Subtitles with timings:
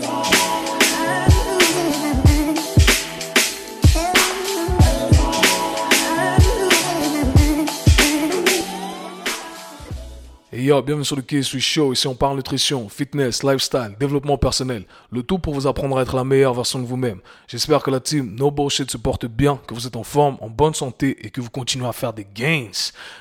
[0.00, 0.25] today.
[10.66, 11.92] Yo, bienvenue sur le K-Switch Show.
[11.92, 14.84] Ici, on parle nutrition, fitness, lifestyle, développement personnel.
[15.12, 17.20] Le tout pour vous apprendre à être la meilleure version de vous-même.
[17.46, 20.50] J'espère que la team No Bullshit se porte bien, que vous êtes en forme, en
[20.50, 22.70] bonne santé et que vous continuez à faire des gains.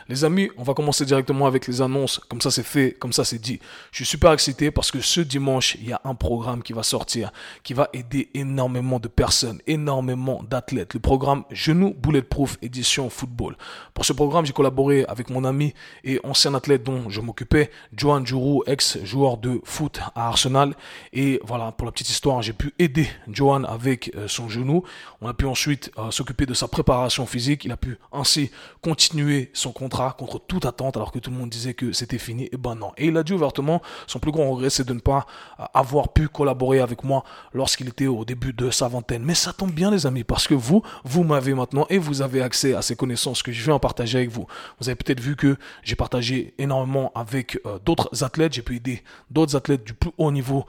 [0.09, 2.19] Les amis, on va commencer directement avec les annonces.
[2.29, 3.59] Comme ça, c'est fait, comme ça, c'est dit.
[3.91, 6.81] Je suis super excité parce que ce dimanche, il y a un programme qui va
[6.81, 7.31] sortir,
[7.63, 10.95] qui va aider énormément de personnes, énormément d'athlètes.
[10.95, 13.55] Le programme Genou Bulletproof édition football.
[13.93, 18.23] Pour ce programme, j'ai collaboré avec mon ami et ancien athlète dont je m'occupais, Johan
[18.23, 20.73] Juru, ex-joueur de foot à Arsenal.
[21.11, 24.83] Et voilà, pour la petite histoire, j'ai pu aider Johan avec euh, son genou.
[25.19, 27.65] On a pu ensuite euh, s'occuper de sa préparation physique.
[27.65, 31.49] Il a pu ainsi continuer son contrat contre toute attente alors que tout le monde
[31.49, 32.47] disait que c'était fini.
[32.53, 32.93] Et ben non.
[32.95, 35.25] Et il a dit ouvertement, son plus grand regret, c'est de ne pas
[35.59, 39.23] euh, avoir pu collaborer avec moi lorsqu'il était au début de sa vingtaine.
[39.23, 42.41] Mais ça tombe bien les amis, parce que vous, vous m'avez maintenant et vous avez
[42.41, 44.47] accès à ces connaissances que je vais en partager avec vous.
[44.79, 47.24] Vous avez peut-être vu que j'ai partagé énormément avec
[47.65, 48.53] euh, d'autres athlètes.
[48.53, 50.65] J'ai pu aider d'autres athlètes du plus haut niveau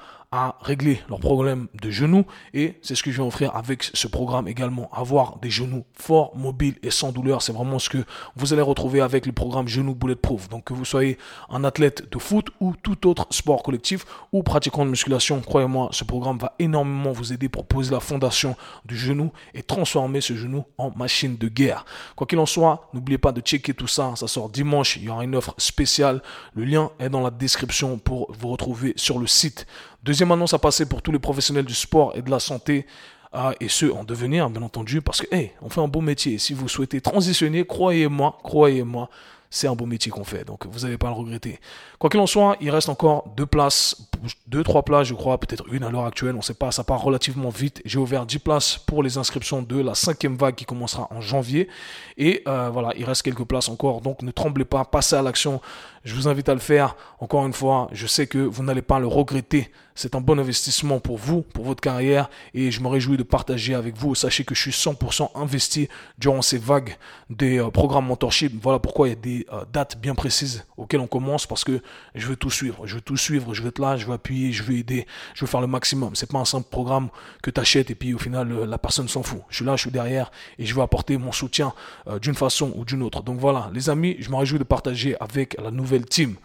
[0.60, 4.48] régler leurs problèmes de genoux et c'est ce que je vais offrir avec ce programme
[4.48, 4.88] également.
[4.92, 9.00] Avoir des genoux forts, mobiles et sans douleur, c'est vraiment ce que vous allez retrouver
[9.00, 10.48] avec le programme Genoux Bulletproof.
[10.48, 14.84] Donc que vous soyez un athlète de foot ou tout autre sport collectif ou pratiquant
[14.84, 19.32] de musculation, croyez-moi, ce programme va énormément vous aider pour poser la fondation du genou
[19.54, 21.84] et transformer ce genou en machine de guerre.
[22.14, 24.12] Quoi qu'il en soit, n'oubliez pas de checker tout ça.
[24.16, 26.22] Ça sort dimanche, il y aura une offre spéciale.
[26.54, 29.66] Le lien est dans la description pour vous retrouver sur le site.
[30.06, 32.86] Deuxième annonce à passer pour tous les professionnels du sport et de la santé.
[33.34, 36.38] Euh, et ceux en devenir, bien entendu, parce que, hey, on fait un beau métier.
[36.38, 39.10] Si vous souhaitez transitionner, croyez-moi, croyez-moi,
[39.50, 41.58] c'est un beau métier qu'on fait, donc vous n'allez pas le regretter.
[41.98, 44.08] Quoi qu'il en soit, il reste encore deux places,
[44.46, 46.84] deux, trois places, je crois, peut-être une à l'heure actuelle, on ne sait pas, ça
[46.84, 47.82] part relativement vite.
[47.84, 51.68] J'ai ouvert 10 places pour les inscriptions de la cinquième vague qui commencera en janvier.
[52.16, 55.60] Et euh, voilà, il reste quelques places encore, donc ne tremblez pas, passez à l'action.
[56.04, 56.94] Je vous invite à le faire.
[57.19, 59.70] Encore une fois, je sais que vous n'allez pas le regretter.
[59.96, 63.74] C'est un bon investissement pour vous, pour votre carrière, et je me réjouis de partager
[63.74, 64.14] avec vous.
[64.14, 66.96] Sachez que je suis 100% investi durant ces vagues
[67.30, 68.52] des euh, programmes mentorship.
[68.62, 71.80] Voilà pourquoi il y a des euh, dates bien précises auxquelles on commence, parce que
[72.14, 72.86] je veux tout suivre.
[72.86, 75.40] Je veux tout suivre, je veux être là, je veux appuyer, je veux aider, je
[75.40, 76.14] veux faire le maximum.
[76.14, 77.08] C'est pas un simple programme
[77.42, 79.40] que tu achètes et puis au final euh, la personne s'en fout.
[79.48, 81.72] Je suis là, je suis derrière et je veux apporter mon soutien
[82.20, 83.22] d'une façon ou d'une autre.
[83.22, 86.36] Donc voilà, les amis, je me réjouis de partager avec la nouvelle team.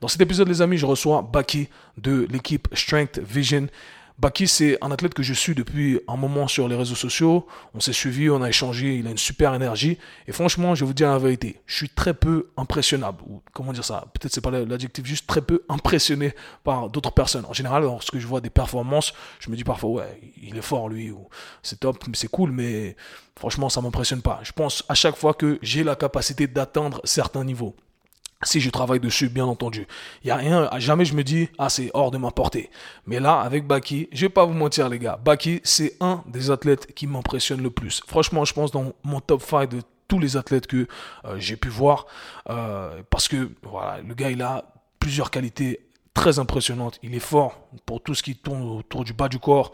[0.00, 3.66] Dans cet épisode, les amis, je reçois Baki de l'équipe Strength Vision.
[4.18, 7.46] Baki, c'est un athlète que je suis depuis un moment sur les réseaux sociaux.
[7.74, 9.98] On s'est suivi, on a échangé, il a une super énergie.
[10.26, 13.22] Et franchement, je vais vous dire la vérité, je suis très peu impressionnable.
[13.54, 14.06] Comment dire ça?
[14.12, 17.46] Peut-être c'est pas l'adjectif, juste très peu impressionné par d'autres personnes.
[17.46, 20.90] En général, lorsque je vois des performances, je me dis parfois, ouais, il est fort
[20.90, 21.28] lui, ou
[21.62, 22.96] c'est top, c'est cool, mais
[23.38, 24.40] franchement, ça m'impressionne pas.
[24.42, 27.74] Je pense à chaque fois que j'ai la capacité d'atteindre certains niveaux
[28.42, 29.86] si je travaille dessus, bien entendu.
[30.22, 32.70] Il y a rien, jamais je me dis, ah, c'est hors de ma portée.
[33.06, 35.18] Mais là, avec Baki, je vais pas vous mentir, les gars.
[35.24, 38.02] Baki, c'est un des athlètes qui m'impressionne le plus.
[38.06, 40.86] Franchement, je pense dans mon top 5 de tous les athlètes que
[41.24, 42.06] euh, j'ai pu voir.
[42.50, 44.64] Euh, parce que, voilà, le gars, il a
[44.98, 45.80] plusieurs qualités
[46.14, 46.98] très impressionnantes.
[47.02, 49.72] Il est fort pour tout ce qui tourne autour du bas du corps,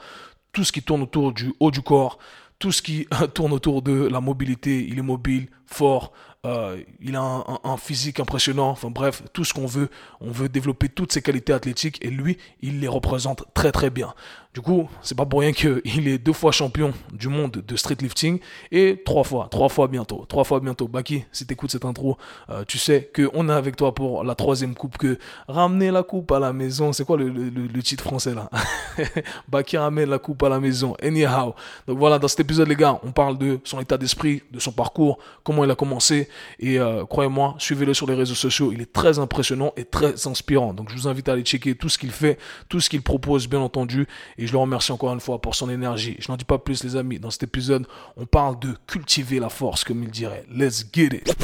[0.53, 2.19] tout ce qui tourne autour du haut du corps,
[2.59, 4.87] tout ce qui tourne autour de la mobilité.
[4.89, 6.13] Il est mobile, fort,
[6.45, 8.71] euh, il a un, physique impressionnant.
[8.71, 9.89] Enfin bref, tout ce qu'on veut.
[10.21, 14.15] On veut développer toutes ses qualités athlétiques et lui, il les représente très très bien.
[14.55, 18.39] Du coup, c'est pas pour rien qu'il est deux fois champion du monde de streetlifting
[18.71, 20.89] et trois fois, trois fois bientôt, trois fois bientôt.
[20.89, 22.19] Baki, si t'écoutes cette intro,
[22.51, 25.19] euh, tu sais qu'on est avec toi pour la troisième coupe, que
[25.49, 28.51] ramener la coupe à la maison, c'est quoi le, titre français là?
[29.49, 31.55] Baki ramène la coupe à la maison, anyhow.
[31.87, 34.73] Donc voilà, dans cet épisode les gars, on parle de son état d'esprit, de son
[34.73, 38.93] parcours, comment il a commencé et euh, croyez-moi, suivez-le sur les réseaux sociaux, il est
[38.93, 40.75] très impressionnant et très inspirant.
[40.75, 43.49] Donc je vous invite à aller checker tout ce qu'il fait, tout ce qu'il propose
[43.49, 44.07] bien entendu
[44.47, 46.17] je le remercie encore une fois pour son énergie.
[46.19, 47.19] Je n'en dis pas plus, les amis.
[47.19, 47.87] Dans cet épisode,
[48.17, 50.45] on parle de cultiver la force, comme il dirait.
[50.51, 51.35] Let's get it.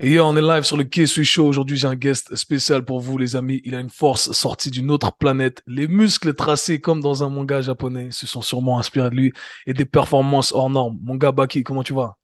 [0.00, 1.46] Et on est live sur le k Show.
[1.46, 3.60] Aujourd'hui, j'ai un guest spécial pour vous, les amis.
[3.64, 5.62] Il a une force sortie d'une autre planète.
[5.66, 9.32] Les muscles tracés comme dans un manga japonais se sont sûrement inspirés de lui
[9.66, 10.98] et des performances hors normes.
[11.02, 12.16] Mon gars Baki, comment tu vas?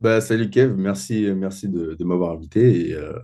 [0.00, 2.90] Bah, salut Kev, merci, merci de, m'avoir invité.
[2.90, 3.18] Et, euh,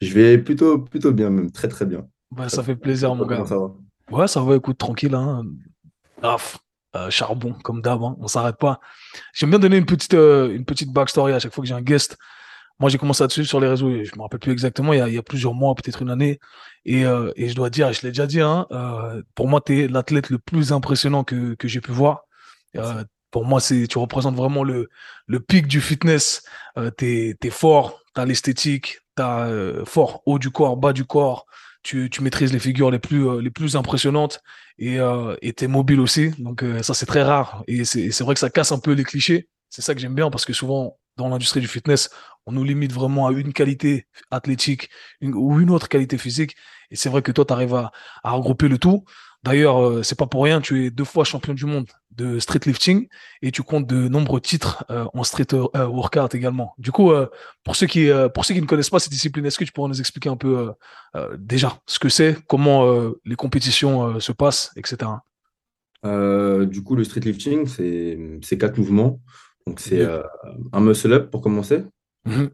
[0.00, 2.06] je vais plutôt, plutôt bien, même très très bien.
[2.30, 3.44] Bah, ça fait plaisir, mon gars.
[3.46, 3.74] Ça va
[4.10, 5.14] Ouais, ça va, écoute, tranquille.
[5.14, 5.44] Hein.
[6.96, 8.80] Euh, charbon, comme d'hab, hein, on s'arrête pas.
[9.34, 11.82] J'aime bien donner une petite, euh, une petite backstory à chaque fois que j'ai un
[11.82, 12.16] guest.
[12.78, 14.98] moi, j'ai commencé à te suivre sur les réseaux, je me rappelle plus exactement, il
[14.98, 16.38] y a, il y a plusieurs mois, peut-être une année.
[16.84, 18.66] Et, euh, et je dois dire, je l'ai déjà dit, hein,
[19.34, 22.24] pour moi, tu es l'athlète le plus impressionnant que, que j'ai pu voir.
[23.30, 24.88] Pour moi, c'est, tu représentes vraiment le,
[25.26, 26.44] le pic du fitness.
[26.96, 31.46] Tu es, fort, tu as l'esthétique, tu as fort haut du corps, bas du corps.
[31.82, 34.42] Tu, maîtrises les figures les plus, euh, impressionnantes
[34.78, 36.30] et euh, tu es mobile aussi.
[36.38, 37.62] Donc, euh, ça, c'est très rare.
[37.66, 39.48] Et c'est vrai que ça casse un peu les clichés.
[39.70, 42.10] C'est ça que j'aime bien parce que souvent, dans l'industrie du fitness,
[42.46, 44.90] on nous limite vraiment à une qualité athlétique
[45.22, 46.56] ou une autre qualité physique.
[46.90, 47.92] Et c'est vrai que toi, tu arrives à,
[48.22, 49.04] à, regrouper le tout.
[49.42, 51.86] D'ailleurs, c'est pas pour rien, tu es deux fois champion du monde
[52.18, 53.08] de street lifting
[53.40, 56.74] et tu comptes de nombreux titres euh, en street euh, workout également.
[56.76, 57.26] Du coup, euh,
[57.64, 59.88] pour ceux qui pour ceux qui ne connaissent pas cette discipline, est-ce que tu pourrais
[59.88, 60.72] nous expliquer un peu
[61.38, 65.10] déjà ce que c'est, comment les compétitions se passent, etc.
[66.04, 69.20] du coup, le street lifting, c'est quatre mouvements.
[69.66, 70.06] Donc c'est
[70.72, 71.84] un muscle up pour commencer.
[72.24, 72.50] Mm -hmm.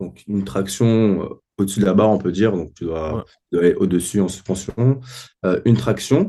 [0.00, 1.28] Donc une traction
[1.58, 2.52] au-dessus de la barre, on peut dire.
[2.52, 3.22] Donc, tu dois, ouais.
[3.24, 5.00] tu dois aller au-dessus en suspension.
[5.64, 6.20] Une traction.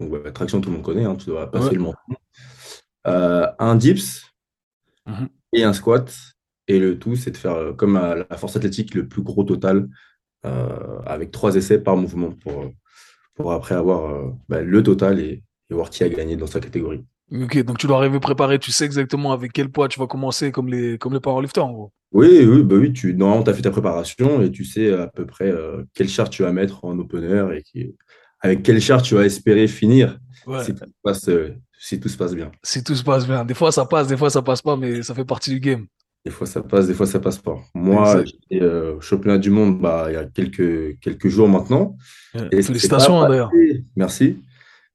[0.00, 1.04] Donc, ouais, traction, tout le monde connaît.
[1.04, 1.74] Hein, tu dois passer ouais.
[1.74, 2.14] le menton.
[3.06, 4.24] Euh, un dips
[5.06, 5.28] mm -hmm.
[5.52, 6.12] et un squat.
[6.68, 9.44] Et le tout, c'est de faire euh, comme à la force athlétique le plus gros
[9.44, 9.88] total
[10.46, 12.70] euh, avec trois essais par mouvement pour,
[13.34, 14.02] pour après avoir
[14.48, 17.04] bah, le total et, et voir qui a gagné dans sa catégorie.
[17.32, 20.50] Ok, donc tu dois arriver préparé, tu sais exactement avec quel poids tu vas commencer
[20.50, 21.92] comme les, comme les powerlifters en gros.
[22.12, 25.06] Oui, oui, bah oui, tu, normalement, tu as fait ta préparation et tu sais à
[25.06, 27.94] peu près euh, quelle charte tu vas mettre en opener et qui,
[28.40, 30.64] avec quelle charte tu vas espérer finir ouais.
[30.64, 32.50] si, tout se passe, euh, si tout se passe bien?
[32.62, 33.44] Si tout se passe bien.
[33.44, 35.86] Des fois, ça passe, des fois, ça passe pas, mais ça fait partie du game.
[36.24, 37.56] Des fois, ça passe, des fois, ça passe pas.
[37.74, 41.96] Moi, j'étais euh, championnat du monde bah, il y a quelques, quelques jours maintenant.
[42.52, 43.50] Et Félicitations, d'ailleurs.
[43.96, 44.38] Merci.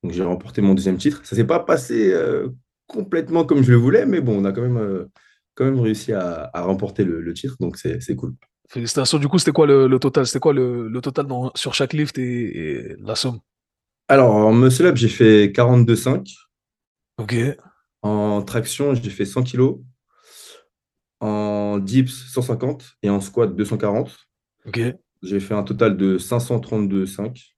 [0.03, 1.21] Donc, j'ai remporté mon deuxième titre.
[1.23, 2.49] Ça s'est pas passé euh,
[2.85, 5.07] complètement comme je le voulais, mais bon, on a quand même,
[5.55, 8.35] quand même réussi à, à remporter le, le, titre, donc c'est cool.
[8.75, 9.19] Félicitations.
[9.19, 10.27] Du coup, c'était quoi le, le total?
[10.27, 13.39] C'était quoi le, le total dans, sur chaque lift et, et la somme?
[14.09, 16.35] Alors, en muscle up, j'ai fait 42,5.
[17.17, 17.35] Ok.
[18.01, 19.77] En traction, j'ai fait 100 kg.
[21.21, 22.97] En dips, 150.
[23.01, 24.13] Et en squat, 240.
[24.65, 24.81] Ok.
[25.23, 27.53] J'ai fait un total de 532,5.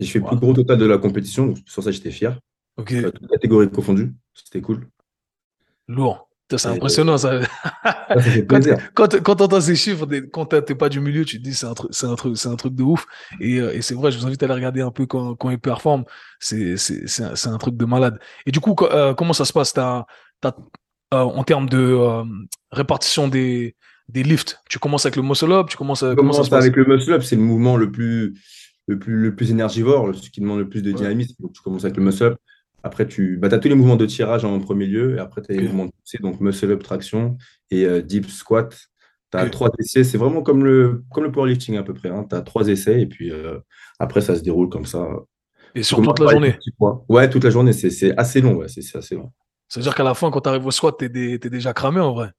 [0.00, 0.30] J'ai fait le wow.
[0.30, 2.40] plus gros total de la compétition, donc sur ça, j'étais fier.
[2.78, 2.94] Ok.
[3.02, 4.88] Toutes catégories confondues, c'était cool.
[5.88, 6.25] Lourd.
[6.48, 7.40] C'est impressionnant, ça.
[8.94, 11.66] quand quand, entends ces chiffres, quand tu n'es pas du milieu, tu te dis c'est
[11.66, 13.06] un, truc, un, truc, un truc de ouf.
[13.40, 15.50] Et, euh, et c'est vrai, je vous invite à aller regarder un peu quand, quand
[15.50, 16.04] ils performent.
[16.38, 16.76] C'est
[17.20, 18.20] un, un truc de malade.
[18.46, 19.76] Et du coup, euh, comment ça se passe?
[19.76, 20.06] As,
[20.42, 20.56] as,
[21.14, 22.24] euh, en termes de euh,
[22.70, 23.76] répartition des,
[24.08, 27.22] des lifts Tu commences avec le muscle up tu commences, commence avec le muscle up,
[27.22, 28.34] c'est le mouvement le plus
[28.86, 31.34] le plus, le plus énergivore, ce qui demande le plus de dynamisme.
[31.38, 31.44] Ouais.
[31.44, 32.38] Donc, tu commences avec le muscle-up.
[32.86, 35.16] Après, tu bah, as tous les mouvements de tirage en premier lieu.
[35.16, 37.36] Et après, tu as les mouvements de poussée, donc muscle-up, traction
[37.72, 38.78] et euh, deep squat.
[39.32, 39.50] Tu as okay.
[39.50, 40.04] trois essais.
[40.04, 42.10] C'est vraiment comme le, comme le powerlifting à peu près.
[42.10, 42.24] Hein.
[42.30, 43.58] Tu as trois essais et puis euh,
[43.98, 45.04] après, ça se déroule comme ça.
[45.74, 46.56] Et sur toute la journée?
[47.08, 47.72] Ouais, toute la journée.
[47.72, 48.54] C'est assez long.
[48.54, 49.32] Ouais, c'est assez long.
[49.68, 52.12] C'est-à-dire qu'à la fin, quand tu arrives au squat, tu es, es, déjà cramé en
[52.12, 52.30] vrai.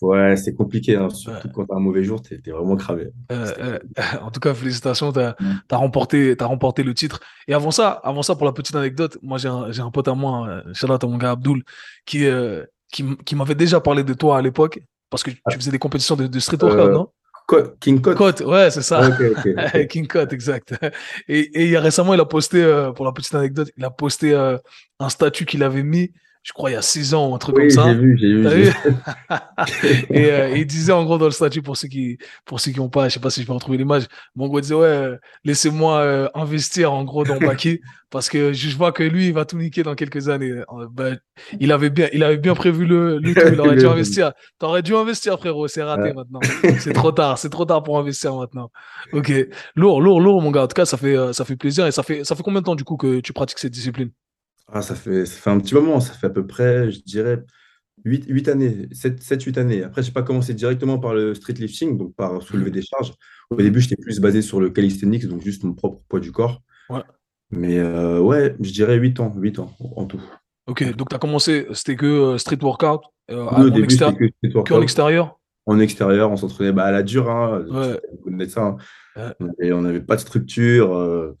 [0.00, 0.96] Ouais, c'est compliqué.
[0.96, 1.10] Hein.
[1.10, 1.52] Surtout ouais.
[1.54, 3.06] quand tu as un mauvais jour, tu es, vraiment cramé.
[3.30, 3.78] Euh, euh,
[4.22, 5.52] en tout cas, félicitations, tu as, mmh.
[5.70, 7.20] as, remporté, as remporté le titre.
[7.46, 10.14] Et avant ça, avant ça pour la petite anecdote, moi, j'ai un, un, pote à
[10.14, 11.62] moi, shout à mon gars Abdul,
[12.04, 15.70] qui, euh, qui, qui m'avait déjà parlé de toi à l'époque, parce que tu faisais
[15.70, 17.08] des compétitions de, de street workout, non?
[17.80, 18.16] King Code.
[18.16, 19.06] Code, ouais, c'est ça.
[19.08, 19.86] Okay, okay, okay.
[19.86, 20.74] King Code, exact.
[21.28, 22.64] Et, et il y a récemment, il a posté,
[22.96, 26.12] pour la petite anecdote, il a posté un statut qu'il avait mis
[26.42, 27.92] je crois, il y a six ans ou un truc oui, comme ça.
[27.92, 28.48] J'ai vu, j'ai vu.
[28.48, 28.72] vu
[30.10, 32.80] et euh, il disait en gros dans le statut, pour ceux qui pour ceux qui
[32.80, 35.12] n'ont pas, je sais pas si je peux retrouver l'image, mon gars disait, ouais,
[35.44, 37.80] laissez-moi euh, investir en gros dans Baki,
[38.10, 40.50] parce que je vois que lui, il va tout niquer dans quelques années.
[40.50, 41.16] Euh, ben,
[41.60, 44.32] il, avait bien, il avait bien prévu le, le truc, il aurait dû investir.
[44.58, 46.12] T'aurais dû investir, frérot, c'est raté ouais.
[46.12, 46.40] maintenant.
[46.80, 48.72] C'est trop tard, c'est trop tard pour investir maintenant.
[49.12, 49.32] Ok,
[49.76, 50.64] lourd, lourd, lourd, mon gars.
[50.64, 51.86] En tout cas, ça fait, ça fait plaisir.
[51.86, 54.10] Et ça fait, ça fait combien de temps, du coup, que tu pratiques cette discipline?
[54.68, 57.42] Ah, ça, fait, ça fait un petit moment, ça fait à peu près, je dirais,
[58.04, 59.82] 8, 8 années, 7-8 années.
[59.82, 63.12] Après, je n'ai pas commencé directement par le street lifting, donc par soulever des charges.
[63.50, 66.62] Au début, j'étais plus basé sur le calisthenics, donc juste mon propre poids du corps.
[66.88, 67.02] Ouais.
[67.50, 70.22] Mais euh, ouais, je dirais 8 ans, 8 ans en tout.
[70.66, 74.16] Ok, donc tu as commencé, c'était que euh, street workout euh, oui, au début, extérie...
[74.16, 74.68] que, street workout.
[74.68, 75.38] que en extérieur?
[75.66, 78.48] En extérieur, on s'entraînait bah, à la dure, hein, ouais.
[78.48, 78.76] ça.
[79.16, 79.32] Hein.
[79.40, 79.48] Ouais.
[79.60, 80.94] Et on n'avait pas de structure.
[80.94, 81.36] Euh,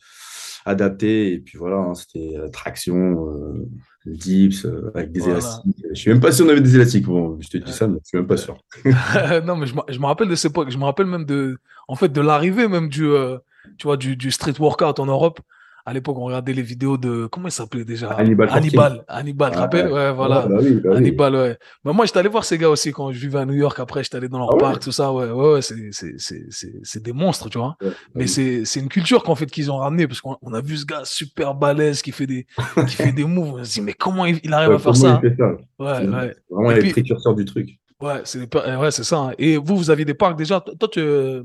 [0.64, 1.32] adapté.
[1.32, 3.68] Et puis voilà, hein, c'était euh, traction, euh,
[4.06, 5.38] dips, euh, avec des voilà.
[5.38, 5.76] élastiques.
[5.90, 7.06] Je suis même pas sûr qu'on avait des élastiques.
[7.06, 8.58] Bon, je te dis ça, mais je suis même pas sûr.
[9.44, 10.70] non, mais je, je me rappelle de cette époque.
[10.70, 13.38] Je me rappelle même de, en fait, de l'arrivée même du, euh,
[13.78, 15.40] tu vois, du, du street workout en Europe
[15.84, 17.26] à l'époque, on regardait les vidéos de.
[17.26, 18.10] Comment il s'appelait déjà?
[18.10, 18.48] Hannibal.
[18.50, 19.04] Hannibal.
[19.08, 20.46] Hannibal, tu te rappelles Ouais, voilà.
[20.46, 20.96] bah oui, bah oui.
[20.96, 21.58] Hannibal, ouais.
[21.84, 23.78] Bah, moi, j'étais allé voir ces gars aussi quand je vivais à New York.
[23.80, 24.60] Après, j'étais allé dans leur Ah ouais?
[24.60, 25.12] parc, tout ça.
[25.12, 27.76] Ouais, ouais, ouais, c'est, des monstres, tu vois.
[27.82, 28.64] Ouais, bah Mais oui.
[28.64, 31.02] c'est, une culture qu'en fait qu'ils ont ramené parce qu'on on a vu ce gars
[31.04, 32.46] super balèze qui fait des,
[32.88, 33.54] qui fait des moves.
[33.60, 35.20] On se dit, mais comment il, il arrive à faire ça?
[35.36, 35.46] ça?
[35.78, 36.36] Ouais, ouais.
[36.48, 37.70] vraiment les précurseurs du truc.
[38.02, 39.18] Ouais, c'est des per- ouais, c'est ça.
[39.18, 39.32] hein.
[39.38, 40.60] Et vous, vous aviez des parcs déjà?
[40.60, 41.00] Toi, tu,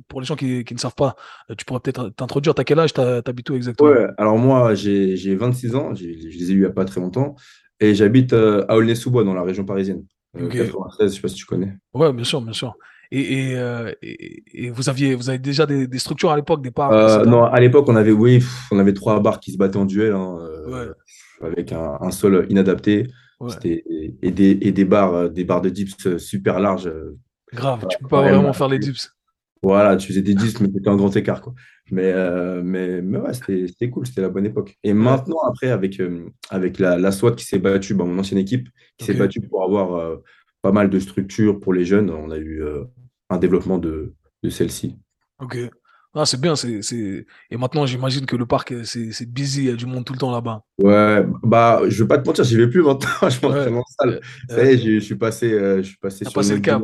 [0.08, 1.16] pour les gens qui, qui ne savent pas,
[1.52, 2.56] euh, tu pourrais peut-être t'introduire.
[2.56, 3.90] T'as quel âge T'habites où exactement?
[3.92, 6.84] Ouais, alors moi, j'ai j'ai 26 ans, je les ai eus il n'y a pas
[6.86, 7.36] très longtemps,
[7.80, 10.04] et j'habite euh, à Aulnay-sous-Bois, dans la région parisienne.
[10.36, 10.54] Euh, Ok.
[10.58, 11.78] 93, je sais pas si tu connais.
[11.94, 12.74] Ouais, bien sûr, bien sûr.
[13.12, 16.62] Et, et, euh, et, et vous aviez, vous avez déjà des, des structures à l'époque,
[16.64, 19.58] des parcs, Euh, non, à l'époque, on avait, oui, on avait trois bars qui se
[19.58, 20.94] battaient en duel, hein, euh, Ouais.
[21.48, 23.08] avec un, un sol inadapté.
[23.39, 23.53] Ouais.
[23.63, 26.88] Et, des, et des barres, euh, des barres de dips euh, super larges.
[26.88, 27.17] euh,
[27.53, 29.13] Grave, tu peux pas vraiment faire les dips.
[29.63, 31.53] Voilà, tu faisais des dips, mais c'était un grand écart, quoi.
[31.91, 34.77] Mais, euh, mais, mais ouais, c'était c'était cool, c'était la bonne époque.
[34.84, 38.39] Et maintenant, après, avec, euh, avec la, la SWAT qui s'est battue, bah, mon ancienne
[38.39, 40.17] équipe, qui s'est battue pour avoir euh,
[40.62, 42.63] pas mal de structures pour les jeunes, on a eu
[43.29, 44.13] un développement de,
[44.44, 44.98] de celle-ci.
[45.39, 45.58] Ok.
[46.14, 46.56] Ah, c'est bien.
[46.56, 47.26] C'est, c'est...
[47.52, 49.64] Et maintenant, j'imagine que le parc, euh, c'est, c'est busy.
[49.64, 50.64] Il y a du monde tout le temps là-bas.
[50.80, 54.22] Ouais, bah, je vais pas te mentir, j'y vais plus maintenant, je m'entraîne en salle.
[54.50, 56.62] Ça y Euh, est, j'ai- je suis passé, euh, je suis passé sur passé le
[56.62, 56.82] cap.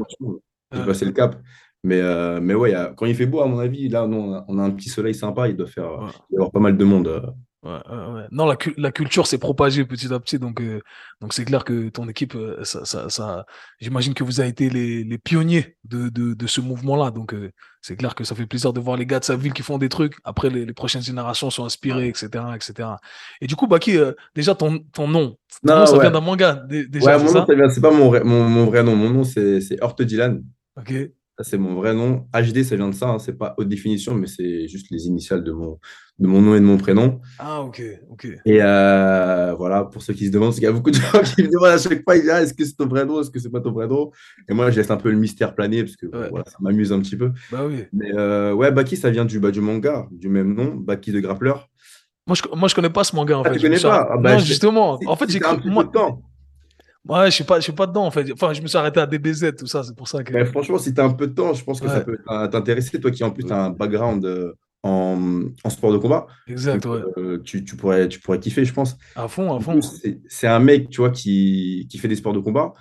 [0.71, 0.85] J'ai Ouais.
[0.85, 1.41] passé le cap.
[1.83, 4.07] Mais, euh, mais ouais, il y a- quand il fait beau, à mon avis, là,
[4.07, 6.05] nous, on a, on a un petit soleil sympa, il doit faire, Ouais.
[6.09, 7.33] il doit y avoir pas mal de monde.
[7.63, 8.23] Ouais, ouais, ouais.
[8.31, 10.81] Non, la, cu- la culture s'est propagée petit à petit, donc euh,
[11.21, 13.45] donc c'est clair que ton équipe, euh, ça, ça, ça,
[13.79, 17.51] j'imagine que vous avez été les, les pionniers de, de, de ce mouvement-là, donc euh,
[17.81, 19.77] c'est clair que ça fait plaisir de voir les gars de sa ville qui font
[19.77, 20.15] des trucs.
[20.25, 22.89] Après, les, les prochaines générations sont inspirées, etc., etc.
[23.39, 23.97] Et du coup, Baki,
[24.35, 26.01] déjà ton ton nom, ton Non, nom, ça ouais.
[26.01, 28.83] vient d'un manga, dé- déjà, Ouais, mon nom, c'est pas mon vrai, mon, mon vrai
[28.83, 28.95] nom.
[28.97, 30.43] Mon nom, c'est Hurt Dylan.
[30.75, 30.91] Ok,
[31.41, 32.27] c'est mon vrai nom.
[32.33, 33.09] HD, ça vient de ça.
[33.09, 33.19] hein.
[33.19, 35.79] C'est pas haute définition, mais c'est juste les initiales de mon,
[36.19, 37.19] de mon nom et de mon prénom.
[37.39, 38.27] ah ok, ok.
[38.45, 41.21] Et euh, voilà, pour ceux qui se demandent, parce qu'il y a beaucoup de gens
[41.35, 43.39] qui me demandent à chaque fois, Ah, est-ce que c'est ton vrai nom, est-ce que
[43.39, 44.11] c'est pas ton vrai nom?
[44.47, 46.29] Et moi, je laisse un peu le mystère planer, parce que Ouais.
[46.29, 47.31] voilà, ça m'amuse un petit peu.
[47.51, 47.85] Bah oui.
[47.93, 51.19] Mais euh, ouais, Baki, ça vient du, bah, du manga, du même nom, Baki de
[51.19, 51.53] Grappler.
[52.27, 53.55] Moi, je, moi, je connais pas ce manga en Ah, fait.
[53.57, 54.07] tu connais pas?
[54.11, 54.99] Ah, bah, non, justement.
[55.07, 56.21] En fait, j'ai cru- moi, de temps.
[57.07, 58.31] Ouais, je suis pas, je suis pas dedans en fait.
[58.33, 59.83] Enfin, je me suis arrêté à DBZ, tout ça.
[59.83, 60.33] C'est pour ça que.
[60.33, 62.17] Mais franchement, si tu as un peu de temps, je pense que ça peut
[62.51, 62.99] t'intéresser.
[62.99, 66.93] Toi qui en plus as un background euh, en, en sport de combat, Exact, donc,
[66.93, 67.01] ouais.
[67.17, 68.97] euh, tu, tu pourrais, tu pourrais kiffer, je pense.
[69.15, 69.79] À fond, à fond.
[70.27, 72.73] c'est un mec, tu vois, qui, qui fait des sports de combat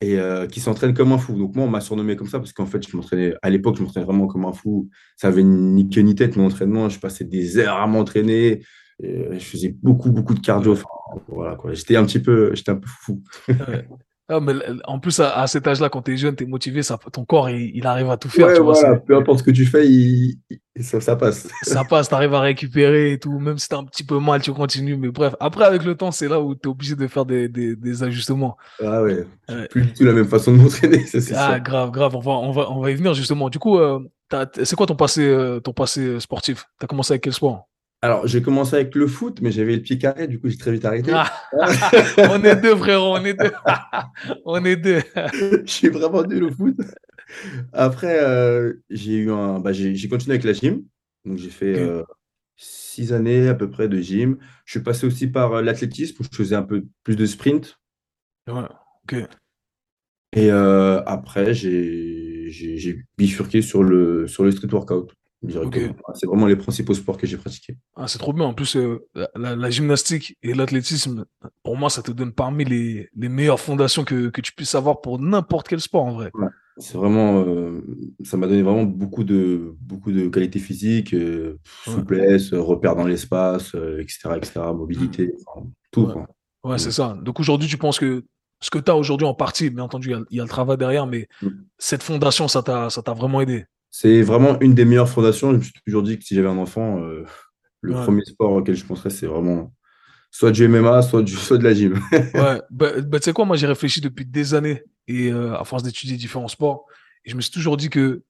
[0.00, 1.36] et euh, qui s'entraîne comme un fou.
[1.36, 3.82] Donc moi, on m'a surnommé comme ça parce qu'en fait, je m'entraînais à l'époque, je
[3.82, 4.88] m'entraînais vraiment comme un fou.
[5.16, 6.88] Ça avait ni queue ni tête mon entraînement.
[6.88, 8.62] Je passais des heures à m'entraîner.
[9.04, 10.72] Euh, Je faisais beaucoup, beaucoup de cardio.
[10.72, 10.84] Enfin,
[11.28, 11.72] voilà quoi.
[11.72, 13.22] J'étais un petit peu, j'étais un peu fou.
[13.48, 13.86] Ouais.
[14.32, 14.52] Ah, mais
[14.84, 17.72] en plus, à, à cet âge-là, quand t'es jeune, t'es motivé, ça, ton corps, il,
[17.74, 18.74] il arrive à tout faire, Ouais, tu vois.
[18.74, 18.94] voilà.
[18.94, 21.48] c'est- Peu importe ce que tu fais, il- il- ça, ça passe.
[21.62, 23.40] Ça passe, t'arrives à récupérer et tout.
[23.40, 24.96] Même si t'as un petit peu mal, tu continues.
[24.96, 27.74] Mais bref, après, avec le temps, c'est là où t'es obligé de faire des, des,
[27.74, 28.56] des ajustements.
[28.80, 29.26] Ah ouais,
[29.68, 31.64] plus du tout la même façon de m'entraîner, ça c'est Ah, sûr.
[31.64, 32.14] grave, grave.
[32.14, 33.48] On va, on va, on va y venir justement.
[33.50, 33.98] Du coup, euh,
[34.62, 36.66] c'est quoi ton passé, euh, ton passé sportif?
[36.78, 37.66] T'as commencé avec quel sport?
[38.02, 40.72] Alors, j'ai commencé avec le foot, mais j'avais le pied carré, du coup, j'ai très
[40.72, 41.12] vite arrêté.
[41.14, 41.30] Ah,
[42.30, 43.52] on est deux, frérot, on est deux.
[44.46, 45.02] on est deux.
[45.34, 46.76] Je suis vraiment nul au foot.
[47.72, 50.82] Après, euh, j'ai eu un, bah, j'ai j'ai continué avec la gym.
[51.26, 52.02] Donc, j'ai fait euh,
[52.56, 54.38] six années à peu près de gym.
[54.64, 57.78] Je suis passé aussi par euh, l'athlétisme, où je faisais un peu plus de sprint.
[58.48, 58.64] Ouais,
[59.04, 59.28] ok.
[60.32, 65.94] Et après, j'ai j'ai- j'ai bifurqué sur le, sur le street workout directement.
[66.14, 67.76] C'est vraiment les principaux sports que j'ai pratiqués.
[67.96, 68.44] Ah, c'est trop bien.
[68.44, 71.24] En plus, euh, la, gymnastique et l'athlétisme,
[71.62, 75.00] pour moi, ça te donne parmi les, les meilleures fondations que, que tu puisses avoir
[75.00, 76.30] pour n'importe quel sport, en vrai.
[76.78, 77.80] C'est vraiment, euh,
[78.24, 81.94] ça m'a donné vraiment beaucoup de, beaucoup de qualités physiques, euh, Ouais.
[81.94, 86.14] souplesse, euh, repères dans l'espace, etc., etc., mobilité, enfin, tout, Ouais.
[86.62, 87.16] Ouais, c'est ça.
[87.22, 88.24] Donc aujourd'hui, tu penses que
[88.60, 90.42] ce que tu as aujourd'hui en partie, bien entendu, il y a, il y a
[90.42, 91.48] le travail derrière, mais Mm.
[91.78, 93.64] cette fondation, ça t'a vraiment aidé?
[93.90, 95.50] C'est vraiment une des meilleures fondations.
[95.52, 97.24] Je me suis toujours dit que si j'avais un enfant, euh,
[97.80, 98.02] le Ouais.
[98.04, 99.72] premier sport auquel je penserais, c'est vraiment
[100.30, 101.94] soit du MMA, soit, du, soit de la gym.
[102.34, 105.64] Ouais, bah, bah, tu sais quoi, moi j'ai réfléchi depuis des années et euh, à
[105.64, 106.86] force d'étudier différents sports,
[107.24, 108.22] et je me suis toujours dit que,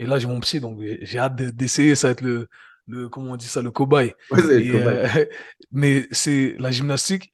[0.00, 2.48] et là j'ai mon psy, donc j'ai hâte de- d'essayer, ça va être le,
[2.88, 4.14] le, comment on dit ça, le cobaye.
[4.32, 4.96] Ouais, c'est Et, le cobaye.
[5.16, 5.24] euh,
[5.72, 7.30] mais c'est la gymnastique,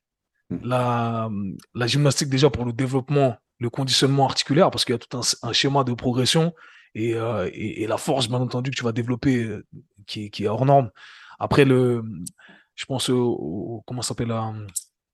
[0.50, 0.56] Mm.
[0.64, 1.30] la,
[1.76, 5.20] la gymnastique déjà pour le développement, le conditionnement articulaire, parce qu'il y a tout un,
[5.48, 6.52] un schéma de progression
[6.94, 9.64] et, euh, et, et la force, bien entendu, que tu vas développer euh,
[10.06, 10.90] qui, est- qui est hors norme.
[11.38, 12.02] Après, le,
[12.74, 14.52] je pense au, au- comment s'appelle, là,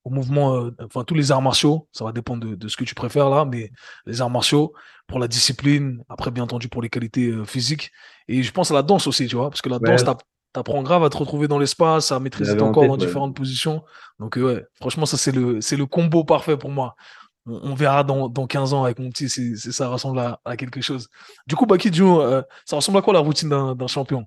[0.05, 2.85] au mouvement, euh, enfin tous les arts martiaux, ça va dépendre de, de ce que
[2.85, 3.73] tu préfères là, mais
[4.07, 4.73] les arts martiaux
[5.09, 7.91] pour la discipline, après bien entendu pour les qualités euh, physiques,
[8.29, 9.89] et je pense à la danse aussi, tu vois, parce que la Ouais.
[9.89, 10.17] danse, t'as
[10.55, 13.85] apprends grave à te retrouver dans l'espace, à maîtriser ton corps dans différentes positions.
[14.19, 16.97] Donc, ouais, franchement, ça, c'est le, c'est le combo parfait pour moi.
[17.47, 21.09] On, verra dans, dans 15 ans avec mon petit si, ça ressemble à, quelque chose.
[21.47, 24.27] Du coup, Baki euh, ça ressemble à quoi la routine d'un champion?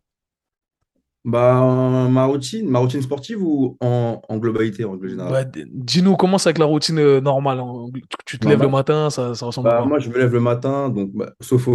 [1.25, 6.57] Bah, ma routine, ma routine sportive ou en, en globalité, en général Dis-nous, commence avec
[6.59, 7.61] la routine euh, normale.
[8.25, 9.87] Tu te lèves le matin, ça, ça ressemble à bah, quoi?
[9.87, 11.67] Moi, je me lève le matin, donc, bah, sauf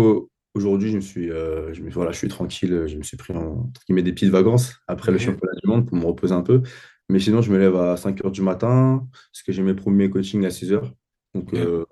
[0.54, 3.34] aujourd'hui, je me suis, euh, je me, voilà, je suis tranquille, je me suis pris
[3.36, 6.62] en, des petites vacances après le championnat du monde pour me reposer un peu.
[7.10, 10.08] Mais sinon, je me lève à 5 h du matin, parce que j'ai mes premiers
[10.08, 10.90] coachings à 6 h.
[11.34, 11.84] Donc, euh,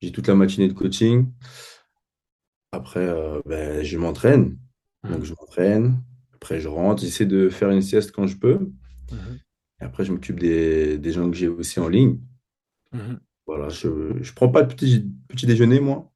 [0.00, 1.30] j'ai toute la matinée de coaching.
[2.72, 3.06] Après,
[3.46, 4.58] ben, je m'entraîne.
[5.04, 6.02] Donc, je m'entraîne.
[6.34, 8.70] Après, je rentre, j'essaie de faire une sieste quand je peux.
[9.10, 9.38] Mhm.
[9.80, 12.20] Et après, je m'occupe des, des, gens que j'ai aussi en ligne.
[12.92, 13.20] Mhm.
[13.46, 16.12] Voilà, je ne prends pas de petit, petit déjeuner, moi.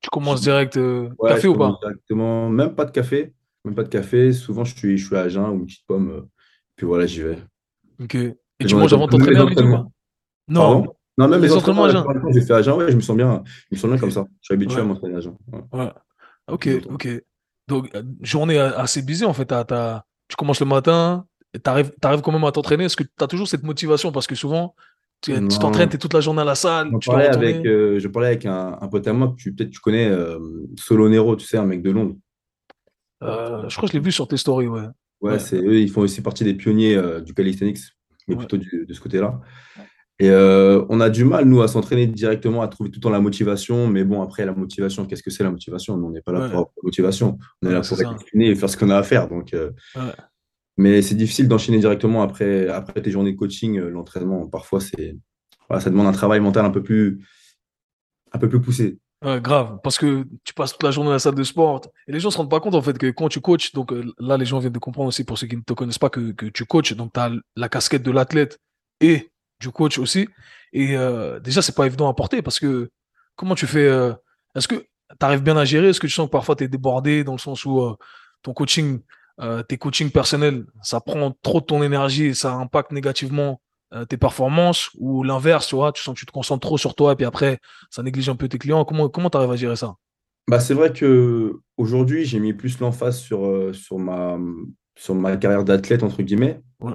[0.00, 1.76] Tu commences direct euh, café ou pas?
[1.82, 3.34] Directement, même pas de café.
[3.64, 4.32] Même pas de café.
[4.32, 6.10] Souvent, je suis, je suis à jeun ou une petite pomme.
[6.10, 6.22] Euh,
[6.76, 7.38] puis voilà, j'y vais.
[8.00, 8.14] Ok.
[8.14, 9.86] Et, tu manges avant de t'entraîner à midi ou pas?
[10.46, 10.94] Non.
[11.18, 12.04] Non, même les, entraînements à jeun.
[12.32, 13.42] J'ai fait à ouais, je me sens bien.
[13.70, 14.24] Je me sens bien comme ça.
[14.40, 15.36] Je suis habitué à m'entraîner à jeun.
[15.72, 15.90] Ouais.
[16.46, 17.08] Ok, ok.
[17.66, 19.52] Donc, euh, journée assez busy en fait.
[20.28, 21.90] tu commences le matin, tu arrives,
[22.22, 22.84] quand même à t'entraîner.
[22.84, 24.12] Est-ce que tu as toujours cette motivation?
[24.12, 24.76] Parce que souvent,
[25.20, 26.88] tu t'entraînes, tu es toute la journée à la salle.
[27.00, 30.08] Je parlais, avec, euh, je parlais avec un, pote à moi que peut-être tu connais,
[30.08, 30.38] euh,
[30.76, 32.14] Solonero, tu sais, un mec de Londres.
[33.20, 34.86] je crois que je l'ai vu sur tes stories, ouais.
[35.20, 37.80] Ouais, c'est eux, ils font aussi partie des pionniers du calisthenics,
[38.28, 39.40] mais plutôt de ce côté-là.
[40.20, 43.10] Et euh, on a du mal, nous, à s'entraîner directement, à trouver tout le temps
[43.10, 43.86] la motivation.
[43.86, 45.94] Mais bon, après, la motivation, qu'est-ce que c'est la motivation?
[45.94, 47.38] On n'est pas là pour la motivation.
[47.62, 47.98] On est là pour
[48.34, 49.28] et faire ce qu'on a à faire.
[49.28, 49.70] Donc, euh,
[50.76, 53.78] Mais c'est difficile d'enchaîner directement après, après tes journées de coaching.
[53.78, 55.16] Euh, l'entraînement, parfois, c'est
[55.78, 57.22] ça demande un travail mental un peu plus,
[58.32, 58.98] un peu plus poussé.
[59.22, 62.20] grave, parce que tu passes toute la journée à la salle de sport et les
[62.20, 64.46] gens ne se rendent pas compte en fait que quand tu coaches, donc là les
[64.46, 66.64] gens viennent de comprendre aussi pour ceux qui ne te connaissent pas que, que tu
[66.64, 68.58] coaches, donc tu as la casquette de l'athlète
[69.02, 70.28] et du coach aussi.
[70.72, 72.90] Et euh, déjà, c'est pas évident à porter parce que
[73.36, 74.12] comment tu fais euh,
[74.54, 74.86] Est-ce que tu
[75.20, 75.88] arrives bien à gérer?
[75.88, 77.96] Est-ce que tu sens que parfois tu es débordé dans le sens où euh,
[78.42, 79.00] ton coaching,
[79.68, 83.60] tes coachings personnels, ça prend trop de ton énergie et ça impacte négativement
[84.08, 84.90] tes performances?
[84.98, 87.24] Ou l'inverse, tu vois Tu sens que tu te concentres trop sur toi et puis
[87.24, 88.84] après, ça néglige un peu tes clients.
[88.84, 89.94] Comment comment tu arrives à gérer ça?
[90.48, 94.38] Bah, c'est vrai que aujourd'hui, j'ai mis plus l'emphase sur, sur, ma,
[94.96, 96.60] sur ma carrière d'athlète, entre guillemets.
[96.80, 96.94] Ouais.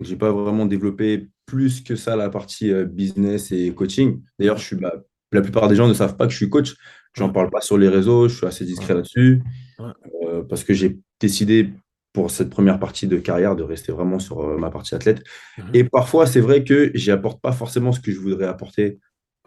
[0.00, 4.20] J'ai pas vraiment développé plus que ça la partie euh, business et coaching.
[4.38, 4.92] D'ailleurs, je suis, bah,
[5.32, 6.74] la plupart des gens ne savent pas que je suis coach.
[7.14, 9.42] J'en parle pas sur les réseaux, je suis assez discret là-dessus
[9.80, 11.72] euh, parce que j'ai décidé
[12.12, 15.22] pour cette première partie de carrière de rester vraiment sur euh, ma partie athlète.
[15.56, 15.64] Mhm.
[15.72, 18.98] Et parfois, c'est vrai que j'y apporte pas forcément ce que je voudrais apporter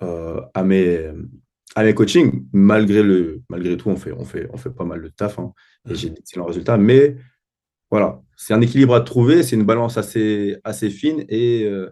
[0.02, 1.12] à mes
[1.76, 2.46] à mes coachings.
[2.54, 5.52] Malgré le malgré tout, on fait on fait on fait pas mal de taf hein,
[5.90, 7.18] et j'ai d'excellents résultats, mais
[7.91, 11.89] voilà, c'est un équilibre à trouver, c'est une balance assez, assez fine et euh,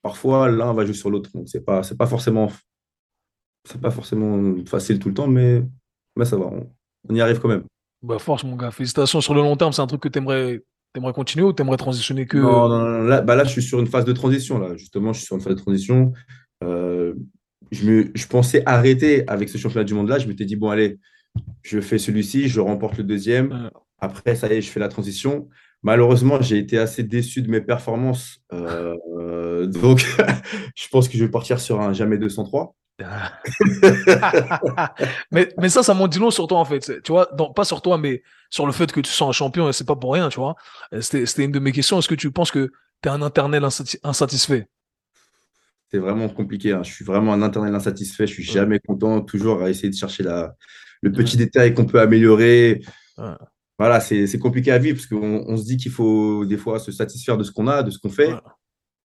[0.00, 1.30] parfois l'un va jouer sur l'autre.
[1.34, 2.50] Donc, ce n'est pas, pas, forcément,
[3.80, 5.62] pas forcément facile tout le temps, mais,
[6.16, 6.50] mais ça va,
[7.08, 7.64] on, y arrive quand même.
[8.02, 8.70] Bah, force, mon gars.
[8.70, 9.72] Félicitations sur le long terme.
[9.72, 10.62] C'est un truc que tu aimerais,
[10.96, 12.38] aimerais, continuer ou tu aimerais transitionner que.
[12.38, 13.02] Non, non, non.
[13.04, 14.58] Là, bah là, je suis sur une phase de transition.
[14.58, 14.76] Là.
[14.76, 16.12] Justement, je suis sur une phase de transition.
[16.64, 17.14] Euh,
[17.70, 20.18] je, me, je pensais arrêter avec ce championnat du monde-là.
[20.18, 20.98] Je m'étais dit, bon, allez,
[21.62, 23.70] je fais celui-ci, je remporte le deuxième.
[24.02, 25.48] Après, ça y est, je fais la transition.
[25.84, 28.40] Malheureusement, j'ai été assez déçu de mes performances.
[28.52, 30.04] Euh, donc,
[30.74, 32.74] je pense que je vais partir sur un jamais 203.
[35.30, 37.00] mais, mais ça, ça m'en dit long sur toi, en fait.
[37.02, 39.72] Tu vois, pas sur toi, mais sur le fait que tu sois un champion, et
[39.72, 40.56] c'est pas pour rien, tu vois.
[41.00, 42.00] C'était une de mes questions.
[42.00, 43.64] Est-ce que tu penses que tu es un internel
[44.02, 44.66] insatisfait?
[45.92, 46.72] C'est vraiment compliqué.
[46.72, 46.82] Hein.
[46.82, 48.26] Je suis vraiment un internel insatisfait.
[48.26, 50.56] Je suis jamais content, toujours à essayer de chercher la,
[51.02, 52.82] le petit détail qu'on peut améliorer
[53.82, 56.92] voilà, c'est compliqué à vivre parce qu'on on se dit qu'il faut des fois se
[56.92, 58.32] satisfaire de ce qu'on a, de ce qu'on fait.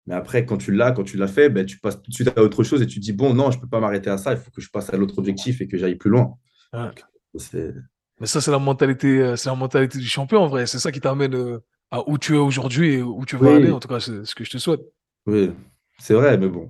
[0.05, 2.31] Mais après, quand tu l'as, quand tu l'as fait, ben, tu passes tout de suite
[2.37, 4.19] à autre chose et tu te dis, bon, non, je ne peux pas m'arrêter à
[4.19, 6.35] ça, il faut que je passe à l'autre objectif et que j'aille plus loin.
[6.73, 10.67] Mais ça, c'est la mentalité, euh, c'est la mentalité du champion en vrai.
[10.67, 11.57] C'est ça qui t'amène euh,
[11.89, 13.71] à où tu es aujourd'hui et où tu veux aller.
[13.71, 14.81] En tout cas, c'est ce que je te souhaite.
[15.25, 15.51] Oui,
[15.97, 16.69] c'est vrai, mais bon.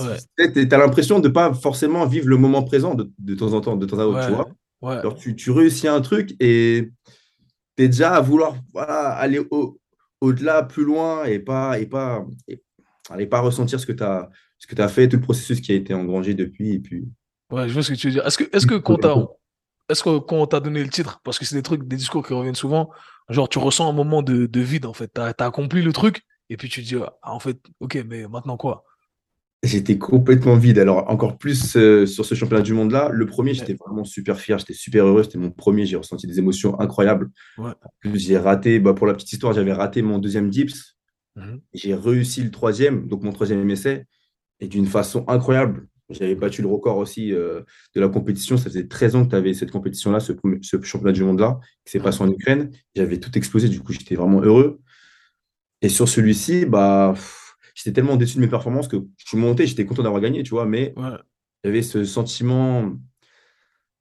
[0.00, 3.60] Tu as l'impression de ne pas forcément vivre le moment présent de, de, temps en
[3.60, 4.98] temps, de temps à autre, tu vois.
[4.98, 6.90] Alors, tu, tu réussis un truc et
[7.76, 9.40] tu es déjà à vouloir aller
[10.20, 14.66] au-delà, plus loin et pas, et pas, et, pas ressentir ce que tu as, ce
[14.66, 16.74] que as fait, tout le processus qui a été engrangé depuis.
[16.74, 17.08] Et puis...
[17.50, 18.26] Ouais, je vois ce que tu veux dire.
[18.26, 18.98] Est-ce que, est-ce que quand
[19.88, 22.26] est-ce que quand on t'a donné le titre, parce que c'est des trucs, des discours
[22.26, 22.90] qui reviennent souvent,
[23.28, 25.12] genre tu ressens un moment de, de vide en fait.
[25.14, 28.26] Tu as, accompli le truc et puis tu te dis, ah, en fait, ok, mais
[28.26, 28.84] maintenant quoi?
[29.66, 30.78] J'étais complètement vide.
[30.78, 33.10] Alors, encore plus euh, sur ce championnat du monde-là.
[33.12, 35.24] Le premier, j'étais vraiment super fier, j'étais super heureux.
[35.24, 37.30] C'était mon premier, j'ai ressenti des émotions incroyables.
[37.58, 37.70] Ouais.
[37.70, 40.96] En plus, j'ai raté, bah, pour la petite histoire, j'avais raté mon deuxième dips.
[41.34, 41.60] Mhm.
[41.74, 44.06] J'ai réussi le troisième, donc mon troisième essai,
[44.60, 45.88] et d'une façon incroyable.
[46.10, 47.62] J'avais battu le record aussi euh,
[47.94, 48.56] de la compétition.
[48.56, 50.32] Ça faisait 13 ans que tu avais cette compétition-là, ce,
[50.82, 52.70] championnat du monde-là, qui s'est passé en Ukraine.
[52.94, 54.80] J'avais tout explosé, du coup, j'étais vraiment heureux.
[55.82, 57.45] Et sur celui-ci, bah, pff,
[57.76, 60.50] j'étais tellement déçu de mes performances que je suis monté, j'étais content d'avoir gagné, tu
[60.50, 61.10] vois, mais Ouais.
[61.62, 62.92] j'avais ce sentiment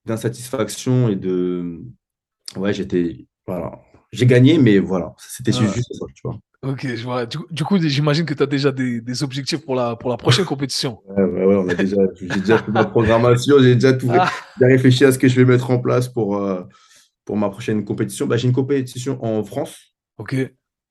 [0.06, 1.82] d'insatisfaction et de.
[2.56, 3.28] Ouais, j'étais.
[3.48, 3.80] Voilà.
[4.12, 5.68] J'ai gagné, mais voilà, c'était Ouais.
[5.68, 6.40] juste ça, tu vois.
[6.64, 7.26] Ok, je vois.
[7.26, 10.10] Du, coup, du coup, j'imagine que tu as déjà des, des objectifs pour la, pour
[10.10, 11.00] la prochaine compétition.
[11.06, 14.32] Ouais, ouais, ouais, on a déjà, j'ai déjà fait ma programmation, j'ai déjà tout Ah,
[14.62, 16.64] réfléchi à ce que je vais mettre en place pour, euh,
[17.26, 18.26] pour ma prochaine compétition.
[18.26, 20.36] Bah, j'ai une compétition en France, ok.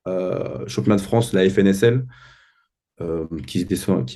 [0.06, 2.06] euh, championnat de France, la FNSL,
[3.00, 3.64] euh, qui,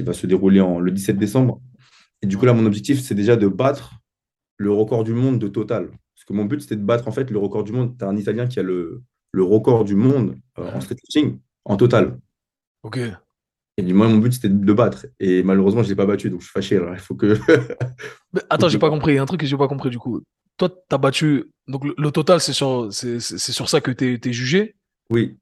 [0.02, 1.60] va se dérouler en, le 17 décembre.
[2.22, 3.94] Et du coup, là, mon objectif, c'est déjà de battre
[4.56, 5.88] le record du monde de total.
[6.14, 7.96] Parce que mon but, c'était de battre en fait le record du monde.
[7.98, 11.38] Tu as un Italien qui a le, le record du monde euh, en street lifting
[11.64, 12.18] en total.
[12.82, 12.98] Ok.
[13.76, 15.06] Et du moins, mon but, c'était de battre.
[15.20, 16.76] Et malheureusement, je ne l'ai pas battu, donc je suis fâché.
[16.76, 17.38] Alors, il faut que.
[18.32, 19.12] Mais attends, j'ai pas compris.
[19.12, 20.20] Il y a un truc que j'ai pas compris du coup.
[20.56, 21.44] Toi, tu as battu.
[21.68, 24.74] Donc, le, le total, c'est sur, c'est, sur ça que tu es, jugé?
[25.10, 25.38] Oui,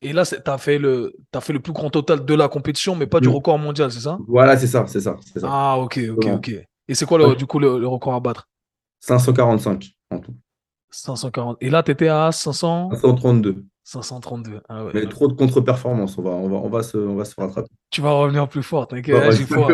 [0.00, 3.06] Et là, tu as fait, le, fait le plus grand total de la compétition, mais
[3.06, 3.32] pas du Mm.
[3.32, 4.18] record mondial, c'est ça?
[4.28, 5.16] Voilà, c'est ça, c'est ça.
[5.42, 6.52] Ah, ok, ok, ok.
[6.88, 8.48] Et c'est quoi, le, du coup, le, le record à battre?
[9.00, 10.34] 545 en tout.
[10.90, 11.58] 540.
[11.60, 13.64] Et là, tu étais à 500 532.
[13.90, 14.60] 532.
[14.68, 14.90] Ah ouais.
[14.92, 16.18] Mais trop de contre-performance.
[16.18, 17.68] On va, on, va, on, va se, on va se rattraper.
[17.90, 19.14] Tu vas revenir plus fort, t'inquiète.
[19.16, 19.68] Ouais, Ah, j'ai foi.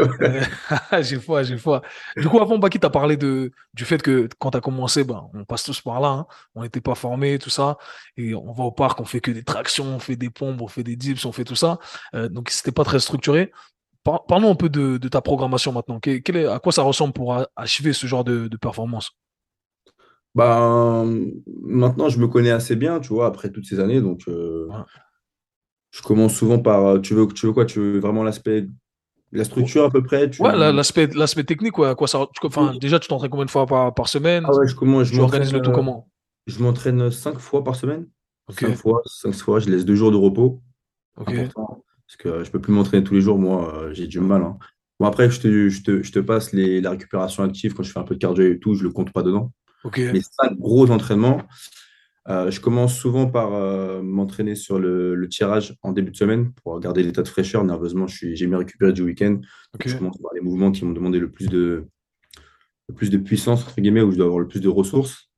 [1.02, 1.82] j'ai foi, j'ai foi.
[2.16, 5.02] Du coup, avant, Baki, tu as parlé de, du fait que quand tu as commencé,
[5.02, 6.08] ben, on passe tous par là.
[6.10, 6.26] hein.
[6.54, 7.76] On n'était pas formés, tout ça.
[8.16, 10.68] Et on va au parc, on fait que des tractions, on fait des pompes, on
[10.68, 11.78] fait des dips, on fait tout ça.
[12.14, 13.50] Euh, donc, c'était pas très structuré.
[14.04, 15.98] Par- Parlons un peu de, de ta programmation maintenant.
[16.06, 19.10] Est- à quoi ça ressemble pour achever ce genre de, de performance?
[20.34, 21.30] Ben,
[21.62, 24.00] maintenant, je me connais assez bien, tu vois, après toutes ces années.
[24.00, 24.68] Donc, euh,
[25.90, 26.86] je commence souvent par.
[26.86, 27.64] euh, Tu veux, tu veux quoi?
[27.64, 28.66] Tu veux vraiment l'aspect,
[29.32, 30.28] la structure à peu près?
[30.30, 30.42] Tu...
[30.42, 32.78] Ouais, la- l'aspect, l'aspect technique, ouais, à quoi ça, tu- enfin, Oui.
[32.80, 34.44] déjà, tu t'entraînes combien de fois par, par semaine?
[34.46, 36.08] Ah ouais, je, commence, je Tu organises m'entraîne, le tout euh, comment?
[36.46, 38.08] je m'entraîne cinq fois par semaine.
[38.48, 39.60] Ok, Cinq fois, cinq fois.
[39.60, 40.60] Je laisse deux jours de repos.
[41.16, 41.84] ok, important.
[42.06, 44.42] Parce que euh, je peux plus m'entraîner tous les jours, moi, euh, j'ai du mal.
[44.42, 44.58] hein.
[45.00, 47.90] Bon, après, je te, je te, je te passe les, la récupération active quand je
[47.92, 49.52] fais un peu de cardio et tout, je le compte pas dedans.
[49.84, 51.42] Ok, Les cinq gros entraînements,
[52.28, 56.52] euh, je commence souvent par euh, m'entraîner sur le, le tirage en début de semaine
[56.54, 57.64] pour garder l'état de fraîcheur.
[57.64, 59.40] Nerveusement, je suis, j'ai bien récupéré du week-end.
[59.84, 61.86] Je commence par les mouvements qui m'ont demandé le plus de,
[62.88, 65.30] le plus de puissance, entre guillemets, où je dois avoir le plus de ressources.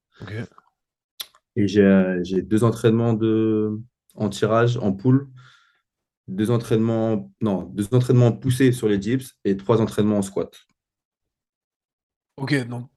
[1.57, 3.81] Et j'ai, j'ai deux entraînements de,
[4.15, 5.29] en tirage, en poule,
[6.29, 10.55] deux entraînements, non, deux entraînements poussés sur les dips et trois entraînements en squat.
[12.37, 12.67] ok.
[12.69, 12.91] Donc,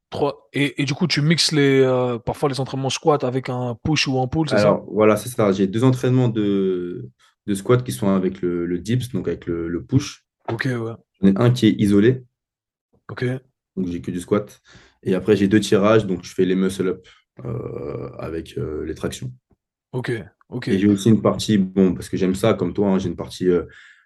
[0.54, 4.08] Et, et du coup, tu mixes les, euh, parfois les entraînements squat avec un push
[4.08, 4.70] ou un pull, c'est ça?
[4.70, 5.52] Alors, voilà, c'est ça.
[5.52, 7.10] J'ai deux entraînements de,
[7.48, 10.26] de squat qui sont avec le, le dips, donc avec le, le push.
[10.48, 12.24] Ok, ouais, J'en ai un qui est isolé,
[13.08, 13.24] ok,
[13.76, 14.62] donc j'ai que du squat.
[15.04, 17.06] Et après, j'ai deux tirages, donc je fais les muscle-up
[17.46, 19.32] euh, avec euh, les tractions.
[19.92, 20.10] ok,
[20.50, 23.10] ok, Et j'ai aussi une partie, bon, parce que j'aime ça, comme toi, hein, j'ai
[23.10, 23.64] une partie euh,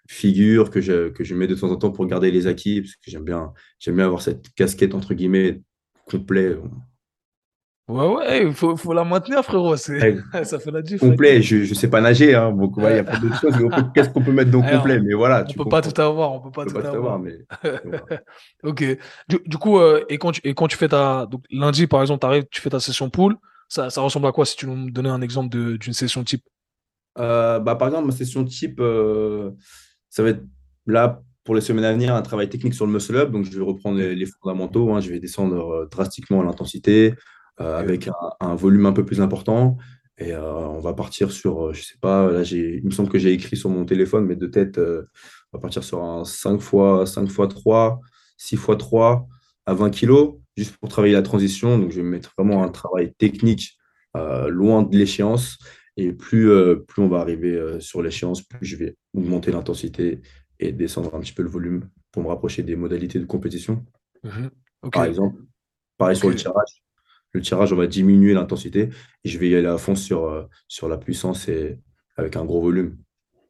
[0.08, 2.94] figure que je, que je mets de temps en temps pour garder les acquis, parce
[2.96, 5.60] que j'aime bien, j'aime bien avoir cette casquette, entre guillemets,
[6.06, 6.56] complet.
[7.86, 9.76] Ouais, ouais, il faut, faut la maintenir, frérot.
[9.76, 11.00] C'est, Ouais, ça fait la diff.
[11.00, 13.90] complet, je ne sais pas nager, hein, donc ouais, il y a pas on peut-
[13.94, 15.00] qu'est-ce qu'on peut mettre dans Alors, complet?
[15.00, 16.86] Mais voilà, On tu peut pas tout avoir, on peut pas on tout pas tout
[16.88, 17.18] avoir, avoir.
[17.18, 17.36] mais.
[18.62, 18.82] Ok.
[19.28, 22.00] Du, du coup, euh, et quand tu, et quand tu fais ta, donc lundi, par
[22.00, 23.36] exemple, t'arrives, tu fais ta session pool,
[23.68, 26.42] ça, ça ressemble à quoi si tu nous donnais un exemple de, d'une session type?
[27.18, 29.50] Euh, bah, par exemple, ma session type, euh,
[30.08, 30.42] ça va être
[30.86, 33.30] là pour les semaines à venir un travail technique sur le muscle-up.
[33.30, 34.92] Donc, je vais reprendre les, les fondamentaux.
[34.94, 35.00] hein.
[35.00, 37.14] je vais descendre euh, drastiquement l'intensité
[37.60, 39.76] euh, avec un, un volume un peu plus important.
[40.18, 43.32] Et euh, on va partir sur, je sais pas, là, il me semble que j'ai
[43.32, 45.04] écrit sur mon téléphone, mais de tête, euh,
[45.52, 48.00] on va partir sur un 5 x 5 x 3,
[48.36, 49.26] 6 x 3
[49.66, 51.78] à 20 kg, juste pour travailler la transition.
[51.78, 53.76] Donc, je vais mettre vraiment un travail technique
[54.48, 55.58] loin de l'échéance.
[55.96, 56.48] Et plus,
[56.86, 60.20] plus on va arriver sur l'échéance, plus je vais augmenter l'intensité
[60.60, 63.84] et descendre un petit peu le volume pour me rapprocher des modalités de compétition.
[64.22, 64.50] Mhm.
[64.82, 64.92] Ok.
[64.92, 65.42] Par exemple,
[65.98, 66.82] pareil sur le tirage.
[67.32, 68.90] Le tirage, on va diminuer l'intensité
[69.24, 71.78] et je vais y aller à fond sur, euh, sur la puissance et
[72.16, 72.96] avec un gros volume.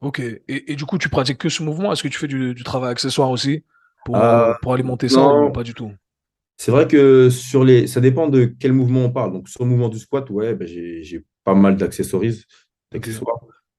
[0.01, 0.21] Ok.
[0.21, 1.93] Et, et du coup, tu pratiques que ce mouvement?
[1.93, 3.65] Est-ce que tu fais du, du travail accessoire aussi
[4.05, 5.93] pour, Euh, euh, pour alimenter ça ou pas du tout?
[6.57, 9.33] c'est vrai que sur les, ça dépend de quel mouvement on parle.
[9.33, 12.45] Donc, sur le mouvement du squat, ouais, ben, j'ai, pas mal d'accessories,
[12.95, 13.09] Ok.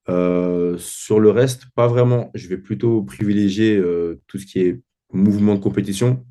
[0.08, 2.32] Euh, sur le reste, pas vraiment.
[2.34, 6.26] Je vais plutôt privilégier euh, tout ce qui est mouvements de compétition.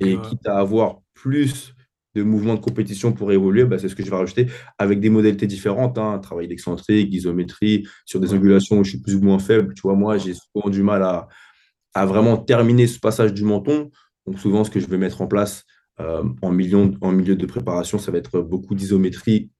[0.00, 1.74] et quitte à avoir plus
[2.14, 5.10] de mouvements de compétition pour évoluer, bah, c'est ce que je vais rajouter avec des
[5.10, 9.38] modalités différentes, hein, travail d'excentrique, d'isométrie, sur des angulations où je suis plus ou moins
[9.38, 9.74] faible.
[9.74, 11.28] Tu vois, moi, j'ai souvent du mal à,
[11.94, 13.90] à, vraiment terminer ce passage du menton.
[14.26, 15.64] Donc, souvent, ce que je vais mettre en place
[16.00, 19.50] euh, en, million, en milieu de préparation, ça va être beaucoup d'isométrie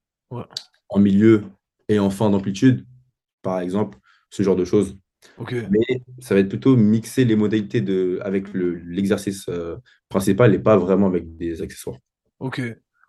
[0.89, 1.43] en milieu
[1.87, 2.85] et en fin d'amplitude,
[3.41, 3.97] par exemple,
[4.29, 4.97] ce genre de choses.
[5.39, 9.77] Mais ça va être plutôt mixer les modalités de, avec l'exercice euh,
[10.09, 11.97] principal et pas vraiment avec des accessoires.
[12.39, 12.61] Ok,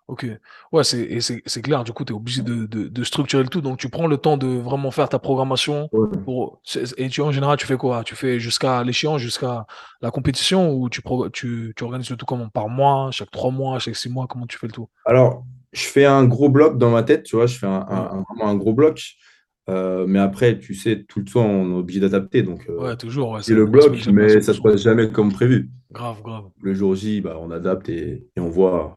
[0.09, 0.27] ok.
[0.73, 1.85] Ouais, c'est, clair.
[1.85, 3.61] Du coup, tu es obligé de, de, structurer le tout.
[3.61, 5.89] Donc, tu prends le temps de vraiment faire ta programmation.
[6.25, 6.61] Pour,
[6.97, 8.03] et tu, en général, tu fais quoi?
[8.05, 9.67] Tu fais jusqu'à l'échéance, jusqu'à
[10.01, 12.49] la compétition ou tu, tu, tu organises le tout comment?
[12.49, 14.27] Par mois, chaque trois mois, chaque six mois?
[14.29, 14.89] Comment tu fais le tout?
[15.05, 17.47] Alors, je fais un gros bloc dans ma tête, tu vois.
[17.47, 19.01] Je fais un, un, un gros bloc.
[19.71, 22.43] Euh, mais après, tu sais, tout le temps, on est obligé d'adapter.
[22.43, 23.43] Donc, euh, ouais, toujours.
[23.43, 25.71] c'est le bloc, mais ça ne se passe jamais comme prévu.
[25.93, 26.51] Grave, grave.
[26.61, 28.97] Le jour J, bah, on adapte et, et, on, voit,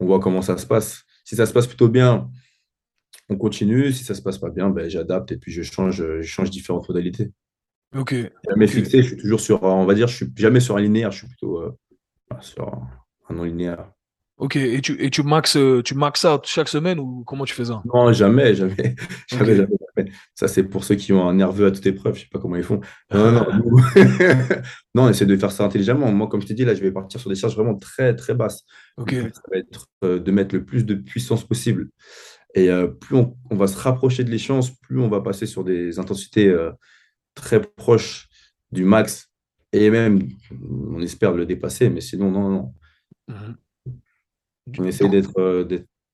[0.00, 1.04] on voit comment ça se passe.
[1.24, 2.28] Si ça se passe plutôt bien,
[3.28, 3.92] on continue.
[3.92, 6.88] Si ça se passe pas bien, ben, j'adapte et puis je change, je change différentes
[6.88, 7.30] modalités.
[7.96, 8.14] Ok.
[8.48, 11.12] Jamais fixé, je suis toujours sur, on va dire, je suis jamais sur un linéaire,
[11.12, 11.76] je suis plutôt euh,
[12.40, 12.72] sur
[13.28, 13.86] un non linéaire.
[14.38, 17.54] Ok, et tu, et tu max, euh, tu max out chaque semaine ou comment tu
[17.54, 17.82] fais ça?
[17.84, 18.96] Non, jamais, jamais.
[19.28, 19.76] jamais, jamais,
[20.34, 22.56] Ça, c'est pour ceux qui ont un nerveux à toute épreuve, je sais pas comment
[22.56, 22.80] ils font.
[23.12, 23.76] Non, non, non.
[24.94, 26.10] non, on essaie de faire ça intelligemment.
[26.12, 28.34] Moi, comme je t'ai dit, là, je vais partir sur des charges vraiment très, très
[28.34, 28.64] basses.
[28.98, 29.04] Ça
[29.50, 31.88] va être euh, de mettre le plus de puissance possible.
[32.54, 35.64] Et euh, plus on, on, va se rapprocher de l'échéance, plus on va passer sur
[35.64, 36.54] des intensités
[37.34, 38.28] très proches
[38.70, 39.30] du max.
[39.72, 40.28] Et même,
[40.90, 42.74] on espère le dépasser, mais sinon, non, non.
[43.28, 43.56] Mhm.
[44.78, 45.38] On essaye d'être.
[45.38, 45.64] Euh,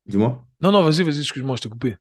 [0.07, 0.45] dis-moi.
[0.61, 1.97] Non, non, vas-y, vas-y, excuse-moi, je t'ai coupé.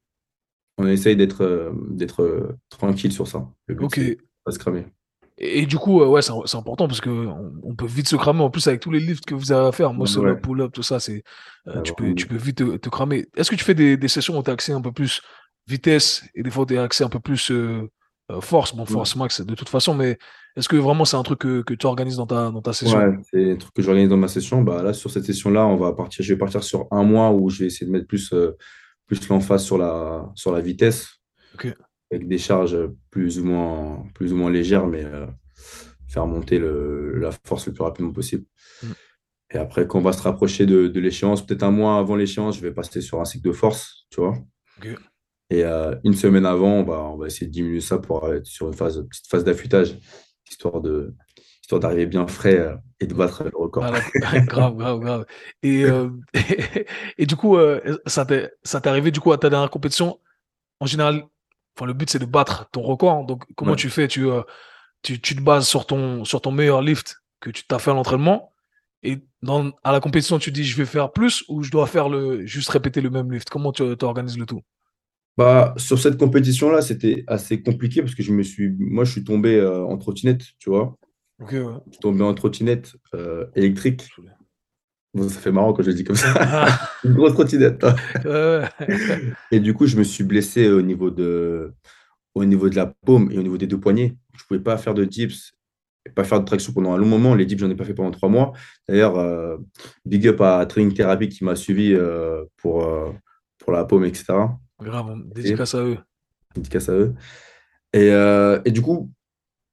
[0.77, 3.47] On essaye d'être euh, d'être euh, tranquille sur ça.
[3.79, 3.99] ok.
[4.43, 4.85] Pas se cramer.
[5.39, 8.41] Et, du coup, ouais, c'est important parce qu'on on peut vite se cramer.
[8.41, 10.35] En plus, avec tous les lifts que vous avez à faire, moi, ouais.
[10.35, 11.21] pull-up, tout ça, c'est,
[11.83, 13.27] tu, peux, tu peux vite te, cramer.
[13.35, 15.21] Est-ce que tu fais des, des sessions où tu as accès un peu plus
[15.67, 17.89] vitesse et des fois tu as accès un peu plus euh,
[18.41, 20.17] force, bon, force max de toute façon, mais
[20.55, 22.97] est-ce que vraiment c'est un truc que, que, tu organises dans ta, dans ta session?
[22.97, 24.63] Ouais, c'est un truc que j'organise dans ma session.
[24.63, 27.49] Bah, là, sur cette session-là, on va partir, je vais partir sur un mois où
[27.49, 28.57] je vais essayer de mettre plus, euh,
[29.07, 31.07] plus l'emphase sur la, sur la vitesse,
[32.11, 32.77] avec des charges
[33.09, 35.25] plus ou moins, plus ou moins légères, mais euh,
[36.07, 38.45] faire monter le, la force le plus rapidement possible.
[38.83, 38.87] Mm.
[39.53, 42.57] Et après, quand on va se rapprocher de, de l'échéance, peut-être un mois avant l'échéance,
[42.57, 44.37] je vais passer sur un cycle de force, tu vois.
[45.49, 48.45] Et euh, une semaine avant, on va, on va essayer de diminuer ça pour être
[48.45, 49.97] sur une phase, petite phase d'affûtage,
[50.49, 51.15] histoire de
[51.67, 53.83] histoire d'arriver bien frais euh, et de battre le record.
[54.15, 55.25] grave, grave, grave.
[55.63, 56.09] Et, euh,
[57.17, 57.57] et, du coup,
[58.05, 60.17] ça t'est arrivé du coup à ta dernière compétition?
[60.79, 61.25] En général,
[61.75, 63.25] enfin, le but c'est de battre ton record.
[63.25, 64.07] Donc, comment tu fais?
[64.07, 64.25] Tu,
[65.01, 67.93] tu, tu, te bases sur ton, sur ton meilleur lift que tu t'as fait à
[67.93, 68.53] l'entraînement.
[69.03, 72.07] Et dans, à la compétition, tu dis je vais faire plus ou je dois faire
[72.07, 73.49] le, juste répéter le même lift?
[73.49, 74.61] Comment tu organises le tout?
[75.37, 79.23] Bah, sur cette compétition-là, c'était assez compliqué parce que je me suis, moi, je suis
[79.23, 80.97] tombé euh, en trottinette, tu vois.
[81.39, 81.47] Ouais.
[81.51, 84.09] Je suis tombé en trottinette euh, électrique.
[85.13, 86.67] Bon, ça fait marrant quand je le dis comme ça.
[87.03, 87.83] Une grosse trottinette.
[87.83, 87.95] Hein.
[89.51, 91.73] et du coup, je me suis blessé au niveau de,
[92.35, 94.15] au niveau de la paume et au niveau des deux poignets.
[94.33, 95.53] Je ne pouvais pas faire de dips
[96.05, 97.35] et pas faire de traction pendant un long moment.
[97.35, 98.53] Les dips, j'en ai pas fait pendant trois mois.
[98.87, 99.57] D'ailleurs, euh,
[100.05, 101.95] big up à Training Therapy qui m'a suivi
[102.57, 102.87] pour,
[103.59, 104.33] pour la paume, etc.
[104.81, 105.97] Grave, dédicace à eux.
[106.55, 107.15] Dédicace à eux.
[107.93, 109.11] Et, euh, et, du coup,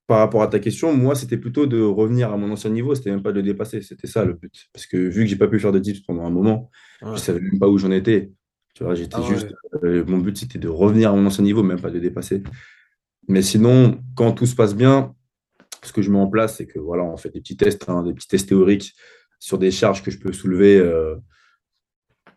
[0.06, 3.10] par rapport à ta question, moi, c'était plutôt de revenir à mon ancien niveau, c'était
[3.10, 4.66] même pas de le dépasser, c'était ça le but.
[4.72, 7.16] Parce que vu que j'ai pas pu faire de dips pendant un moment, je je
[7.16, 8.30] savais même pas où j'en étais.
[8.74, 9.54] Tu vois, j'étais ah juste.
[9.82, 12.42] Euh, mon but, c'était de revenir à mon ancien niveau, même pas de dépasser.
[13.28, 15.14] Mais sinon, quand tout se passe bien,
[15.82, 18.02] ce que je mets en place, c'est que voilà, on fait des petits tests, hein,
[18.02, 18.94] des petits tests théoriques
[19.38, 20.76] sur des charges que je peux soulever.
[20.78, 21.16] Euh,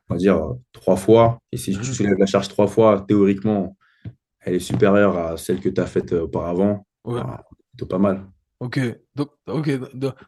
[0.10, 1.39] on va dire, trois fois.
[1.51, 1.84] Et si tu mhm.
[1.84, 3.75] soulèves la charge trois fois, théoriquement,
[4.39, 6.86] elle est supérieure à celle que tu as faite euh, auparavant.
[7.03, 7.21] Ouais.
[7.77, 8.25] Plutôt pas mal.
[8.59, 8.79] Ok,
[9.13, 9.69] donc, ok.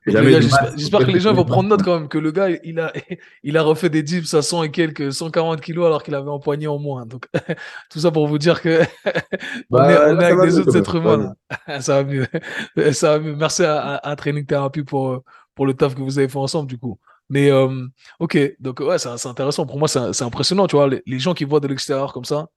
[0.05, 2.93] J'espère que les gens vont prendre note quand même que le gars, il a,
[3.43, 6.67] il a refait des dips à 100 et quelques, 140 kilos alors qu'il avait empoigné
[6.67, 7.07] en moins.
[7.07, 7.27] Donc,
[7.89, 8.83] tout ça pour vous dire que
[9.71, 11.33] on bah, est, avec des autres êtres humains.
[11.79, 12.27] ça va mieux.
[12.91, 13.35] Ça va mieux.
[13.35, 15.23] Merci à, à, Training Therapy pour,
[15.55, 16.99] pour le taf que vous avez fait ensemble, du coup.
[17.29, 17.88] Mais euh,
[18.19, 19.65] ok, donc ouais, c'est intéressant.
[19.65, 20.88] Pour moi, c'est impressionnant, tu vois.
[20.88, 22.47] Les, gens qui voient de l'extérieur comme ça,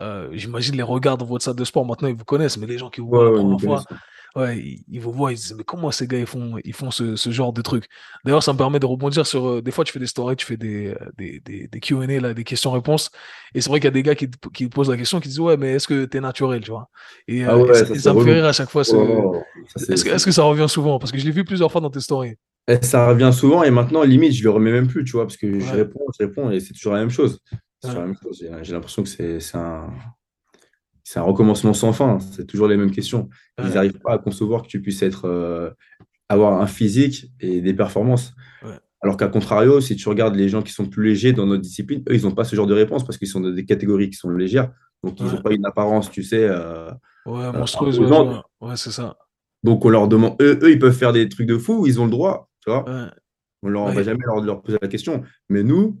[0.00, 2.78] euh, j'imagine les regards dans votre salle de sport, maintenant ils vous connaissent, mais les
[2.78, 3.84] gens qui vous voient la première fois,
[4.36, 6.74] Ouais, ils, ils vous voient, ils se disent, mais comment ces gars, ils font, ils
[6.74, 7.86] font ce, ce genre de truc?
[8.22, 10.44] D'ailleurs, ça me permet de rebondir sur, euh, des fois, tu fais des stories, tu
[10.44, 13.10] fais des, euh, des, des, des Q&A, là, des questions-réponses.
[13.54, 15.40] Et c'est vrai qu'il y a des gars qui, qui posent la question, qui disent,
[15.40, 16.90] ouais, mais est-ce que t'es naturel, tu vois?
[17.26, 19.36] Et, Ah euh, et, ça, me fait rire à chaque fois, ce, Oh,
[19.88, 20.98] est-ce que, est-ce que ça revient souvent?
[20.98, 22.34] Parce que je l'ai vu plusieurs fois dans tes stories.
[22.68, 25.38] Et ça revient souvent et maintenant, limite, je le remets même plus, tu vois, parce
[25.38, 27.40] que je réponds, je réponds et c'est toujours la même chose.
[27.84, 28.44] Ouais, la même chose.
[28.62, 29.88] J'ai l'impression que c'est un,
[31.06, 32.18] c'est un recommencement sans fin.
[32.18, 33.28] C'est toujours les mêmes questions.
[33.58, 35.70] Ils ouais, n'arrivent pas à concevoir que tu puisses être, euh,
[36.28, 38.34] avoir un physique et des performances.
[38.64, 41.62] ouais, Alors qu'à contrario, si tu regardes les gens qui sont plus légers dans notre
[41.62, 44.10] discipline, eux, ils n'ont pas ce genre de réponse parce qu'ils sont dans des catégories
[44.10, 44.72] qui sont légères.
[45.04, 46.90] Donc, ils n'ont ouais, pas une apparence, tu sais, euh,
[47.26, 49.16] ouais, euh, monstrueuse, ouais, c'est ça.
[49.62, 52.06] Donc, on leur demande, eux, eux, ils peuvent faire des trucs de fou, ils ont
[52.06, 52.84] le droit, tu vois.
[53.62, 55.22] On leur, va jamais leur, leur poser la question.
[55.48, 56.00] Mais nous,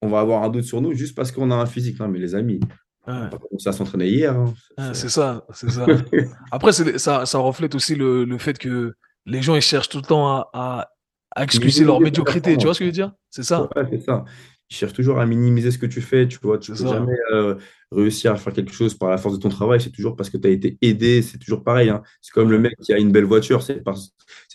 [0.00, 2.00] on va avoir un doute sur nous juste parce qu'on a un physique.
[2.00, 2.60] Non, mais les amis,
[3.06, 4.34] on pas commencé à s'entraîner hier.
[4.36, 4.54] hein.
[4.78, 5.86] Ouais, C'est- ça, c'est ça.
[6.50, 8.94] Après, ça, ça reflète aussi le, le fait que
[9.26, 10.88] les gens, ils cherchent tout le temps à, à,
[11.36, 12.56] à excuser leur médiocrité.
[12.56, 13.12] Tu vois ce que je veux dire?
[13.30, 14.24] C'est ça, Ouais, c'est ça.
[14.70, 16.26] Ils cherchent toujours à minimiser ce que tu fais.
[16.26, 16.88] Tu vois, tu peux ça.
[16.88, 17.54] jamais euh,
[17.92, 19.78] réussir à faire quelque chose par la force de ton travail.
[19.80, 21.20] C'est toujours parce que tu as été aidé.
[21.20, 21.90] C'est toujours pareil.
[21.90, 22.02] hein.
[22.22, 23.62] C'est comme le mec qui a une belle voiture.
[23.62, 23.98] C'est par-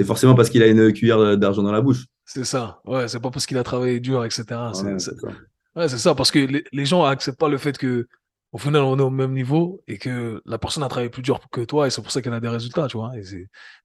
[0.06, 2.06] forcément parce qu'il a une cuillère d'argent dans la bouche.
[2.26, 2.80] c'est ça.
[2.86, 4.44] Ouais, c'est pas parce qu'il a travaillé dur, etc.
[4.74, 5.98] C'est, ça.
[5.98, 8.08] ça, parce que les, les gens acceptent pas le fait que,
[8.52, 11.40] au final, on est au même niveau et que la personne a travaillé plus dur
[11.52, 13.12] que toi et c'est pour ça qu'elle a des résultats, tu vois.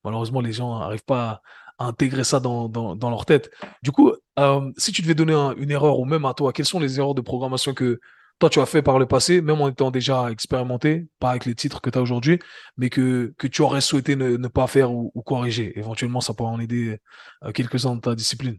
[0.05, 1.43] Malheureusement, les gens n'arrivent pas
[1.79, 3.51] à, intégrer ça dans, leur tête.
[3.83, 6.67] Du coup, euh, si tu devais donner un- une erreur ou même à toi, quelles
[6.67, 8.01] sont les erreurs de programmation que
[8.39, 11.55] toi tu as fait par le passé, même en étant déjà expérimenté, pas avec les
[11.55, 12.39] titres que tu as aujourd'hui,
[12.77, 15.79] mais que, que tu aurais souhaité ne, pas faire ou, ou corriger?
[15.79, 16.99] Éventuellement, ça pourrait en aider
[17.45, 18.59] euh, quelques-uns de ta discipline.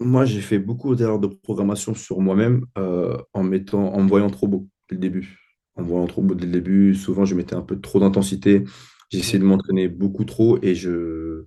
[0.00, 4.30] Moi, j'ai fait beaucoup d'erreurs de programmation sur moi-même euh, en mettant, en me voyant
[4.30, 5.43] trop beau dès le début.
[5.76, 8.64] En voyant trop beau dès le début, souvent je mettais un peu trop d'intensité.
[9.10, 11.44] J'ai essayé de m'entraîner beaucoup trop et, je...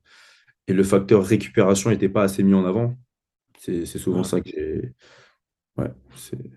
[0.67, 2.95] et le facteur récupération n'était pas assez mis en avant.
[3.59, 4.23] C'est souvent Ouais.
[4.23, 4.93] ça que j'ai.
[5.77, 5.91] Ouais,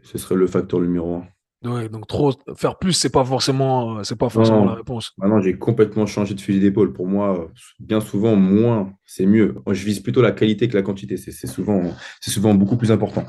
[0.02, 1.26] ce serait le facteur numéro un.
[1.62, 5.12] Ouais, donc trop faire plus, c'est pas forcément, euh, c'est pas forcément la réponse.
[5.18, 6.94] maintenant j'ai complètement changé de fusil d'épaule.
[6.94, 9.56] Pour moi, bien souvent, moins, c'est mieux.
[9.70, 11.18] Je vise plutôt la qualité que la quantité.
[11.18, 11.82] C'est c'est souvent,
[12.22, 13.26] c'est souvent beaucoup plus important.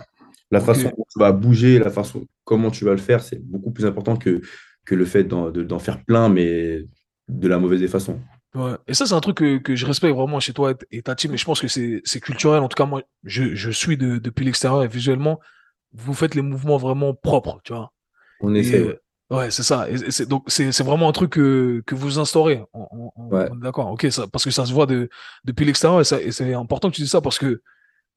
[0.51, 3.71] La façon dont tu vas bouger, la façon comment tu vas le faire, c'est beaucoup
[3.71, 4.41] plus important que,
[4.85, 6.83] que le fait d'en de- d'en faire plein, mais
[7.29, 8.19] de la mauvaise des façons.
[8.53, 8.73] Ouais.
[8.87, 11.33] Et ça, c'est un truc que, que je respecte vraiment chez toi et ta team.
[11.33, 12.61] Et je pense que c'est, culturel.
[12.61, 15.39] En tout cas, moi, je, je suis de, depuis l'extérieur et visuellement,
[15.93, 17.93] vous faites les mouvements vraiment propres, tu vois.
[18.41, 18.99] On Et essaie, ouais.
[19.31, 19.89] euh, ouais, c'est ça.
[19.89, 22.61] Et, et c'est, donc, c'est, vraiment un truc que, que vous instaurez.
[22.73, 23.47] On, on- on- Ouais.
[23.51, 23.89] on est d'accord.
[23.89, 25.07] Ok, ça, parce que ça se voit de,
[25.45, 27.61] depuis l'extérieur et c'est important que tu dises ça parce que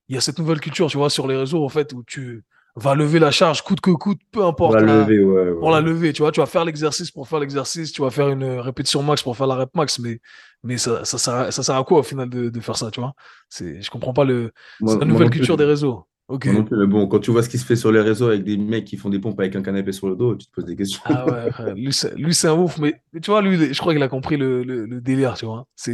[0.09, 2.45] il y a cette nouvelle culture, tu vois, sur les réseaux, en fait, où tu
[2.77, 6.13] vas lever la charge coûte que coûte, peu importe la, lever, ouais, pour la lever,
[6.13, 9.23] tu vois, tu vas faire l'exercice pour faire l'exercice, tu vas faire une répétition max
[9.23, 10.21] pour faire la rep max, mais,
[10.65, 12.91] mais ça, ça sert à, ça sert à quoi au final de, de faire ça,
[12.91, 13.15] tu vois?
[13.49, 16.07] C'est, je comprends pas le, Moi, la nouvelle culture des réseaux.
[16.29, 16.47] Ok.
[16.47, 18.29] Moi non plus, mais bon, quand tu vois ce qui se fait sur les réseaux
[18.29, 20.53] avec des mecs qui font des pompes avec un canapé sur le dos, tu te
[20.53, 21.03] poses des questions.
[21.05, 24.03] Ah ouais, lui, c'est, lui, c'est un ouf, mais, tu vois, lui, je crois qu'il
[24.03, 25.67] a compris le, le, le délire, tu vois.
[25.77, 25.93] C'est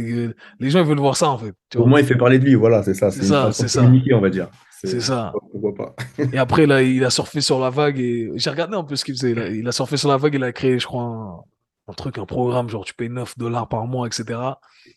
[0.59, 1.89] les gens, ils veulent voir ça, en fait, tu Au vois.
[1.89, 3.11] moins, il fait parler de lui, voilà, c'est ça.
[3.11, 4.49] C'est ça, c'est ça, on va dire.
[4.69, 5.33] c'est ça.
[5.51, 5.95] pourquoi pas.
[6.31, 9.03] Et après, là, il a surfé sur la vague et j'ai regardé un peu ce
[9.03, 9.31] qu'il faisait.
[9.31, 11.43] Il a, il a surfé sur la vague, il a créé, je crois,
[11.87, 14.39] un, truc, un programme, genre tu payes 9 dollars par mois, etc.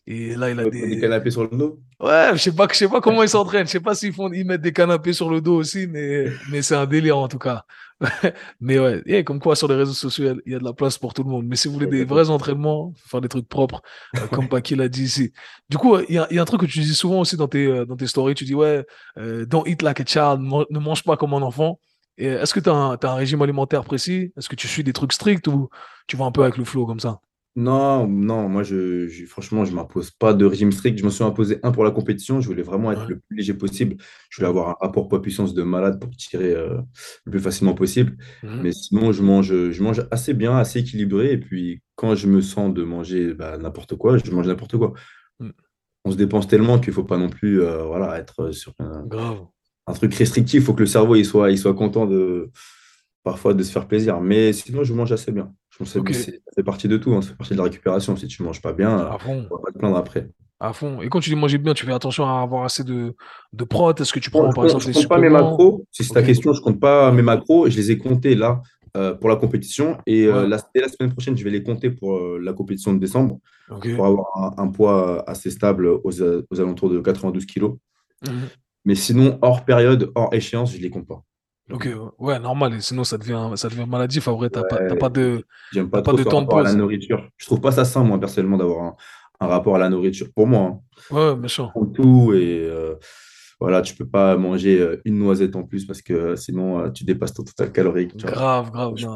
[0.07, 1.01] Et là, il a Des des.
[1.01, 1.81] canapés sur le dos?
[2.01, 3.67] Ouais, je sais pas, je sais pas comment ils s'entraînent.
[3.67, 6.63] Je sais pas s'ils font, ils mettent des canapés sur le dos aussi, mais, mais
[6.63, 7.65] c'est un délire en tout cas.
[8.61, 10.99] Mais ouais, et comme quoi sur les réseaux sociaux, il y, a, de la place
[10.99, 11.47] pour tout le monde.
[11.47, 13.83] Mais si vous voulez des vrais entraînements, faut faire des trucs propres,
[14.17, 15.33] euh, comme Paki l'a dit ici.
[15.69, 17.49] Du coup, il y a, y a un truc que tu dis souvent aussi dans
[17.49, 18.35] tes, euh, dans tes stories.
[18.35, 18.85] Tu dis, ouais,
[19.19, 21.79] euh, don't eat like a child, ne mange pas comme un enfant.
[22.19, 24.33] Est-ce que tu as, un régime alimentaire précis?
[24.37, 25.69] Est-ce que tu suis des trucs stricts ou
[26.07, 27.21] tu vas un peu avec le flow comme ça?
[27.57, 30.99] Non, non, moi, je, je- franchement, je ne m'impose pas de régime strict.
[30.99, 32.41] Je me suis imposé un pour la compétition.
[32.41, 33.11] Je voulais vraiment être Ouais.
[33.11, 33.97] le plus léger possible.
[34.29, 36.81] Je voulais avoir un rapport poids-puissance de malade pour tirer euh,
[37.25, 38.17] le plus facilement possible.
[38.43, 38.61] Mhm.
[38.63, 41.31] Mais sinon, je mange, je mange assez bien, assez équilibré.
[41.33, 44.93] Et puis, quand je me sens de manger bah, n'importe quoi, je mange n'importe quoi.
[45.39, 45.53] Mhm.
[46.07, 49.07] On se dépense tellement qu'il ne faut pas non plus euh, voilà, être sur un,
[49.07, 49.47] Grave.
[49.87, 50.63] Un truc restrictif.
[50.63, 52.51] Il faut que le cerveau il soit, il soit content de,
[53.23, 54.21] parfois de se faire plaisir.
[54.21, 55.53] Mais sinon, je mange assez bien.
[55.71, 57.65] Je pense que c'est- ça fait partie de tout, hein, ça fait partie de la
[57.65, 58.17] récupération.
[58.17, 59.47] Si tu ne manges pas bien, à fond.
[59.51, 60.29] on va pas te plaindre après.
[60.61, 61.03] À fond.
[61.03, 63.15] Et quand tu dis manger bien, tu fais attention à avoir assez de,
[63.53, 63.93] de prot.
[63.95, 65.85] Est-ce que tu Bon, prends je par compte, exemple je compte pas mes macros.
[65.91, 67.69] Si c'est ta question, je compte pas mes macros.
[67.69, 68.63] Je les ai comptés là
[68.97, 69.99] euh, pour la compétition.
[70.07, 72.95] Et euh, la, dès la semaine prochaine, je vais les compter pour euh, la compétition
[72.95, 73.41] de décembre
[73.97, 74.27] pour avoir
[74.59, 77.75] un, un poids assez stable aux, aux alentours de 92 kilos.
[78.27, 78.33] Mhm.
[78.85, 81.23] Mais sinon, hors période, hors échéance, je les compte pas.
[81.73, 82.83] Ok, ouais, normal.
[82.83, 84.29] Sinon, ça devient, ça devient maladif.
[84.29, 86.59] En vrai, t'as pas, pas de, j'aime pas t'as pas trop de temps de rapport
[86.59, 86.77] à la pause.
[86.77, 87.29] nourriture.
[87.39, 88.97] Je trouve pas ça sain, moi, personnellement, d'avoir un,
[89.41, 90.27] un rapport à la nourriture.
[90.35, 90.81] Pour moi, hein.
[91.11, 91.73] Ouais, bien sûr.
[91.95, 92.97] Tout et euh,
[93.59, 97.05] voilà, tu peux pas manger euh, une noisette en plus parce que euh, sinon, tu
[97.05, 98.15] dépasses ton total calorique.
[98.19, 98.93] Grave, grave.
[98.97, 99.07] Je.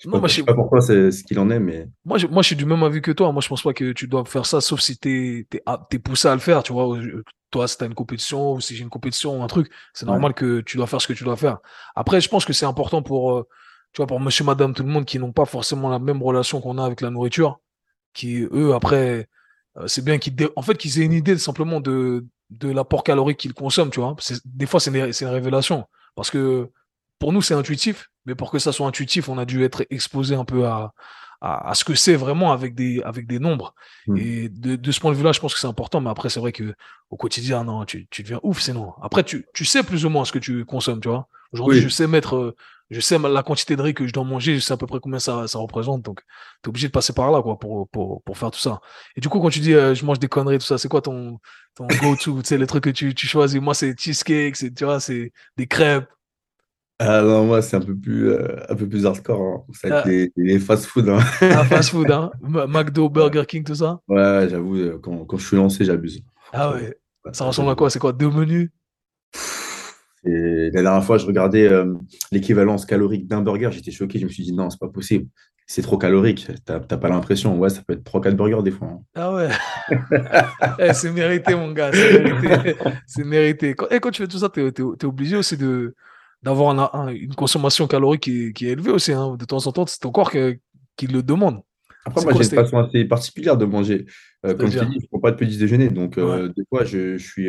[0.00, 2.48] Je je, sais pas pourquoi c'est ce qu'il en est, mais moi, je, moi, je
[2.48, 3.32] suis du même avis que toi.
[3.32, 5.98] Moi, je pense pas que tu dois faire ça, sauf si t'es, t'es, ah, t'es
[5.98, 7.00] poussé à le faire, tu vois.
[7.00, 10.06] Je- Toi, si t'as une compétition, ou si j'ai une compétition ou un truc, c'est
[10.06, 10.12] ouais.
[10.12, 11.58] normal que tu dois faire ce que tu dois faire.
[11.96, 13.48] Après, je pense que c'est important pour, euh,
[13.92, 16.60] tu vois, pour monsieur, madame, tout le monde qui n'ont pas forcément la même relation
[16.60, 17.60] qu'on a avec la nourriture,
[18.14, 19.28] qui, eux, après,
[19.78, 23.38] euh, c'est bien qu'ils, en fait, qu'ils aient une idée simplement de, de l'apport calorique
[23.38, 24.16] qu'ils consomment, tu vois.
[24.44, 25.86] Des fois, c'est une, c'est une révélation.
[26.16, 26.70] Parce que
[27.18, 30.34] pour nous, c'est intuitif, mais pour que ça soit intuitif, on a dû être exposé
[30.34, 30.92] un peu à,
[31.40, 33.74] à, à ce que c'est vraiment avec des, avec des nombres.
[34.06, 34.16] Hmm.
[34.16, 36.40] Et de, de ce point de vue-là, je pense que c'est important, mais après, c'est
[36.40, 36.74] vrai que
[37.10, 38.92] au quotidien, non, tu, tu deviens ouf, sinon.
[39.02, 41.28] Après, tu, tu sais plus ou moins ce que tu consommes, tu vois.
[41.52, 42.56] Aujourd'hui, je sais mettre, euh,
[42.90, 45.00] je sais la quantité de riz que je dois manger, je sais à peu près
[45.00, 46.20] combien ça, ça représente, donc
[46.62, 48.80] t'es obligé de passer par là, quoi, pour, pour, pour faire tout ça.
[49.16, 51.00] Et du coup, quand tu dis, euh, je mange des conneries, tout ça, c'est quoi
[51.00, 51.40] ton,
[51.74, 53.60] ton go-to, tu sais, les trucs que tu, tu choisis?
[53.60, 56.08] Moi, c'est cheesecake, c'est, tu vois, c'est des crêpes.
[57.02, 59.40] Ah non, moi, c'est un peu plus, euh, un peu plus hardcore.
[59.40, 59.64] hein.
[59.72, 61.08] Ça va être Ah, les, les fast-food.
[61.08, 61.18] hein.
[61.40, 62.30] ah, fast-food, hein?
[62.44, 64.00] M- McDo, Ouais, Burger King, tout ça?
[64.06, 66.20] Ouais, j'avoue, euh, quand, quand je suis lancé, j'abuse.
[66.52, 66.94] Ah ouais.
[67.24, 67.88] Ouais, Ça ressemble à quoi?
[67.88, 68.12] C'est quoi?
[68.12, 68.68] Deux menus?
[70.24, 71.94] Et la dernière fois, je regardais euh,
[72.30, 74.18] l'équivalence calorique d'un burger, j'étais choqué.
[74.18, 75.26] Je me suis dit, non, c'est pas possible.
[75.66, 76.48] C'est trop calorique.
[76.66, 77.56] T'as t'as pas l'impression.
[77.58, 78.88] Ouais, ça peut être trois quatre burgers des fois.
[78.88, 79.00] hein.
[79.14, 79.48] Ah ouais.
[80.78, 82.76] Eh, c'est mérité, mon gars, c'est mérité.
[83.06, 83.74] C'est mérité.
[83.74, 85.94] Quand, et quand tu fais tout ça, t'es, t'es, t'es obligé aussi de,
[86.42, 89.12] d'avoir un- un- une consommation calorique qui, est- qui est élevée aussi.
[89.12, 89.36] Hein.
[89.38, 91.60] De temps en temps, c'est ton corps qui le demande.
[92.06, 94.06] Après, moi, j'ai une façon assez particulière de manger.
[94.46, 95.88] Euh, comme je t'ai dit, je ne prends pas de petit déjeuner.
[95.90, 97.46] Donc, Ouais, euh, des fois, je, je suis,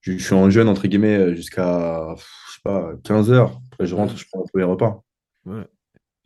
[0.00, 3.60] je, je suis en jeûne, entre guillemets, jusqu'à, pff, je sais pas, 15 heures.
[3.72, 5.02] Après, je rentre, je prends mon premier repas.
[5.44, 5.66] ouais.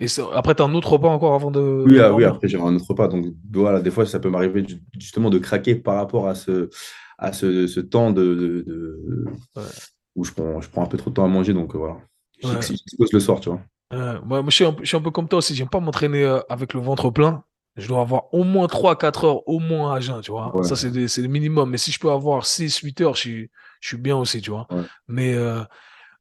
[0.02, 2.58] Et ça- après, t'as un autre repas encore avant de, Oui, ah, oui, après, j'ai
[2.58, 3.06] un autre repas.
[3.08, 6.70] Donc, voilà, des fois, ça peut m'arriver ju- justement de craquer par rapport à ce,
[7.18, 9.24] à ce, ce temps de, de- de-
[9.56, 9.62] Ouais,
[10.16, 11.52] où je prends, je prends un peu trop de temps à manger.
[11.54, 11.96] Donc, euh, voilà.
[12.42, 12.60] ouais.
[12.60, 13.60] J'expose le soir, tu vois.
[13.92, 15.54] Ouais, moi, je suis un, peu- je suis un peu comme toi aussi.
[15.54, 17.42] J'aime pas m'entraîner euh, avec le ventre plein.
[17.76, 20.52] Je dois avoir au moins trois quatre heures au moins à jeun, tu vois.
[20.62, 21.70] Ça, Ouais, c'est le minimum.
[21.70, 23.50] Mais si je peux avoir six huit heures, je suis,
[23.80, 24.68] je suis bien aussi, tu vois.
[24.70, 24.84] ouais.
[25.08, 25.62] Mais, euh,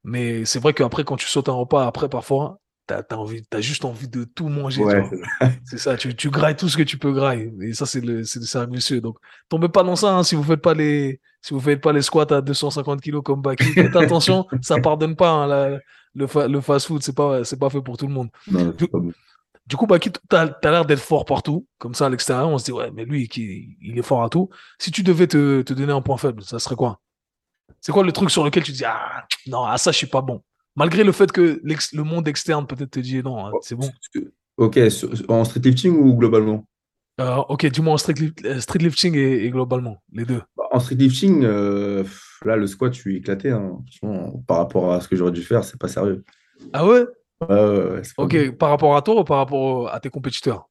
[0.03, 2.59] mais c'est vrai qu'après, quand tu sautes un repas, après, parfois,
[3.03, 5.01] t'as, envie, t'as juste envie de tout manger, Ouais,
[5.65, 5.95] c'est ça.
[5.97, 7.51] Tu, tu grailles tout ce que tu peux grailler.
[7.61, 9.01] Et ça, c'est le, c'est vicieux.
[9.01, 9.17] Donc,
[9.49, 12.01] tombez pas dans ça, hein, si vous faites pas les, si vous faites pas les
[12.01, 13.63] squats à 250 kilos comme Baki.
[13.73, 15.79] Faites attention, ça pardonne pas, hein, la-
[16.15, 18.29] le, fa- le fast-food, c'est pas, c'est pas fait pour tout le monde.
[18.49, 19.11] Non, Du, bon.
[19.77, 21.67] coup, Baki, t'as, t'as l'air d'être fort partout.
[21.77, 24.29] Comme ça, à l'extérieur, on se dit, ouais, mais lui, qui, il est fort à
[24.29, 24.49] tout.
[24.79, 26.99] Si tu devais te, te donner un point faible, ça serait quoi?
[27.79, 30.21] C'est quoi le truc sur lequel tu dis, ah, non, à ça, je suis pas
[30.21, 30.41] bon.
[30.79, 33.91] Malgré le fait que le monde externe peut-être te dit, non, c'est bon.
[34.55, 34.79] Ok,
[35.27, 36.65] en streetlifting ou globalement?
[37.19, 38.15] Euh, ok, dis-moi en street,
[38.45, 40.41] euh, street lifting et, et globalement, les deux.
[40.55, 43.49] Bah, En streetlifting, euh, pff, là, le squat, je suis éclaté.
[43.51, 43.83] hein.
[44.47, 46.23] Par rapport à ce que j'aurais dû faire, c'est pas sérieux.
[46.71, 47.05] Ah ouais?
[48.17, 50.69] Ok, par rapport à toi ou par rapport à tes compétiteurs?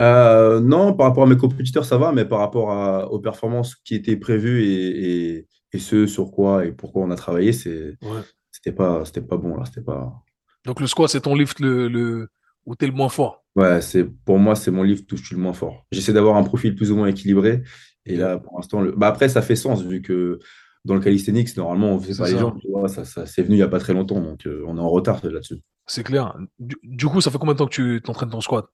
[0.00, 3.74] Euh, non, par rapport à mes compétiteurs, ça va, mais par rapport à- aux performances
[3.74, 7.96] qui étaient prévues et, et, et ce sur quoi et pourquoi on a travaillé, c'est,
[8.00, 8.20] Ouais.
[8.62, 9.64] C'était pas, c'était pas bon là.
[9.64, 10.22] C'était pas.
[10.64, 12.28] Donc le squat, c'est ton lift le, le,
[12.66, 13.44] où t'es le moins fort?
[13.56, 15.86] Ouais, c'est, pour moi, c'est mon livre où je suis le moins fort.
[15.90, 17.62] J'essaie d'avoir un profil plus ou moins équilibré.
[18.06, 18.92] Et là, pour l'instant, le...
[18.92, 20.38] bah, après, ça fait sens vu que
[20.84, 22.58] dans le calisthenics, normalement, on faisait pas les ça, jambes.
[22.60, 24.76] Tu vois, ça, ça, c'est venu il y a pas très longtemps, donc euh, on
[24.76, 25.60] est en retard là-dessus.
[25.86, 26.36] c'est clair.
[26.58, 28.66] Du, du coup, ça fait combien de temps que tu t'entraînes ton squat?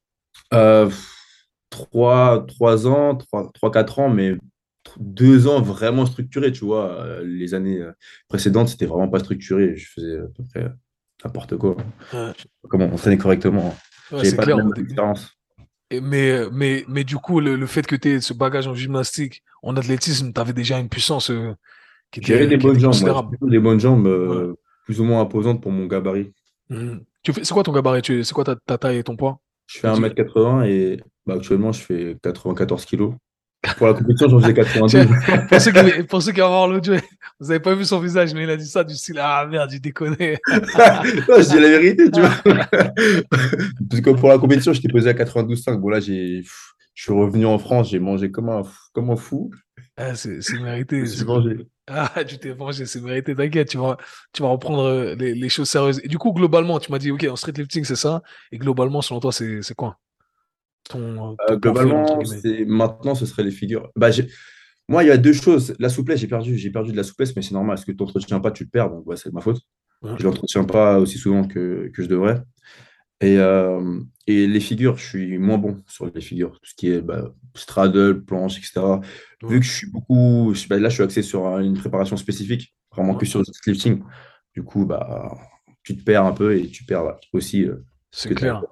[0.53, 0.91] Euh,
[1.71, 4.37] trois, trois ans, trois, trois, quatre ans, mais
[4.99, 6.91] deux ans vraiment structurés, tu vois.
[7.03, 7.93] Euh, Les années euh,
[8.29, 9.77] précédentes, c'était vraiment pas structuré.
[9.77, 10.69] Je faisais à peu près euh,
[11.25, 11.77] n'importe quoi.
[12.13, 12.33] Ouais,
[12.69, 13.69] Comment m'entraîner correctement.
[13.69, 13.75] ouais,
[14.11, 15.31] J'avais c'est pas la clair même expérience.
[16.03, 19.45] Mais, mais, mais du coup, le, le fait que tu aies ce bagage en gymnastique,
[19.63, 21.55] en athlétisme, tu avais déjà une puissance euh,
[22.11, 25.21] qui J'avais des était, qui était bonnes jambes, des bonnes jambes euh, plus ou moins
[25.21, 26.33] imposantes pour mon gabarit.
[26.71, 27.05] Mhm.
[27.23, 28.03] Tu fais, c'est quoi ton gabarit?
[28.03, 29.41] Tu- C'est quoi ta, ta taille et ton poids?
[29.67, 33.15] Je fais Tu dis, 1m80 et bah, actuellement, je fais 94 kilos.
[33.77, 35.47] Pour la compétition, j'en faisais Tiens, 92.
[35.49, 36.95] pour ceux qui, pour ceux qui vont voir l'audio,
[37.41, 39.73] vous avez pas vu son visage, mais il a dit ça du style, ah merde,
[39.73, 40.17] il déconne.
[40.19, 42.31] Non, je dis la vérité, tu vois.
[43.91, 45.79] Parce que pour la compétition, j'étais pesé à 92,5.
[45.79, 46.43] Bon, là, j'ai,
[46.95, 49.51] je suis revenu en France, j'ai mangé comme un, fou- comme un fou.
[49.97, 51.05] Ah, c'est mérité.
[51.89, 53.97] Ah, tu t'es vengé, c'est mérité, t'inquiète, tu vas,
[54.33, 56.01] tu vas reprendre euh, les, les choses sérieuses.
[56.03, 58.23] Et du coup, globalement, tu m'as dit, ok, en street lifting, c'est ça.
[58.51, 59.99] Et globalement, selon toi, c'est quoi?
[60.89, 63.91] Ton, Euh, ton entre globalement, c'est, maintenant, ce serait les figures.
[63.97, 64.29] Bah, j'ai-
[64.89, 65.75] moi, il y a deux choses.
[65.79, 67.77] La souplesse, j'ai perdu, j'ai perdu de la souplesse, mais c'est normal.
[67.77, 68.91] Parce que tu n'entretiens pas, tu le perds.
[68.91, 69.61] Donc, ouais, c'est de ma faute.
[70.03, 72.43] Je ne l'entretiens pas aussi souvent que, que je devrais.
[73.21, 76.53] Et, euh, et, les figures, je suis moins bon sur les figures.
[76.61, 79.01] Tout ce qui est bah, straddle, planche, etc.
[79.49, 80.53] Vu que je suis beaucoup.
[80.69, 84.03] Bah, là, je suis axé sur une préparation spécifique, vraiment que sur le lifting.
[84.55, 85.35] Du coup, bah,
[85.83, 87.65] tu te perds un peu et tu perds aussi.
[87.65, 88.63] Euh, c'est clair.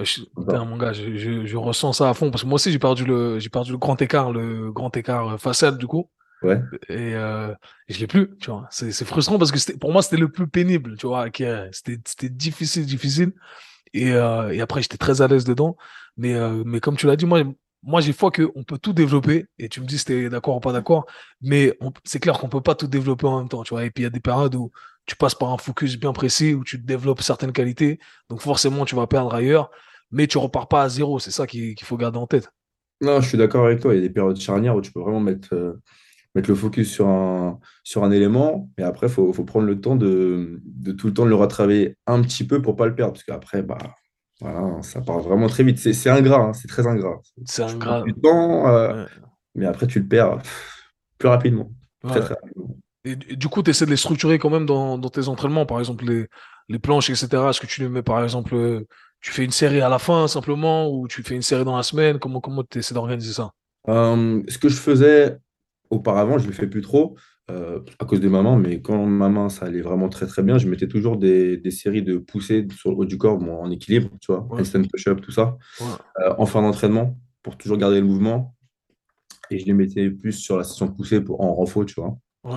[0.00, 3.04] Je, mon gars, je, je, ressens ça à fond parce que moi aussi j'ai perdu
[3.04, 6.08] le j'ai perdu le grand écart le grand écart facial du coup
[6.42, 6.60] Ouais.
[6.88, 7.54] Et, euh,
[7.88, 8.66] je l'ai plus, tu vois.
[8.70, 11.26] C'est, frustrant parce que pour moi, c'était le plus pénible, tu vois.
[11.26, 13.32] C'était, c'était difficile, difficile.
[13.94, 15.76] Et, euh, et après, j'étais très à l'aise dedans.
[16.16, 17.42] Mais, euh, mais comme tu l'as dit, moi,
[17.82, 19.46] moi j'ai foi qu'on peut tout développer.
[19.58, 21.06] Et tu me dis si t'es d'accord ou pas d'accord.
[21.40, 23.84] Mais c'est clair qu'on peut pas tout développer en même temps, tu vois.
[23.84, 24.72] Et puis, il y a des périodes où
[25.06, 27.98] tu passes par un focus bien précis, où tu développes certaines qualités.
[28.30, 29.70] Donc, forcément, tu vas perdre ailleurs.
[30.10, 31.18] Mais tu repars pas à zéro.
[31.18, 32.50] C'est ça qu'il, faut garder en tête.
[33.00, 33.94] Non, je suis d'accord avec toi.
[33.94, 35.80] Il y a des périodes charnières où tu peux vraiment mettre euh,
[36.34, 39.80] mettre le focus sur un, sur un élément, et après, il faut, faut, prendre le
[39.80, 42.94] temps de, de, tout le temps de le retravailler un petit peu pour pas le
[42.94, 43.78] perdre, parce qu'après, bah,
[44.40, 45.78] voilà, ça part vraiment très vite.
[45.78, 47.20] C'est ingrat, hein, c'est très ingrat.
[47.44, 48.02] C'est ingrat.
[48.02, 49.04] Du temps, euh,
[49.54, 50.38] mais après, tu le perds
[51.18, 51.70] plus rapidement.
[52.02, 52.76] Très, très rapidement.
[53.04, 55.78] Et, du coup, tu essaies de les structurer quand même dans, dans tes entraînements, par
[55.78, 56.28] exemple, les,
[56.68, 57.28] les planches, etc.
[57.50, 58.84] Est-ce que tu les mets, par exemple,
[59.20, 61.82] tu fais une série à la fin simplement, ou tu fais une série dans la
[61.82, 62.18] semaine?
[62.18, 63.52] Comment tu essaies d'organiser ça?
[63.88, 65.38] Euh, Ce que je faisais
[65.90, 67.16] auparavant, je ne le fais plus trop
[67.50, 70.58] euh, à cause de maman, mais quand ma main, ça allait vraiment très très bien,
[70.58, 74.32] je mettais toujours des, séries de poussées sur le haut du corps en équilibre, tu
[74.32, 78.54] vois, instant push-up, tout ça, euh, en fin d'entraînement, pour toujours garder le mouvement.
[79.50, 82.16] Et je les mettais plus sur la session de poussée pour, en renfort, tu vois.
[82.46, 82.56] Euh,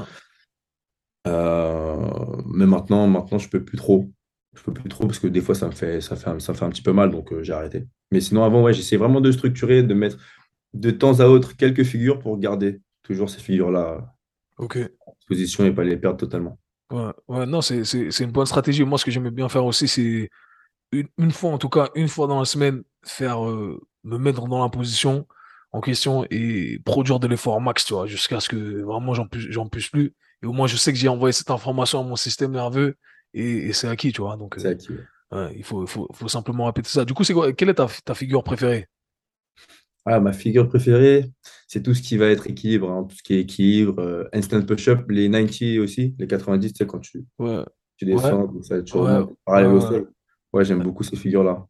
[1.25, 4.09] mais maintenant, maintenant, je peux plus trop.
[4.55, 6.65] Je peux plus trop parce que des fois, ça me fait, ça fait, ça fait
[6.65, 7.87] un petit peu mal, donc j'ai arrêté.
[8.11, 10.17] Mais sinon, avant, ouais, j'essayais vraiment de structurer, de mettre
[10.73, 14.15] de temps à autre quelques figures pour garder toujours ces figures-là
[14.57, 16.59] ok en position et pas les perdre totalement.
[16.91, 17.83] Ouais, ouais non, c'est
[18.19, 18.83] une bonne stratégie.
[18.83, 20.29] Moi, ce que j'aimais bien faire aussi, c'est
[20.91, 24.47] une, une, fois, en tout cas, une fois dans la semaine, faire euh, me mettre
[24.47, 25.27] dans la position
[25.71, 29.47] en question et produire de l'effort max, tu vois, jusqu'à ce que vraiment j'en puisse,
[29.71, 30.13] puisse plus.
[30.43, 32.95] Et au moins, je sais que j'ai envoyé cette information à mon système nerveux
[33.33, 34.37] et, c'est acquis, tu vois.
[34.37, 34.93] Donc, c'est acquis.
[35.33, 37.03] Euh, il faut, faut, faut, simplement répéter ça.
[37.03, 38.87] Du coup, c'est quoi, quelle est ta, ta figure préférée?
[40.05, 41.31] Ah, ma figure préférée,
[41.67, 44.61] c'est tout ce qui va être équilibre, hein, tout ce qui est équilibre, euh, instant
[44.61, 47.25] push-up, les 90 aussi, les 90, tu sais, quand tu,
[47.97, 49.65] tu descends, ça, tu ouais.
[49.65, 50.11] au sol.
[50.53, 51.65] Ouais, j'aime beaucoup ces figures-là.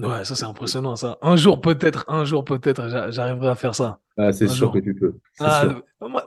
[0.00, 1.18] Ouais, ça c'est impressionnant ça.
[1.22, 4.00] Un jour peut-être, un jour peut-être, j'arriverai à faire ça.
[4.18, 5.14] Ah, c'est sûr que tu peux.
[5.40, 5.66] Ah,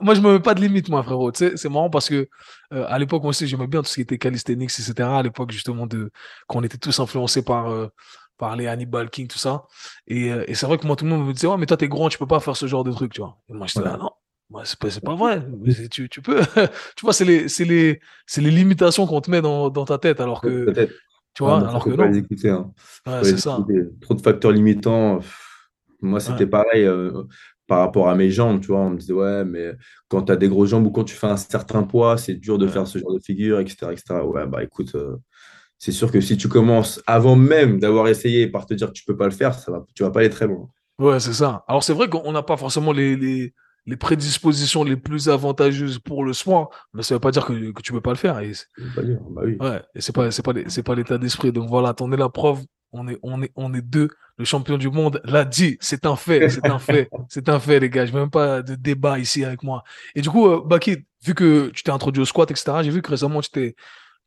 [0.00, 1.32] moi, je me mets pas de limite, moi, frérot.
[1.32, 2.28] Tu sais, c'est marrant parce que
[2.72, 5.08] euh, à l'époque, moi aussi, j'aimais bien tout ce qui était calisthenics, etc.
[5.08, 6.10] À l'époque, justement, de
[6.46, 7.88] quand on était tous influencés par, euh,
[8.40, 9.64] parler Hannibal King, tout ça.
[10.06, 11.76] Et, euh, et c'est vrai que moi, tout le monde me disait, ouais, mais toi,
[11.76, 13.36] t'es grand, tu peux pas faire ce genre de truc, tu vois.
[13.48, 14.10] Et moi, j'étais là, non,
[14.48, 15.44] moi, c'est pas, pas vrai.
[15.90, 16.40] tu, tu peux.
[16.96, 18.00] tu vois, c'est les, les,
[18.36, 20.88] les limitations qu'on te met dans, dans ta tête, alors que.
[21.34, 22.72] Tu vois, alors que non.
[23.06, 23.22] Hein.
[23.22, 23.64] c'est ça.
[24.00, 25.20] Trop de facteurs limitants.
[26.02, 26.84] Moi, c'était pareil.
[26.84, 27.24] Euh,
[27.70, 29.70] par rapport à mes jambes, tu vois, on me disait, ouais, mais
[30.08, 32.58] quand tu as des grosses jambes ou quand tu fais un certain poids, c'est dur
[32.58, 34.14] de faire ce genre de figure, etc., etc.
[34.24, 35.18] Ouais, bah écoute, euh,
[35.78, 39.04] c'est sûr que si tu commences avant même d'avoir essayé par te dire que tu
[39.04, 40.68] peux pas le faire, ça va, tu vas pas aller très loin.
[40.98, 41.64] Ouais, c'est ça.
[41.68, 43.54] Alors c'est vrai qu'on n'a pas forcément les, les,
[43.86, 47.82] les, prédispositions les plus avantageuses pour le soin, mais ça veut pas dire que, que
[47.82, 48.38] tu peux pas le faire.
[48.40, 48.52] Et.
[48.96, 49.02] Bah
[49.44, 49.56] oui.
[49.60, 51.52] Ouais, et c'est pas c'est pas c'est pas l'état d'esprit.
[51.52, 52.60] Donc voilà, t'en es la preuve.
[52.92, 54.08] On est on est on est deux.
[54.36, 55.76] Le champion du monde l'a dit.
[55.80, 56.48] C'est un fait.
[56.48, 57.10] C'est un fait.
[57.28, 58.06] c'est un fait, les gars.
[58.06, 59.84] Je veux même pas de débat ici avec moi.
[60.14, 62.78] Et du coup, euh, Baki, vu que tu t'es introduit au squat, etc.
[62.82, 63.74] J'ai vu que récemment tu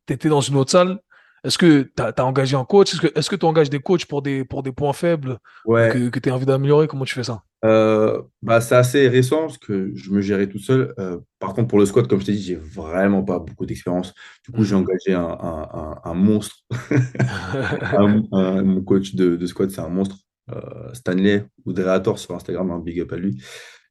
[0.08, 1.00] étais dans une autre salle
[1.44, 2.94] est-ce que tu as, engagé un coach?
[3.16, 6.30] Est-ce que tu engages des coachs pour des, pour des points faibles que, que tu
[6.30, 6.88] as envie d'améliorer?
[6.88, 7.44] Comment tu fais ça?
[7.64, 10.94] Euh, bah, C'est assez récent parce que je me gérais tout seul.
[11.00, 14.14] Euh, par contre, pour le squat, comme je t'ai dit, j'ai vraiment pas beaucoup d'expérience.
[14.46, 14.82] Du coup, j'ai mhm.
[14.82, 16.58] engagé un, un, un, monstre.
[18.00, 20.18] mon coach de, de squat, c'est un monstre.
[20.52, 23.42] Euh, Stanley ou Dreator sur Instagram, un big up à lui.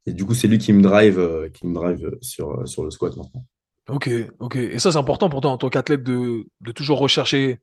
[0.04, 3.16] Et du coup, c'est lui qui me drive, qui me drive sur, sur le squat
[3.16, 3.44] maintenant.
[3.88, 4.56] Ok, ok.
[4.56, 7.60] Et ça, c'est important pour toi en tant qu'athlète de, de toujours rechercher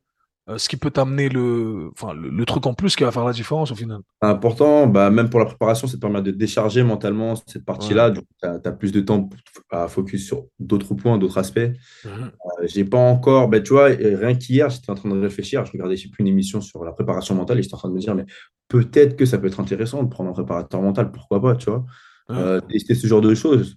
[0.58, 3.72] ce qui peut t'amener le, enfin, le, truc en plus qui va faire la différence
[3.72, 4.00] au final.
[4.22, 8.12] Important, bah, même pour la préparation, ça te permet de décharger mentalement cette partie-là.
[8.12, 9.30] Tu as, plus de temps
[9.70, 11.60] à focus sur d'autres points, d'autres aspects.
[12.06, 15.66] Mmh euh, j'ai pas encore, bah, tu vois, rien qu'hier, j'étais en train de réfléchir.
[15.66, 17.90] Je regardais, je sais plus, une émission sur la préparation mentale et j'étais en train
[17.90, 18.26] de me dire, mais
[18.68, 21.86] peut-être que ça peut être intéressant de prendre un préparateur mental, pourquoi pas, tu vois?
[22.32, 23.76] Euh, tester ce genre de choses.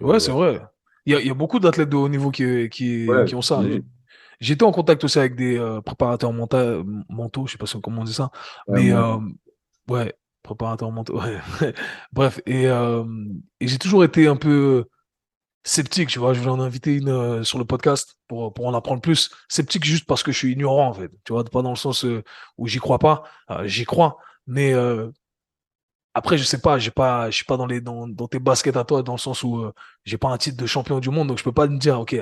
[0.00, 0.60] Ouais, c'est vrai.
[1.06, 3.62] Il y, a, beaucoup d'athlètes de haut niveau qui, qui, ont ça.
[4.40, 8.04] J'étais en contact aussi avec des euh, préparateurs mentaux, mentaux, je sais pas comment on
[8.04, 8.30] dit ça,
[8.68, 9.18] mais euh,
[9.88, 11.20] ouais, préparateurs mentaux.
[12.12, 13.04] Bref, et, euh,
[13.60, 14.86] et j'ai toujours été un peu
[15.64, 16.34] sceptique, tu vois.
[16.34, 19.30] Je voulais en inviter une euh, sur le podcast pour, pour en apprendre plus.
[19.48, 21.10] Sceptique juste parce que je suis ignorant, en fait.
[21.24, 22.22] Tu vois, pas dans le sens euh,
[22.58, 23.24] où j'y crois pas.
[23.50, 24.18] Euh, j'y crois.
[24.46, 24.74] Mais
[26.14, 28.76] après, je sais pas, j'ai pas, je suis pas dans les, dans, dans, tes baskets
[28.76, 29.64] à toi, dans le sens où
[30.04, 32.16] j'ai pas un titre de champion du monde, donc je peux pas me dire, OK,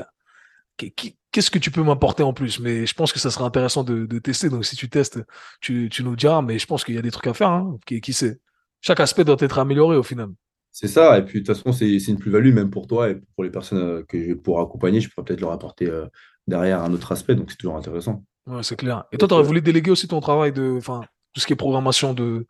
[1.32, 2.60] qu'est-ce que tu peux m'apporter en plus?
[2.60, 4.48] Mais je pense que ça serait intéressant de, de tester.
[4.48, 5.20] Donc si tu testes,
[5.60, 7.78] tu, tu nous diras, mais je pense qu'il y a des trucs à faire, hein,
[7.86, 8.40] qui, qui sait?
[8.80, 10.28] Chaque aspect doit être amélioré au final.
[10.70, 13.42] C'est ça, et puis de toute façon, c'est une plus-value même pour toi et pour
[13.42, 15.00] les personnes euh, que je vais pouvoir accompagner.
[15.00, 16.06] Je pourrais peut-être leur apporter euh,
[16.46, 18.22] derrière un autre aspect, donc c'est toujours intéressant.
[18.46, 19.04] Ouais, c'est clair.
[19.10, 21.00] Et toi, tu aurais voulu déléguer aussi ton travail de, enfin,
[21.32, 22.46] tout ce qui est programmation de,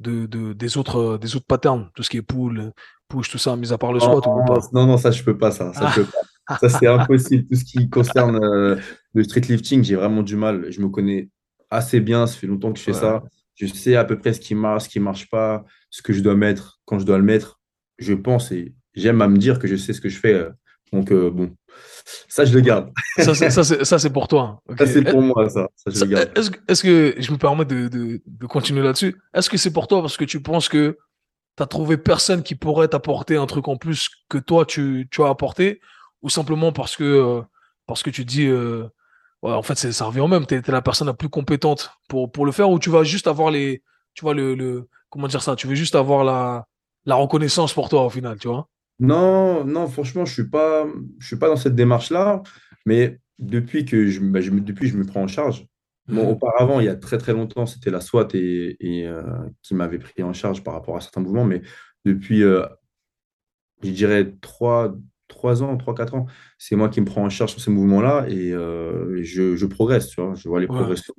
[0.00, 2.72] de, de, des autres, des autres patterns, tout ce qui est pool,
[3.08, 4.60] push, tout ça, mis à part le squat non, ou pas?
[4.72, 5.72] Non, non, ça, je peux pas, ça.
[5.72, 5.94] Ça,
[6.60, 7.46] ça c'est impossible.
[7.48, 8.76] Tout ce qui concerne euh,
[9.14, 10.70] le street lifting, j'ai vraiment du mal.
[10.70, 11.28] Je me connais
[11.70, 13.22] assez bien, ça fait longtemps que je fais ça.
[13.54, 16.20] Je sais à peu près ce qui marche, ce qui marche pas, ce que je
[16.20, 17.60] dois mettre, quand je dois le mettre
[18.00, 20.34] je pense et j'aime à me dire que je sais ce que je fais.
[20.34, 20.50] Euh,
[20.92, 21.54] donc, euh, bon,
[22.28, 22.90] ça, je le garde.
[23.18, 24.60] ça, c'est pour toi.
[24.76, 25.68] Ça, c'est pour moi, ça.
[25.86, 30.24] Est-ce que, je me permets de, continuer là-dessus Est-ce que c'est pour toi parce que
[30.24, 30.98] tu penses que
[31.56, 35.28] tu as trouvé personne qui pourrait t'apporter un truc en plus que toi, tu, as
[35.28, 35.80] apporté?
[36.22, 37.42] Ou simplement parce que, euh,
[37.86, 38.48] parce que tu dis,
[39.42, 42.46] en fait, ça revient au même, tu es, la personne la plus compétente pour, pour
[42.46, 43.82] le faire Ou tu vas juste avoir les.
[44.14, 45.56] Tu vois, le, le comment dire ça?
[45.56, 46.66] Tu veux juste avoir la
[47.06, 48.68] la reconnaissance pour toi au final, tu vois?
[48.98, 50.86] Non, non, franchement, je suis pas,
[51.18, 52.42] je suis pas dans cette démarche-là.
[52.86, 55.66] Mais depuis que je, bah, je, depuis, je me prends en charge.
[56.08, 56.30] Bon, mhm.
[56.30, 59.22] auparavant, il y a très très longtemps, c'était la SWAT et, euh,
[59.62, 61.44] qui m'avait pris en charge par rapport à certains mouvements.
[61.44, 61.62] Mais
[62.04, 62.66] depuis, euh,
[63.82, 64.94] je dirais, trois,
[65.40, 66.26] trois ans, trois, quatre ans,
[66.58, 70.20] c'est moi qui me prends en charge sur ces mouvements-là et euh, je, progresse, tu
[70.20, 71.14] vois, je vois les progressions.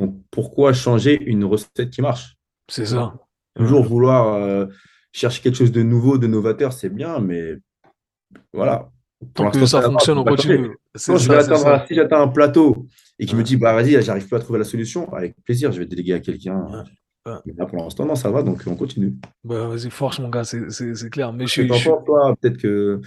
[0.00, 2.36] Donc pourquoi changer une recette qui marche?
[2.68, 3.14] C'est ça.
[3.54, 4.68] Toujours vouloir
[5.12, 7.56] chercher quelque chose de nouveau, de novateur, c'est bien, mais
[8.52, 8.90] voilà.
[9.34, 10.70] Pour que ça fonctionne, on continue.
[10.96, 12.86] si j'atteins un plateau
[13.18, 15.78] et qu'il me dit, bah vas-y, j'arrive plus à trouver la solution, avec plaisir, je
[15.78, 16.84] vais déléguer à quelqu'un.
[17.26, 19.14] Mais là, pour l'instant, non, ça va, donc on continue.
[19.44, 21.32] Bah, vas-y, force, mon gars, c'est clair.
[21.32, 21.62] Mais je,
[22.04, 23.00] toi, peut-être que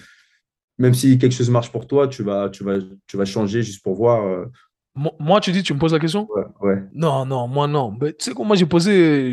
[0.78, 3.84] même si quelque chose marche pour toi, tu vas, tu vas, tu vas changer juste
[3.84, 4.26] pour voir.
[4.26, 4.45] Euh.
[4.95, 6.28] Moi, tu dis, tu me poses la question?
[6.36, 6.84] Ouais, ouais.
[6.93, 7.95] Non, non, moi, non.
[7.99, 9.32] Mais, tu sais quoi, moi, j'ai posé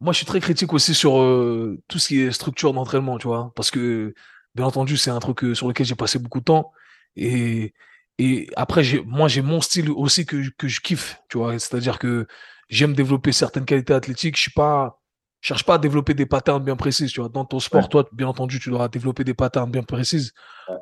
[0.00, 3.26] moi, je suis très critique aussi sur euh, tout ce qui est structure d'entraînement, tu
[3.26, 4.14] vois, parce que,
[4.54, 6.72] bien entendu, c'est un truc euh, sur lequel j'ai passé beaucoup de temps.
[7.16, 7.74] Et,
[8.18, 12.26] et après, moi, j'ai mon style aussi que, que je kiffe, tu vois, c'est-à-dire que
[12.68, 14.36] j'aime développer certaines qualités athlétiques.
[14.36, 15.00] Je suis pas,
[15.40, 17.12] cherche pas à développer des patterns bien précises.
[17.12, 20.32] Tu vois, dans ton sport, toi, bien entendu, tu dois développer des patterns bien précises.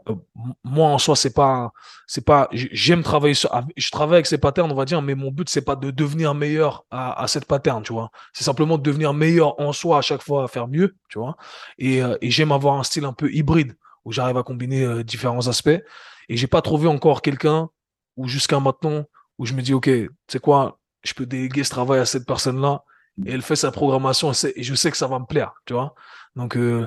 [0.09, 0.14] Euh,
[0.64, 1.72] moi, en soi, c'est pas,
[2.07, 5.30] c'est pas, j'aime travailler sur, je travaille avec ces patterns, on va dire, mais mon
[5.30, 8.11] but, c'est pas de devenir meilleur à, à cette pattern, tu vois.
[8.32, 11.36] C'est simplement de devenir meilleur en soi à chaque fois, à faire mieux, tu vois.
[11.78, 15.04] Et, euh, et j'aime avoir un style un peu hybride où j'arrive à combiner euh,
[15.04, 15.82] différents aspects.
[16.28, 17.68] Et j'ai pas trouvé encore quelqu'un
[18.16, 19.04] où jusqu'à maintenant,
[19.38, 19.90] où je me dis, OK,
[20.28, 22.82] c'est quoi, je peux déléguer ce travail à cette personne-là
[23.25, 25.95] et elle fait sa programmation et, je sais que ça va me plaire, tu vois.
[26.35, 26.87] Donc euh,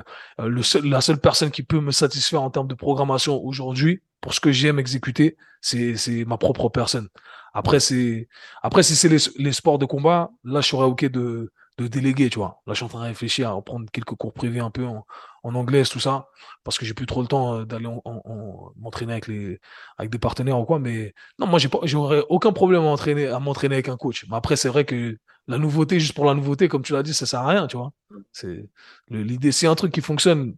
[0.62, 4.40] seul, la seule personne qui peut me satisfaire en termes de programmation aujourd'hui pour ce
[4.40, 7.08] que j'aime exécuter, c'est c'est ma propre personne.
[7.52, 8.28] Après c'est
[8.62, 11.50] après si c'est les, les sports de combat, là je serais ok de
[11.80, 12.60] de déléguer, tu vois.
[12.66, 15.06] Là, je suis en train de réfléchir à prendre quelques cours privés un peu en,
[15.42, 16.28] en anglais, tout ça,
[16.64, 19.58] parce que j'ai plus trop le temps euh, d'aller en, m'entraîner avec les
[19.98, 20.78] avec des partenaires ou quoi.
[20.78, 24.26] Mais non, moi, j'ai pas, j'aurais aucun problème à m'entraîner à m'entraîner avec un coach.
[24.28, 25.16] Mais après, c'est vrai que
[25.48, 27.76] la nouveauté, juste pour la nouveauté, comme tu l'as dit, ça sert à rien, tu
[27.76, 27.92] vois.
[28.32, 28.68] C'est
[29.08, 30.54] l'idée, c'est un truc qui fonctionne.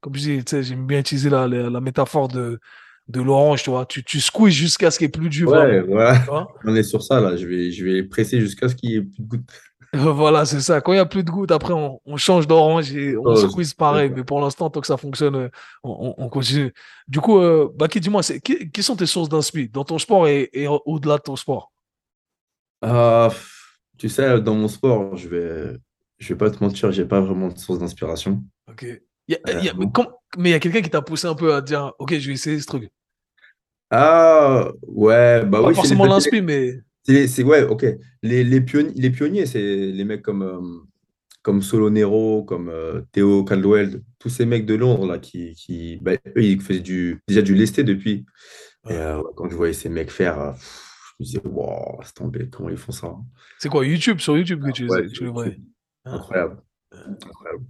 [0.00, 2.60] Comme je dis, tu sais, j'aime bien utiliser la, la, métaphore de
[3.08, 3.86] de l'orange, tu vois.
[3.86, 5.46] Tu, tu squeezes jusqu'à ce qu'il n'y ait plus de jus.
[5.46, 6.14] Ouais, ouais.
[6.64, 7.36] On est sur ça, là.
[7.36, 9.50] Je vais, je vais presser jusqu'à ce qu'il n'y ait plus de gouttes.
[10.12, 10.80] voilà, c'est ça.
[10.80, 13.36] Quand il n'y a plus de gouttes, après, on, on change d'orange et on oh,
[13.36, 14.10] squeeze pareil.
[14.14, 15.50] Mais pour l'instant, tant que ça fonctionne,
[15.82, 16.72] on, on continue.
[17.08, 20.50] Du coup, euh, Baki, dis-moi, qui, quelles sont tes sources d'inspiration dans ton sport et,
[20.52, 21.72] et au-delà de ton sport?
[22.84, 23.30] Euh,
[23.98, 25.78] Tu sais, dans mon sport, je vais,
[26.18, 28.42] je vais pas te mentir, j'ai pas vraiment de source d'inspiration.
[28.68, 28.86] Ok.
[29.28, 29.74] Y a, y a,
[30.36, 32.34] mais il y a quelqu'un qui t'a poussé un peu à dire, ok, je vais
[32.34, 32.90] essayer ce truc.
[33.90, 35.74] Ah, ouais, bah pas oui.
[35.74, 36.80] forcément l'inspi, mais.
[37.04, 37.84] C'est, ouais, ok.
[38.22, 40.60] Les, les, pionniers, les pionniers, c'est les mecs comme, euh,
[41.42, 45.98] comme Solo Nero, comme euh, Théo Caldwell, tous ces mecs de Londres là, qui, qui
[46.00, 48.24] bah, eux, ils faisaient du, déjà du lesté depuis.
[48.88, 52.70] Et euh, quand je voyais ces mecs faire, je me disais, wow, c'est tombé, comment
[52.70, 53.24] ils font ça hein.
[53.58, 55.58] C'est quoi, YouTube Sur YouTube que tu, tu le voyais
[56.06, 56.14] ah.
[56.14, 56.62] Incroyable.
[56.90, 57.64] Incroyable.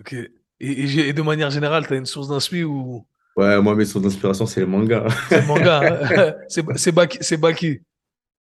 [0.00, 0.12] Ok.
[0.60, 3.06] Et, et, de manière générale, tu as une source d'inspiration ou?
[3.36, 5.08] Ouais, moi, mes sources d'inspiration, c'est les mangas.
[5.28, 5.80] C'est le manga.
[5.82, 6.34] Hein.
[6.48, 7.82] c'est Baki.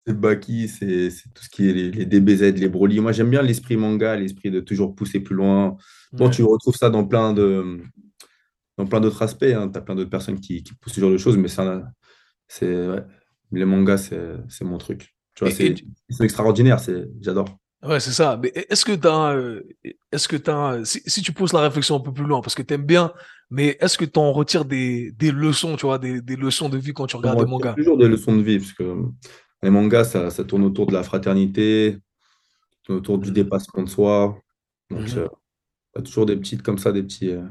[0.05, 2.99] C'est Baki, c'est tout ce qui est les, DBZ, les Broly.
[2.99, 5.77] Moi, j'aime bien l'esprit manga, l'esprit de toujours pousser plus loin.
[6.11, 7.81] Bon, tu retrouves ça dans plein de,
[8.77, 9.43] dans plein d'autres aspects.
[9.43, 9.69] Hein.
[9.69, 11.83] Tu as plein d'autres personnes qui, qui poussent ce genre de choses, mais ça,
[12.47, 13.03] c'est, ouais.
[13.53, 14.11] les mangas,
[14.49, 15.15] c'est mon truc.
[15.35, 15.75] Tu vois, c'est
[16.21, 16.79] extraordinaire,
[17.21, 17.57] j'adore.
[17.83, 18.39] Ouais, c'est ça.
[18.41, 19.61] Mais est-ce que tu as, euh,
[20.11, 22.61] est-ce que as, si, si, tu pousses la réflexion un peu plus loin, parce que
[22.61, 23.11] tu aimes bien,
[23.49, 26.77] mais est-ce que tu en retires des, des, leçons, tu vois, des, des, leçons de
[26.77, 27.73] vie quand tu regardes des mangas?
[27.73, 28.83] Toujours des leçons de vie, parce que
[29.63, 31.97] les mangas, ça, ça tourne autour de la fraternité,
[32.89, 33.33] autour du mmh.
[33.33, 34.37] dépassement de soi.
[34.89, 35.27] Donc, euh,
[35.95, 37.43] y a toujours des petites comme ça, des petits, euh,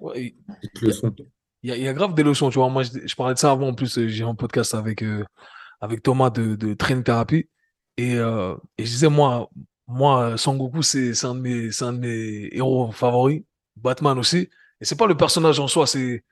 [0.00, 1.14] ouais, petites leçons.
[1.62, 2.70] Il y, a, y, a grave des leçons, tu vois.
[2.70, 3.68] Moi, je, je parlais de ça avant.
[3.68, 5.04] En plus, j'ai un podcast avec,
[5.80, 7.48] avec Thomas de, de Train Therapy.
[7.96, 9.50] Et, euh, et je disais, moi,
[9.86, 13.42] moi Goku c'est un, de mes, un de mes héros favoris.
[13.76, 14.48] Batman aussi.
[14.80, 16.22] Et c'est pas le personnage en soi, c'est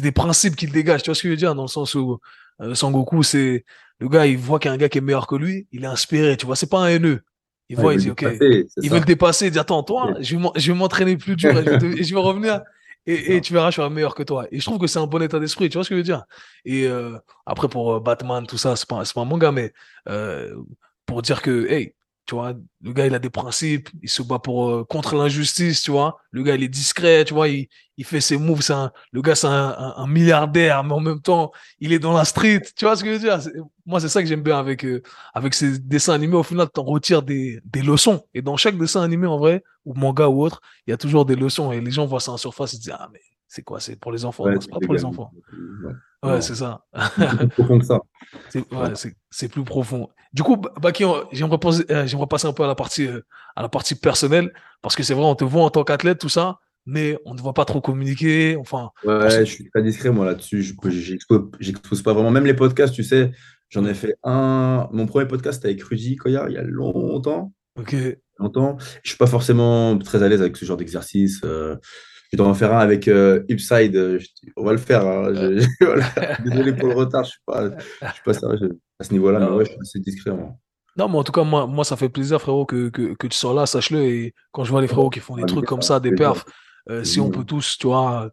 [0.00, 1.02] des principes qu'il dégage.
[1.02, 1.54] Tu vois ce que je veux dire?
[1.54, 2.18] Dans le sens où
[2.60, 3.64] euh, Goku c'est
[4.02, 5.84] le gars, il voit qu'il y a un gars qui est meilleur que lui, il
[5.84, 6.36] est inspiré.
[6.36, 7.22] Tu vois, c'est pas un haineux.
[7.68, 8.22] Il voit, il, dit, OK.
[8.22, 9.46] il veut le dépasser.
[9.46, 11.64] Il dit, attends, toi, je vais m'entraîner plus dur et
[12.02, 12.60] je vais, revenir.
[13.04, 14.46] Et, et, tu verras, je serai meilleur que toi.
[14.52, 16.04] Et je trouve que c'est un bon état d'esprit, tu vois ce que je veux
[16.04, 16.24] dire?
[16.64, 19.72] Et euh, après, pour euh, Batman, tout ça, c'est pas, pas un manga, mais
[20.08, 20.54] euh,
[21.04, 21.94] pour dire que, hey,
[22.32, 25.82] tu vois, le gars, il a des principes, il se bat pour, euh, contre l'injustice,
[25.82, 26.16] tu vois.
[26.30, 27.68] Le gars, il est discret, tu vois, il,
[27.98, 28.62] il fait ses moves.
[28.70, 32.24] Un, le gars, c'est un, un, milliardaire, mais en même temps, il est dans la
[32.24, 32.62] street.
[32.74, 33.38] Tu vois ce que je veux dire?
[33.84, 35.02] Moi, c'est ça que j'aime bien avec, euh,
[35.34, 36.36] avec ces dessins animés.
[36.36, 38.26] Au final, tu en retires des, des leçons.
[38.32, 41.26] Et dans chaque dessin animé, en vrai, ou manga ou autre, il y a toujours
[41.26, 41.70] des leçons.
[41.70, 43.78] Et les gens voient ça en surface, ils se disent, ah, mais c'est quoi?
[43.78, 44.46] C'est pour les enfants?
[44.58, 45.30] c'est pas pour les enfants.
[45.84, 45.92] Ouais,
[46.40, 46.84] c'est ça.
[47.16, 48.00] C'est plus profond que ça.
[49.30, 50.08] C'est plus profond.
[50.32, 53.20] Du coup, Baki, j'aimerais passer, euh, passer un peu à la partie, euh,
[53.54, 56.30] à la partie personnelle, parce que c'est vrai, on te voit en tant qu'athlète, tout
[56.30, 58.56] ça, mais on ne voit pas trop communiquer.
[58.56, 60.74] Enfin, ouais, je suis très discret, moi, là-dessus.
[61.60, 62.30] J'expose pas vraiment.
[62.30, 63.32] Même les podcasts, tu sais,
[63.68, 64.88] j'en ai fait un.
[64.92, 67.52] Mon premier podcast c'était avec Rudy Koya, il y a longtemps.
[67.78, 67.94] Ok.
[68.38, 68.76] Longtemps.
[69.02, 71.40] Je suis pas forcément très à l'aise avec ce genre d'exercice.
[71.44, 71.76] Euh,
[72.32, 73.94] je dois en faire un avec euh, Upside.
[73.94, 74.18] Euh,
[74.56, 75.06] on va le faire.
[75.06, 75.32] Hein.
[76.44, 77.78] Désolé pour le retard, je ne suis pas,
[78.08, 80.30] je suis pas sérieux à ce niveau-là, mais ouais, je suis assez discret.
[80.96, 83.36] Non, mais en tout cas, moi, moi ça fait plaisir, frérot, que, que, que tu
[83.36, 84.00] sois là, sache-le.
[84.00, 86.44] Et quand je vois les frérots qui font des trucs comme ça, des perfs,
[86.88, 88.30] euh, si on peut tous, tu vois,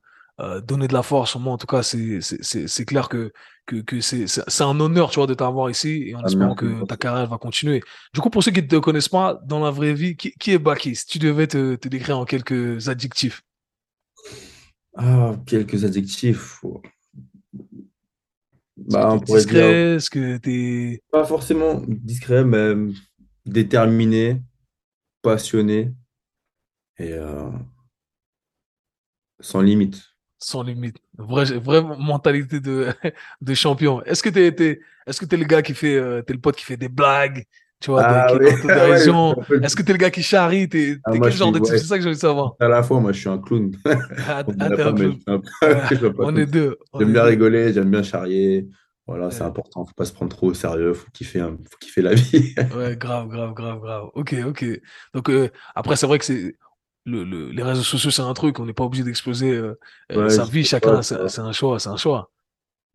[0.64, 3.34] donner de la force, moi, en tout cas, c'est clair que,
[3.66, 6.86] que, que c'est un honneur, tu vois, de t'avoir ici et en ah, espérant que
[6.86, 7.82] ta carrière va continuer.
[8.14, 10.52] Du coup, pour ceux qui ne te connaissent pas, dans la vraie vie, qui, qui
[10.52, 13.42] est Baki Si tu devais te, te décrire en quelques adjectifs.
[14.96, 16.64] Ah, quelques adjectifs.
[18.78, 21.02] Bah, on pourrait discret, est-ce que t'es...
[21.12, 22.74] Pas forcément discret, mais
[23.46, 24.42] déterminé,
[25.22, 25.92] passionné
[26.98, 27.50] et euh,
[29.40, 30.02] sans limite.
[30.38, 30.98] Sans limite.
[31.18, 32.88] Vraie, vraie mentalité de,
[33.42, 34.02] de champion.
[34.04, 36.66] Est-ce que t'es, est-ce que t'es le gars qui fait, euh, t'es le pote qui
[36.66, 37.46] fait des blagues,
[37.82, 38.46] tu vois, ah, oui.
[39.64, 40.68] Est-ce que tu es le gars qui charrie?
[40.68, 41.78] T'es ah, quel genre de type?
[41.78, 42.56] C'est ça que j'ai envie de savoir.
[42.60, 43.72] À la fois, moi, je suis un clown.
[44.28, 44.44] Ah,
[46.20, 46.78] on, est deux.
[47.00, 48.68] J'aime bien rigoler, j'aime bien charrier.
[49.08, 49.86] Voilà, c'est important.
[49.86, 50.94] Faut pas se prendre trop au sérieux.
[50.94, 52.54] Faut kiffer, faut kiffer la vie.
[52.76, 54.10] ouais, grave, grave, grave, grave.
[54.14, 54.66] Ok, ok.
[55.14, 56.58] Donc euh, après, c'est vrai que c'est
[57.06, 58.60] le, le, les réseaux sociaux, c'est un truc.
[58.60, 59.80] On n'est pas obligé d'exploser euh,
[60.12, 60.66] euh, sa vie.
[60.66, 62.30] Chacun, c'est un choix, c'est un choix.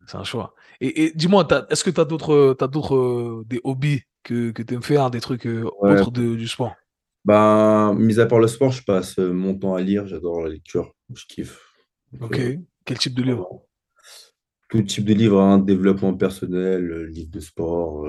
[0.07, 0.53] C'est un choix.
[0.81, 4.73] Et, et dis-moi, est-ce que tu as d'autres, as d'autres des hobbies que, que tu
[4.73, 6.75] aimes faire, des trucs euh, autres de, du sport?
[7.23, 10.05] Ben, Mis à part le sport, je passe euh, mon temps à lire.
[10.07, 10.93] J'adore la lecture.
[11.13, 11.59] Je kiffe.
[12.19, 12.39] ok.
[12.39, 13.63] Euh, Quel type de livre?
[14.69, 18.07] Tout type de livre, hein, développement personnel, livre de sport,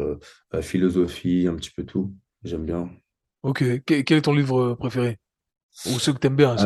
[0.62, 2.14] philosophie, un petit peu tout.
[2.42, 2.90] J'aime bien.
[3.42, 3.62] Ok.
[3.84, 5.18] Quel, est ton livre préféré?
[5.85, 6.57] Ou ceux que tu aimes bien,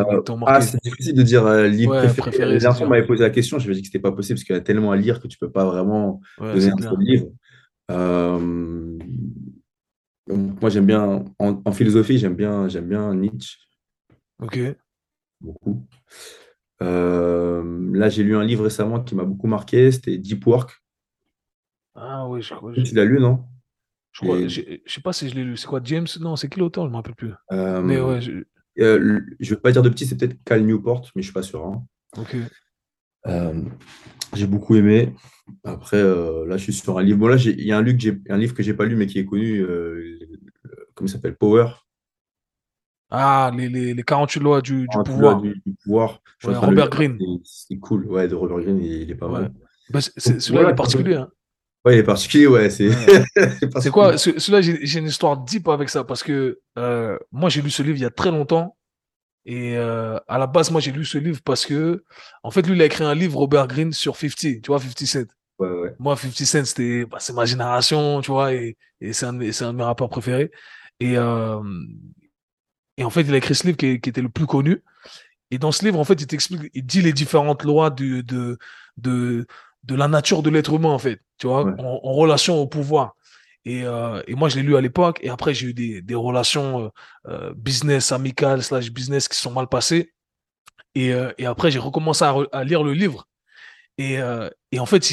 [0.46, 2.58] Ah, c'est difficile de dire livre préféré.
[2.58, 4.44] Dernière fois, on m'avait posé la question, je me dit que c'était pas possible parce
[4.44, 7.26] qu'il y a tellement à lire que tu peux pas vraiment donner un seul livre.
[7.90, 8.98] Euh,
[10.28, 13.58] moi, j'aime bien, en, philosophie, j'aime bien, j'aime bien Nietzsche.
[14.40, 14.58] Ok.
[15.40, 15.86] Beaucoup.
[16.82, 20.82] Euh, là, j'ai lu un livre récemment qui m'a beaucoup marqué, c'était Deep Work.
[21.94, 22.72] Ah oui, je crois.
[22.72, 23.44] Tu l'as lu, non?
[24.12, 25.56] Je crois, je, sais pas si je l'ai lu.
[25.56, 26.06] C'est quoi, James?
[26.20, 26.84] Non, c'est qui l'auteur?
[26.84, 27.32] Je ne me rappelle plus.
[27.52, 28.44] Euh, mais ouais, je...
[28.76, 31.64] ne vais pas dire de petit, c'est peut-être Cal Newport, mais je suis pas sûr.
[31.64, 31.84] Hein.
[32.16, 32.36] Ok.
[34.34, 35.14] j'ai beaucoup aimé.
[35.64, 37.18] Après, euh, là, je suis sur un livre.
[37.18, 39.24] Bon, là, il y a un, un livre que j'ai pas lu, mais qui est
[39.24, 39.60] connu.
[39.60, 40.18] Euh,
[40.94, 41.36] comment il s'appelle?
[41.36, 41.66] Power.
[43.10, 45.40] Ah, les, les, les 48 lois du, du pouvoir.
[45.40, 46.22] du, pouvoir.
[46.44, 47.18] Robert Greene.
[47.42, 48.06] C'est cool.
[48.06, 49.52] Ouais, de Robert Greene, il, est pas mal.
[49.90, 51.16] Bah, celui-là, il est particulier.
[51.16, 51.28] Hein.
[51.84, 52.68] Ouais, il est particulier, ouais.
[52.68, 52.90] C'est
[53.80, 57.70] C'est quoi Celui-là, j'ai une histoire deep avec ça parce que euh, moi, j'ai lu
[57.70, 58.76] ce livre il y a très longtemps.
[59.46, 62.04] Et euh, à la base, moi, j'ai lu ce livre parce que,
[62.42, 65.06] en fait, lui, il a écrit un livre, Robert Greene, sur 50, tu vois, 50
[65.06, 65.24] Cent.
[65.98, 69.72] Moi, 50 Cent, c'était, bah, c'est ma génération, tu vois, et, et c'est un, un,
[69.72, 70.50] de mes rappeurs préférés.
[71.00, 71.62] Et, euh,
[72.98, 74.82] et en fait, il a écrit ce livre qui, qui était le plus connu.
[75.50, 78.58] Et dans ce livre, en fait, il t'explique, il dit les différentes lois de, de,
[78.98, 83.16] de la nature de l'être humain, en fait, tu vois, en, relation au pouvoir.
[83.64, 85.18] Et, euh, et moi, je l'ai lu à l'époque.
[85.22, 86.88] Et après, j'ai eu des, des relations euh,
[87.28, 90.12] euh business, amicales, slash business qui sont mal passées.
[90.94, 93.26] Et, euh, et après, j'ai recommencé à, à, lire le livre.
[93.96, 94.18] Et,
[94.72, 95.06] et en fait,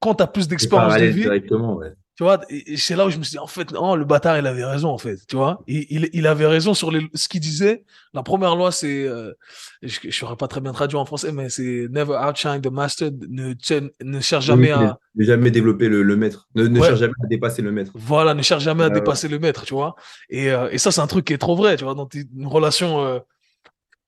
[0.00, 1.94] quand tu as plus d'expérience de vie, ouais.
[2.20, 2.38] Tu vois,
[2.76, 4.90] c'est là où je me suis dit, en fait, non, le bâtard, il avait raison,
[4.90, 5.26] en fait.
[5.26, 7.82] Tu vois, il, il, avait raison sur les, ce qu'il disait.
[8.12, 9.32] La première loi, c'est, euh,
[9.80, 13.10] je ne saurais pas très bien traduit en français, mais c'est never outshine the master.
[13.26, 13.54] Ne,
[14.02, 14.98] ne cherche jamais à.
[15.14, 16.46] Ne jamais développer le, le maître.
[16.54, 17.92] Ne, ne cherche jamais à dépasser le maître.
[17.94, 19.96] Voilà, ne cherche jamais à dépasser le maître, tu vois.
[20.28, 22.46] Et, euh, et ça, c'est un truc qui est trop vrai, tu vois, dans une
[22.46, 23.18] relation euh,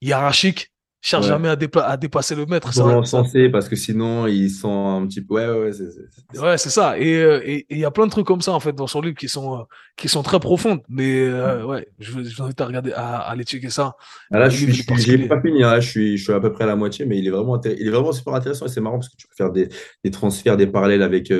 [0.02, 0.71] hiérarchique
[1.03, 2.72] cherche jamais à, à, dépasser le maître.
[2.72, 5.34] ça l'encenser parce que sinon ils sont un petit peu.
[5.34, 6.92] Ouais, ouais, c'est ouais, c'est ça.
[6.92, 9.16] Euh, et il y a plein de trucs comme ça en fait dans son livre
[9.16, 9.62] qui sont, euh,
[9.96, 10.80] qui sont très profondes.
[10.88, 13.96] Mais euh, ouais, je, vous invite à regarder, à, à aller checker ça.
[14.30, 14.86] Ah, là, je
[15.26, 15.64] pas fini.
[15.64, 15.80] Hein.
[15.80, 17.86] je, suis, je suis à peu près à la moitié, mais il est vraiment, il
[17.86, 19.68] est vraiment super intéressant et c'est marrant parce que tu peux faire des,
[20.05, 21.32] des transferts, des parallèles avec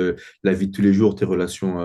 [0.43, 1.79] la vie de tous les jours, tes relations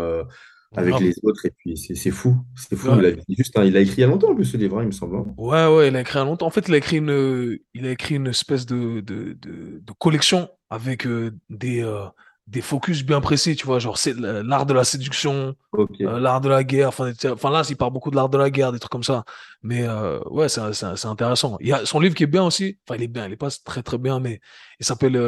[0.76, 1.46] avec les autres.
[1.46, 2.36] Et puis, c'est fou.
[2.56, 2.90] C'est fou.
[2.98, 4.82] Il, a, juste, il a écrit il y a longtemps, en plus, ce livre, hein,
[4.82, 5.16] il me semble.
[5.16, 5.26] Hein.
[5.36, 6.46] Ouais, ouais, il a écrit il y a longtemps.
[6.46, 9.92] En fait, il a écrit une, il a écrit une espèce de, de, de, de
[9.98, 12.04] collection avec euh, des, euh,
[12.46, 16.48] des focus bien précis, tu vois, genre c'est l'art de la séduction, euh, l'art de
[16.48, 16.88] la guerre.
[16.88, 19.24] Enfin, enfin là, il parle beaucoup de l'art de la guerre, des trucs comme ça.
[19.62, 19.86] Mais
[20.30, 21.56] ouais, c'est intéressant.
[21.60, 22.78] Il y a son livre qui est bien aussi.
[22.86, 24.40] Enfin, il est bien, il est pas très très bien, mais
[24.80, 25.18] il s'appelle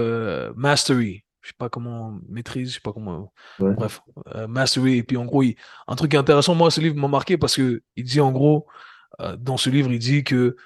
[0.56, 3.32] Mastery je sais pas comment maîtrise, je sais pas comment.
[3.58, 4.02] Bref,
[4.34, 4.98] euh, mastery.
[4.98, 5.42] Et puis en gros,
[5.88, 8.66] un truc intéressant, moi, ce livre m'a marqué parce que il dit en gros,
[9.20, 10.56] euh, dans ce livre, il dit que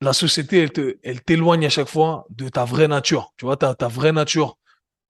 [0.00, 3.32] la société, elle te, elle t'éloigne à chaque fois de ta vraie nature.
[3.36, 4.58] Tu vois, ta, ta vraie nature.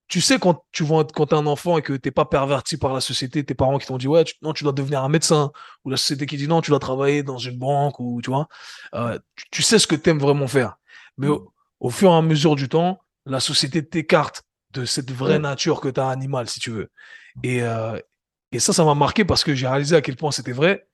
[0.09, 2.95] Tu sais quand tu vois quand t'es un enfant et que t'es pas perverti par
[2.95, 5.53] la société, tes parents qui t'ont dit ouais, non, tu dois devenir un médecin,
[5.85, 8.49] ou la société qui dit non, tu dois travailler dans une banque, ou tu vois,
[8.95, 9.19] euh,
[9.51, 10.77] tu, sais ce que tu aimes vraiment faire.
[11.19, 11.39] Mais mm.
[11.81, 15.89] au fur et à mesure du temps, la société t'écarte de cette vraie nature que
[15.89, 16.91] tu as animal, si tu veux.
[17.43, 17.99] Et, euh,
[18.53, 20.87] et ça, ça m'a marqué parce que j'ai réalisé à quel point c'était vrai.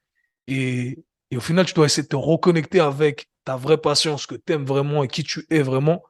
[0.47, 4.27] Et, et, au final, tu dois essayer de te reconnecter avec ta vraie passion, ce
[4.27, 6.03] que tu aimes vraiment et qui tu es vraiment.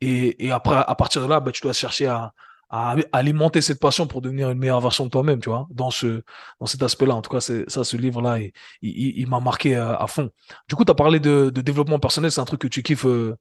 [0.00, 2.32] Et, et après, à partir de là, bah, tu dois chercher à,
[2.68, 6.22] à, alimenter cette passion pour devenir une meilleure version de toi-même, tu vois, dans, ce,
[6.60, 7.14] dans cet aspect-là.
[7.14, 8.52] En tout cas, c'est ça, ce livre-là, il,
[8.82, 10.30] il, il m'a marqué à, à, fond.
[10.68, 13.06] Du coup, tu as parlé de, de développement personnel, c'est un truc que tu kiffes,
[13.06, 13.36] euh,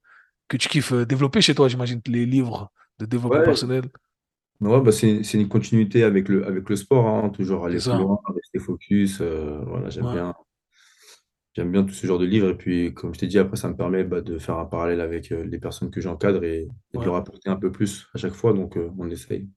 [0.47, 3.83] que tu kiffes euh, développer chez toi, j'imagine, les livres de développement personnel
[4.61, 8.19] ouais, bah c'est une continuité avec le, avec le sport, hein, toujours aller plus loin,
[8.27, 9.19] rester focus.
[9.21, 10.33] Euh, voilà, j'aime bien,
[11.53, 12.49] j'aime bien tout ce genre de livres.
[12.49, 15.01] Et puis, comme je t'ai dit, après, ça me permet bah, de faire un parallèle
[15.01, 18.33] avec euh, les personnes que j'encadre et, de leur apporter un peu plus à chaque
[18.33, 18.53] fois.
[18.53, 19.47] Donc, euh, on essaye.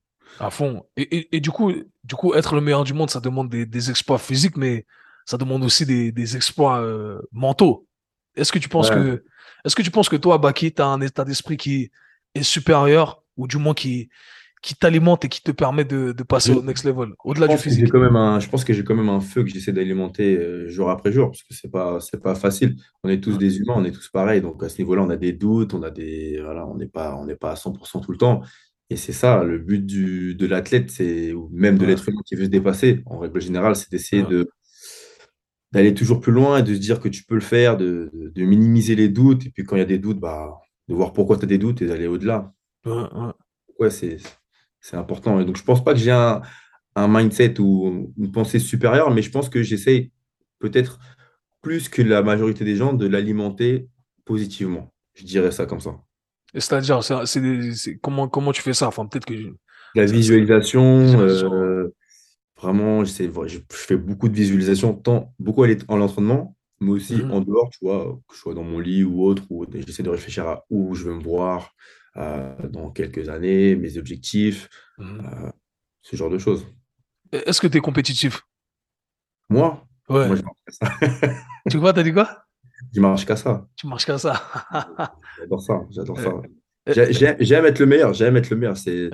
[0.41, 0.84] À fond.
[0.97, 1.72] Et, et, du, coup,
[2.05, 4.84] du coup, être le meilleur du monde, ça demande des, des exploits physiques, mais
[5.24, 6.84] ça demande aussi des, des exploits
[7.32, 7.86] mentaux.
[8.36, 9.24] Est-ce que tu penses que,
[9.64, 11.91] est-ce que tu penses que toi, Baki, tu as un état d'esprit qui
[12.34, 14.11] est supérieur ou du moins qui,
[14.62, 17.91] qui t'alimente et qui te permet de, de passer au next level, au-delà du physique.
[17.91, 20.68] Quand même un, je pense que j'ai quand même un feu que j'essaie d'alimenter euh,
[20.68, 22.76] jour après jour, parce que c'est pas, c'est pas facile.
[23.05, 24.41] On est tous des humains, on est tous pareils.
[24.41, 27.16] Donc à ce niveau-là, on a des doutes, on a des, voilà, on n'est pas,
[27.16, 28.43] on n'est pas à 100% tout le temps.
[28.91, 32.34] Et c'est ça, le but du, de l'athlète, c'est, ou même de l'être humain qui
[32.34, 34.51] veut se dépasser, en règle générale, c'est d'essayer de
[35.70, 38.43] d'aller toujours plus loin et de se dire que tu peux le faire, de, de
[38.43, 39.45] minimiser les doutes.
[39.45, 40.59] Et puis quand il y a des doutes, bah,
[40.89, 42.55] de voir pourquoi tu as des doutes et d'aller au-delà.
[43.78, 45.41] Ouais, c'est important.
[45.41, 46.43] Et donc, je pense pas que j'ai un,
[46.97, 50.11] un, mindset ou une pensée supérieure, mais je pense que j'essaie
[50.59, 50.99] peut-être
[51.62, 53.89] plus que la majorité des gens de l'alimenter
[54.24, 54.93] positivement.
[55.14, 55.97] Je dirais ça comme ça.
[56.55, 58.89] C'est-à-dire, c'est comment, comment tu fais ça?
[58.89, 59.34] Enfin, peut-être que
[59.95, 61.89] La visualisation, euh,
[62.57, 63.12] vraiment, je,
[63.47, 67.30] je fais beaucoup de visualisation, tant beaucoup en l'entraînement, mais aussi mm-hmm.
[67.30, 70.11] en dehors, tu vois, que je sois dans mon lit ou autre, où j'essaie de
[70.11, 71.74] réfléchir à où je veux me voir,
[72.71, 75.21] dans quelques années, mes objectifs, mhm.
[75.25, 75.51] euh,
[76.03, 76.66] ce genre de choses.
[77.33, 78.43] Est-ce que tu es compétitif?
[79.49, 79.87] Moi?
[80.09, 80.27] Ouais.
[80.27, 81.39] Moi, je marche qu'à ça.
[81.71, 82.45] tu vois, t'as dit quoi?
[82.95, 83.66] Je marche qu'à ça.
[83.77, 84.43] Tu marches qu'à ça.
[85.39, 86.33] j'adore ça, j'adore ça.
[87.41, 88.77] J'aime être le meilleur, j'aime être le meilleur.
[88.77, 89.11] C'est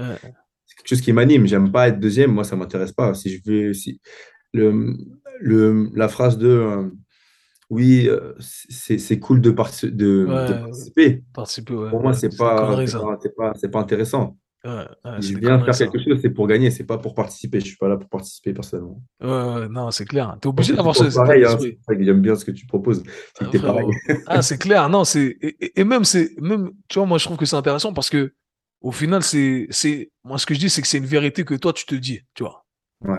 [0.76, 1.46] quelque chose qui m'anime.
[1.46, 3.14] J'aime pas être deuxième, moi, ça m'intéresse pas.
[3.14, 4.00] Si je veux, si
[4.52, 4.96] le,
[5.40, 6.90] le, la phrase de euh,
[7.70, 11.22] oui, euh, c'est cool de, de, participer.
[11.90, 12.76] Pour moi, c'est pas,
[13.36, 14.36] pas, pas, intéressant.
[14.64, 17.60] je viens faire quelque chose, c'est pour gagner, c'est pas pour participer.
[17.60, 19.02] Je suis pas là pour participer personnellement.
[19.20, 20.36] Ouais, non, c'est clair.
[20.40, 21.14] Tu es obligé d'avoir ce.
[21.14, 21.56] pareil, hein,
[22.00, 23.02] j'aime bien ce que tu proposes.
[23.38, 23.76] C'est ah,
[24.26, 24.88] ah, c'est clair.
[24.88, 28.10] Non, c'est et, même c'est même tu vois, moi je trouve que c'est intéressant parce
[28.10, 28.34] que
[28.82, 31.54] au final, c'est c'est moi ce que je dis, c'est que c'est une vérité que
[31.54, 32.66] toi tu te dis, tu vois.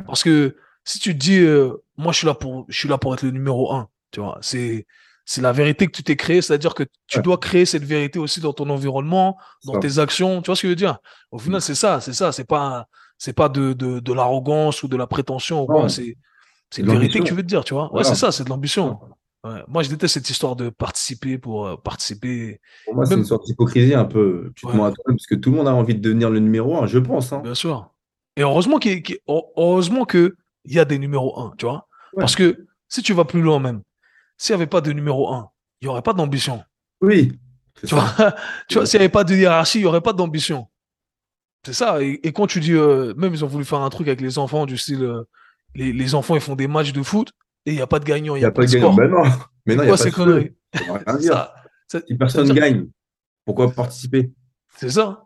[0.05, 2.99] Parce que si tu te dis, euh, moi je suis là pour je suis là
[2.99, 4.87] pour être le numéro un tu vois, c'est,
[5.25, 8.39] c'est la vérité que tu t'es créée, c'est-à-dire que tu dois créer cette vérité aussi
[8.39, 10.41] dans ton environnement, dans tes actions.
[10.41, 10.99] Tu vois ce que je veux dire?
[11.31, 12.31] Au final, c'est ça, c'est ça.
[12.31, 12.87] C'est pas,
[13.17, 15.67] c'est pas de, de, de l'arrogance ou de la prétention.
[15.89, 16.15] C'est,
[16.69, 17.93] c'est une vérité que tu veux te dire, tu vois.
[17.93, 18.97] Ouais, c'est ça, c'est de l'ambition.
[19.67, 22.61] Moi, je déteste cette histoire de participer pour euh, participer.
[22.85, 24.53] Pour moi, c'est une sorte d'hypocrisie un peu.
[24.55, 26.39] Tu te mens à toi parce que tout le monde a envie de devenir le
[26.39, 27.33] numéro un, je pense.
[27.33, 27.41] Hein.
[27.43, 27.91] Bien sûr.
[28.37, 31.87] Et heureusement qu'il heureusement que il y a des numéros 1, tu vois.
[32.17, 33.81] Parce que si tu vas plus loin même,
[34.37, 35.49] s'il n'y avait pas de numéro 1,
[35.81, 36.63] il n'y aurait pas d'ambition.
[37.01, 37.39] Oui.
[37.85, 38.13] Tu vois,
[38.67, 40.67] tu vois s'il n'y avait pas de hiérarchie, il n'y aurait pas d'ambition.
[41.65, 42.01] C'est ça.
[42.01, 44.65] Et, quand tu dis, euh, même ils ont voulu faire un truc avec les enfants
[44.65, 45.23] du style, euh,
[45.73, 47.31] les, les, enfants ils font des matchs de foot
[47.65, 48.93] et il n'y a pas de gagnant, il n'y a, pas de gagnant.
[48.93, 49.23] Ben non,
[49.65, 50.51] mais non, il n'y a pas de
[51.87, 52.87] si personne gagne,
[53.45, 54.31] pourquoi participer?
[54.77, 55.23] C'est ça.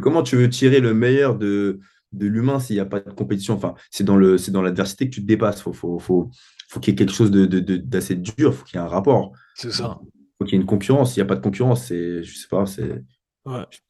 [0.00, 1.80] comment tu veux tirer le meilleur de,
[2.12, 3.54] de l'humain s'il n'y a pas de compétition?
[3.54, 5.60] Enfin, c'est dans le, c'est dans l'adversité que tu te dépasses.
[5.60, 6.30] Faut, faut, faut,
[6.68, 7.46] faut qu'il y ait quelque chose de,
[7.76, 8.54] d'assez dur.
[8.54, 9.32] Faut qu'il y ait un rapport.
[9.54, 9.98] C'est ça.
[10.38, 11.12] Faut qu'il y ait une concurrence.
[11.12, 13.02] S'il n'y a pas de concurrence, c'est, je sais pas, c'est,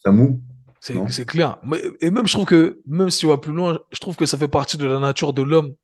[0.04, 0.42] ça mou.
[0.80, 1.58] C'est clair.
[2.00, 4.38] Et même, je trouve que, même si tu vas plus loin, je trouve que ça
[4.38, 5.74] fait partie de la nature de l'homme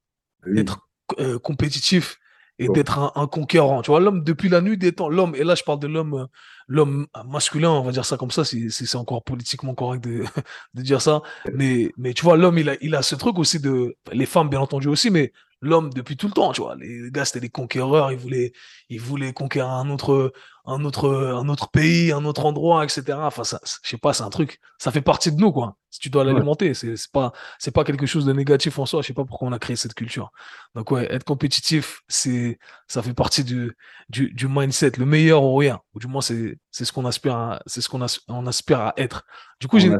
[0.46, 0.88] d'être
[1.18, 2.18] euh, compétitif
[2.58, 3.82] et d'être un, conquérant.
[3.82, 6.14] Tu vois, l'homme, depuis la nuit des temps, l'homme, et là je parle de l'homme
[6.14, 6.26] euh,
[6.68, 10.24] l'homme masculin, on va dire ça comme ça, si, c'est encore politiquement correct de,
[10.74, 11.22] de dire ça.
[11.52, 14.48] Mais, mais tu vois, l'homme, il a, il a ce truc aussi de, les femmes
[14.48, 15.32] bien entendu aussi, mais
[15.62, 16.74] l'homme depuis tout le temps, tu vois.
[16.74, 18.52] Les gars, c'était des conquérants, ils voulaient,
[18.90, 20.32] ils voulaient conquérir un autre,
[20.66, 23.04] un autre, un autre pays, un autre endroit, etc.
[23.22, 25.76] Enfin, ça, je sais pas, c'est un truc, ça fait partie de nous, quoi.
[25.88, 29.02] Si tu dois l'alimenter, c'est, c'est pas, c'est pas quelque chose de négatif en soi.
[29.02, 30.32] Je sais pas pourquoi on a créé cette culture.
[30.74, 32.58] Donc ouais, être compétitif, c'est,
[32.88, 33.76] ça fait partie du,
[34.08, 35.80] du, du mindset, le meilleur ou rien.
[35.94, 38.94] Ou du moins, c'est, c'est ce qu'on aspire à, c'est ce qu'on on aspire à
[38.96, 39.24] être.
[39.60, 39.90] Du coup, j'ai,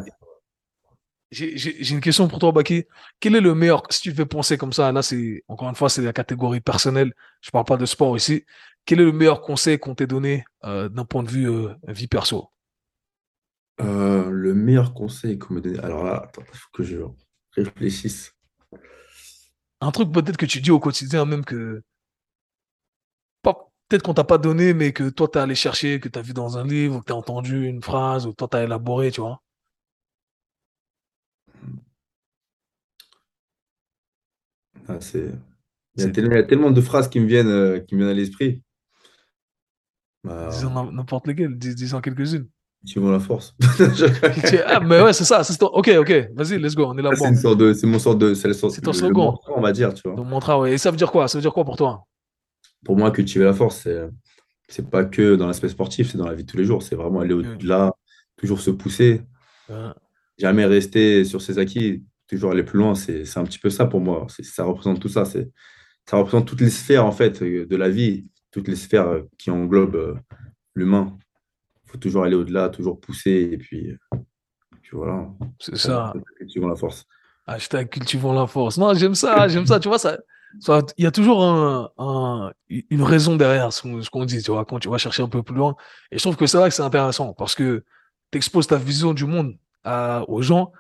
[1.33, 2.85] j'ai une question pour toi, Baki.
[3.19, 5.89] Quel est le meilleur, si tu devais penser comme ça, là, c'est, encore une fois,
[5.89, 7.15] c'est la catégorie personnelle.
[7.41, 8.45] Je parle pas de sport ici.
[8.85, 12.07] Quel est le meilleur conseil qu'on t'ait donné euh, d'un point de vue euh, vie
[12.07, 12.51] perso?
[13.81, 15.79] Euh, Le meilleur conseil qu'on me donné.
[15.79, 16.99] Alors là, il faut que je
[17.53, 18.35] réfléchisse.
[19.81, 21.83] Un truc peut-être que tu dis au quotidien, même que.
[23.89, 26.33] Peut-être qu'on t'a pas donné, mais que toi, tu allé chercher, que tu as vu
[26.33, 29.21] dans un livre, que tu as entendu une phrase, ou toi, tu as élaboré, tu
[29.21, 29.43] vois.
[34.89, 35.33] Ah, il,
[35.97, 38.63] y a tellement, de phrases qui me viennent, euh, qui me viennent à l'esprit.
[40.25, 40.51] Bah,
[40.93, 42.49] n'importe lesquelles, disons quelques-unes.
[42.85, 43.55] Tu vois la force.
[44.67, 45.43] ah, mais ouais, c'est ça.
[45.61, 47.11] Ok, ok, vas-y, let's go, on est là.
[47.15, 47.31] C'est
[47.87, 48.35] mon sort de.
[48.35, 49.35] C'est ton slogan.
[49.49, 50.17] on va dire, tu vois.
[50.17, 50.73] Ton mantra, ouais.
[50.73, 51.29] Et ça veut dire quoi?
[51.29, 52.05] Ça veut dire quoi pour toi?
[52.85, 54.09] Pour moi, cultiver la force, c'est.
[54.69, 56.83] C'est pas que dans l'aspect sportif, c'est dans la vie de tous les jours.
[56.83, 57.93] C'est vraiment aller au-delà,
[58.37, 59.21] toujours se pousser,
[60.39, 62.03] jamais rester sur ses acquis
[62.37, 64.27] toujours aller plus loin, c'est un petit peu ça pour moi.
[64.43, 65.25] Ça représente tout ça.
[65.25, 69.51] Ça représente toutes les sphères en fait de la vie, toutes les sphères euh, qui
[69.51, 70.15] englobent euh,
[70.75, 71.17] l'humain.
[71.85, 73.97] Il faut toujours aller au-delà, toujours pousser et puis,
[74.81, 75.29] puis voilà.
[75.59, 76.13] C'est ça.
[76.39, 77.05] Cultivons la force.
[77.47, 78.79] Hashtag cultivons la force.
[78.79, 79.79] Non, j'aime ça, j'aime ça.
[79.79, 80.19] Tu vois, ça,
[80.97, 84.89] il y a toujours un, une raison derrière ce qu'on dit, tu vois, quand tu
[84.89, 85.77] vas chercher un peu plus loin.
[86.11, 87.85] Et je trouve que c'est là que c'est intéressant parce que
[88.31, 90.73] tu exposes ta vision du monde à, aux gens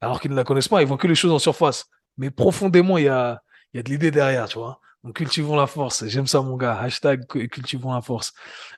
[0.00, 1.86] alors qu'ils ne la connaissent pas, ils voient que les choses en surface.
[2.16, 3.42] Mais profondément, il y a,
[3.72, 4.80] il y a de l'idée derrière, tu vois.
[5.04, 6.06] Donc, cultivons la force.
[6.06, 6.78] J'aime ça, mon gars.
[6.78, 8.32] Hashtag cultivons la force.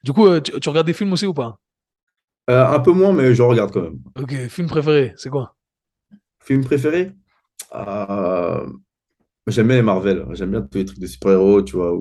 [0.05, 1.59] Du coup, euh, tu, regardes des films aussi ou pas?
[2.51, 3.99] Euh, Un peu moins, mais je regarde quand même.
[4.19, 5.57] Ok, film préféré, c'est quoi?
[6.41, 7.13] Film préféré?
[7.75, 8.67] Euh,
[9.49, 10.25] J'aime bien les Marvel.
[10.33, 11.93] J'aime bien tous les trucs de super-héros, tu vois.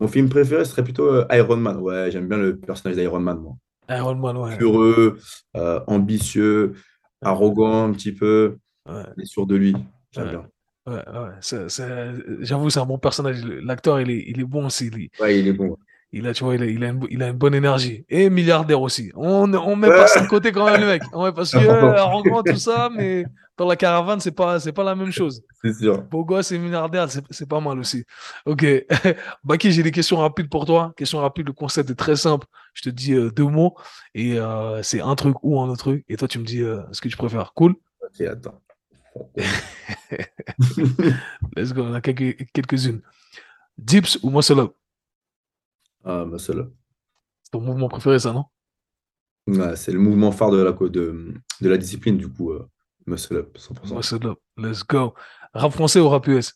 [0.00, 1.78] Mon film préféré serait plutôt Iron Man.
[1.78, 3.54] Ouais, j'aime bien le personnage d'Iron Man, moi.
[3.90, 4.58] Iron Man, ouais.
[4.60, 5.18] Heureux,
[5.86, 6.74] ambitieux,
[7.22, 8.58] arrogant un petit peu,
[8.88, 9.24] ouais.
[9.24, 9.74] sûr de lui.
[10.12, 10.46] J'aime bien.
[10.86, 12.38] Ouais, ouais.
[12.40, 13.44] J'avoue, c'est un bon personnage.
[13.44, 14.90] L'acteur, il est, il est bon aussi.
[15.20, 15.76] Ouais, il est bon.
[16.10, 18.04] Il a, tu vois, il a, il a, une, il a une bonne énergie.
[18.08, 19.12] Et milliardaire aussi.
[19.14, 21.02] On, on met pas ça de côté quand même, le mec.
[21.12, 23.26] On met parce que arrogant, tout ça, mais
[23.58, 25.42] dans la caravane, c'est pas, c'est pas la même chose.
[25.62, 26.00] C'est sûr.
[26.02, 28.04] Beau gosse et milliardaire, c'est pas mal aussi.
[28.46, 28.64] Ok.
[29.44, 30.92] Baki, j'ai des questions rapides pour toi.
[30.96, 32.46] Question rapide, le concept est très simple.
[32.74, 33.74] Je te dis euh, deux mots
[34.14, 36.04] et euh, c'est un truc ou un autre truc.
[36.08, 37.52] Et toi, tu me dis euh, ce que tu préfères.
[37.54, 37.74] Cool?
[38.04, 38.60] Ok, attends.
[41.56, 43.00] Let's go, on a quelques-unes.
[43.76, 44.74] Dips ou muscle up
[46.04, 46.72] Ah, muscle up.
[47.42, 48.44] C'est ton mouvement préféré, ça, non?
[49.46, 52.52] Ouais, C'est le mouvement phare de la, de, de la discipline, du coup.
[52.52, 52.68] Euh,
[53.06, 53.94] muscle up, 100%.
[53.94, 55.14] Muscle up, let's go.
[55.54, 56.54] Rap français ou rap US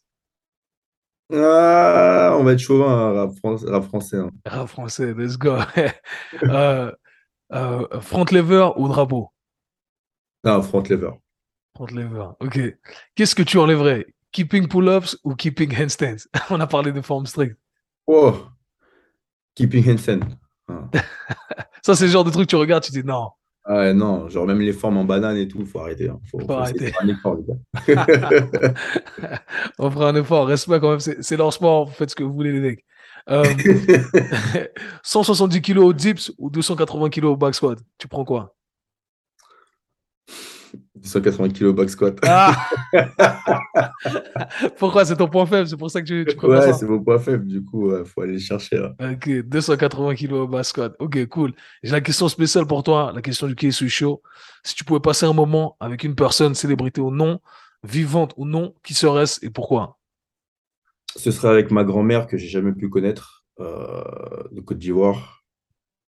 [1.35, 3.67] ah, on va être chauvin, hein, rap, français.
[3.71, 4.31] Rap français, hein.
[4.45, 5.57] rap français let's go.
[6.43, 6.93] euh,
[7.53, 9.31] euh, front lever ou drapeau?
[10.45, 11.13] Non, front lever.
[11.75, 12.61] Front lever, ok.
[13.15, 14.07] Qu'est-ce que tu enlèverais?
[14.33, 16.27] Keeping pull-ups ou keeping handstands?
[16.51, 17.57] On a parlé de forme stricte.
[18.07, 18.35] Oh.
[19.55, 20.25] Keeping Hansen.
[21.83, 23.29] ça, c'est le genre de truc que tu regardes, tu dis non.
[23.65, 26.09] Ah ouais, non, genre même les formes en banane et tout, il faut arrêter.
[26.09, 26.19] Hein.
[26.31, 26.87] Faut, Faut arrêter.
[26.91, 28.75] faire un effort, les gars.
[29.79, 32.33] On fera un effort, respect quand même, c'est leur sport, vous faites ce que vous
[32.33, 32.85] voulez, les mecs.
[33.31, 33.45] Euh,
[35.05, 38.57] 170 kg au dips ou 280 kg au back squat, tu prends quoi?
[41.03, 42.17] 280 kg back squat.
[42.25, 42.57] Ah
[44.79, 45.67] Pourquoi c'est ton point faible?
[45.69, 48.05] C'est pour ça que tu, tu préfères Ouais, c'est mon point faible, du coup, il
[48.05, 48.77] faut aller le chercher.
[48.79, 48.95] là.
[49.01, 50.95] Ok, 280 kg back squat.
[50.99, 51.53] Ok, cool.
[51.83, 54.23] J'ai la question spéciale pour toi, la question du KSU Show.
[54.63, 57.41] Si tu pouvais passer un moment avec une personne, célébrité ou non,
[57.83, 59.99] vivante ou non, qui serait-ce et pourquoi?
[61.17, 64.03] Ce serait avec ma grand-mère que j'ai jamais pu connaître euh,
[64.53, 65.45] de Côte d'Ivoire,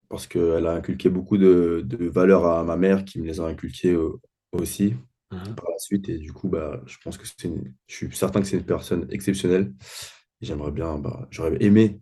[0.10, 3.46] parce qu'elle a inculqué beaucoup de, de valeurs à ma mère qui me les a
[3.46, 4.20] inculquées euh,
[4.52, 4.96] aussi
[5.32, 5.56] Mhm.
[5.56, 6.10] par la suite.
[6.10, 8.66] Et du coup, bah, je pense que c'est une- je suis certain que c'est une
[8.66, 9.74] personne exceptionnelle.
[10.42, 12.02] J'aimerais bien, bah, j'aurais aimé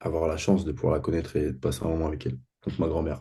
[0.00, 2.38] avoir la chance de pouvoir la connaître et de passer un moment avec elle.
[2.66, 3.20] Donc ma grand-mère.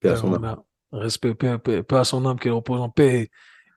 [0.00, 0.42] Paix à son âme.
[0.42, 3.30] Vraiment, Respect, paix, paix- paix à son âme, qu'elle repose en paix.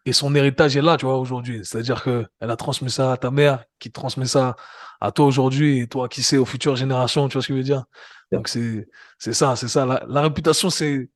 [0.06, 1.62] Et son héritage est là, tu vois, aujourd'hui.
[1.66, 4.56] C'est-à-dire que elle a transmis ça à ta mère, qui transmet ça
[5.02, 7.60] à toi aujourd'hui, et toi qui sais aux futures générations, tu vois ce que je
[7.60, 7.86] veux dire?
[8.32, 8.88] Donc c'est,
[9.20, 9.86] c'est ça, c'est ça.
[9.86, 11.10] La, la réputation, c'est,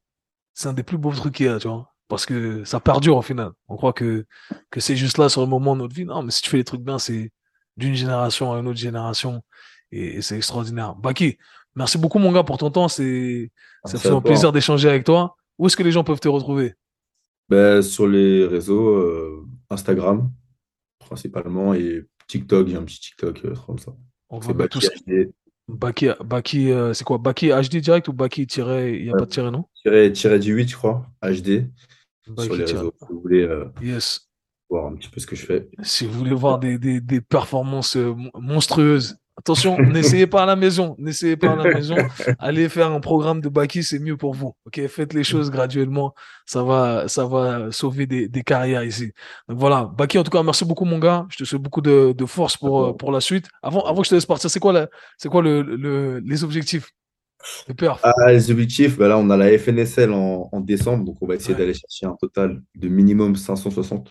[0.56, 1.95] c'est un des plus beaux trucs qu'il y a, tu vois.
[2.08, 3.52] Parce que ça perdure au final.
[3.68, 4.26] On croit que,
[4.70, 6.06] que c'est juste là sur le moment de notre vie.
[6.06, 7.32] Non, mais si tu fais les trucs bien, c'est
[7.78, 9.42] d'une génération à une autre génération.
[9.92, 10.96] Et, et c'est extraordinaire.
[10.96, 11.38] Baki,
[11.74, 12.88] merci beaucoup, mon gars, pour ton temps.
[12.88, 13.52] C'est,
[13.86, 15.36] ça fait un plaisir d'échanger avec toi.
[15.58, 16.76] Où est-ce que les gens peuvent te retrouver?
[17.50, 20.32] Ben, sur les réseaux, euh, Instagram
[21.00, 23.94] principalement et TikTok, j'ai un petit TikTok euh, comme ça.
[24.30, 25.34] On va mettre Baki tous.
[25.68, 27.18] Baki, Baki, euh, c'est quoi?
[27.18, 29.20] Baki HD direct ou Baki tiré, il n'y a Ouais.
[29.20, 29.66] pas de tiré, non?
[29.82, 31.68] tiré, tiré du 8, je crois, HD,
[32.24, 32.78] sur Baki les tiré.
[32.80, 32.94] réseaux.
[33.00, 34.30] Si vous voulez euh, Yes.
[34.70, 35.68] voir un petit peu ce que je fais.
[35.82, 40.46] Si vous voulez voir des, des, des performances euh, mon- monstrueuses, attention, n'essayez pas à
[40.46, 40.96] la maison.
[40.98, 41.96] N'essayez pas à la maison.
[42.40, 44.56] Allez faire un programme de Baki, c'est mieux pour vous.
[44.66, 46.14] Ok, faites les choses graduellement.
[46.46, 49.12] Ça va, ça va sauver des, des carrières ici.
[49.48, 51.26] Donc voilà, Baki, en tout cas, merci beaucoup, mon gars.
[51.30, 53.48] Je te souhaite beaucoup de, de force pour, pour la suite.
[53.62, 56.44] Avant, avant que je te laisse partir, c'est quoi, la, c'est quoi le, le, les
[56.44, 56.90] objectifs?
[57.68, 58.00] Le perf?
[58.02, 61.36] Ah, les objectifs, ben là, on a la FNSL en, en décembre, donc on va
[61.36, 61.60] essayer Ouais.
[61.60, 64.10] d'aller chercher un total de minimum 560.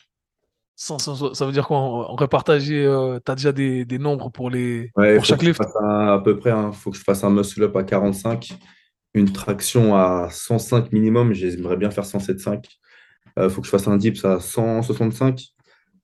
[0.76, 1.78] 500, ça veut dire quoi?
[1.78, 5.62] On, répartager, euh, t'as déjà des, des nombres pour les, Ouais, pour chaque lift?
[5.80, 8.52] un- à peu près, il faut que je fasse un muscle-up à 45,
[9.14, 12.68] une traction à 105 minimum, j'aimerais bien faire 107,5.
[13.36, 15.40] Il faut que je fasse un dips à 165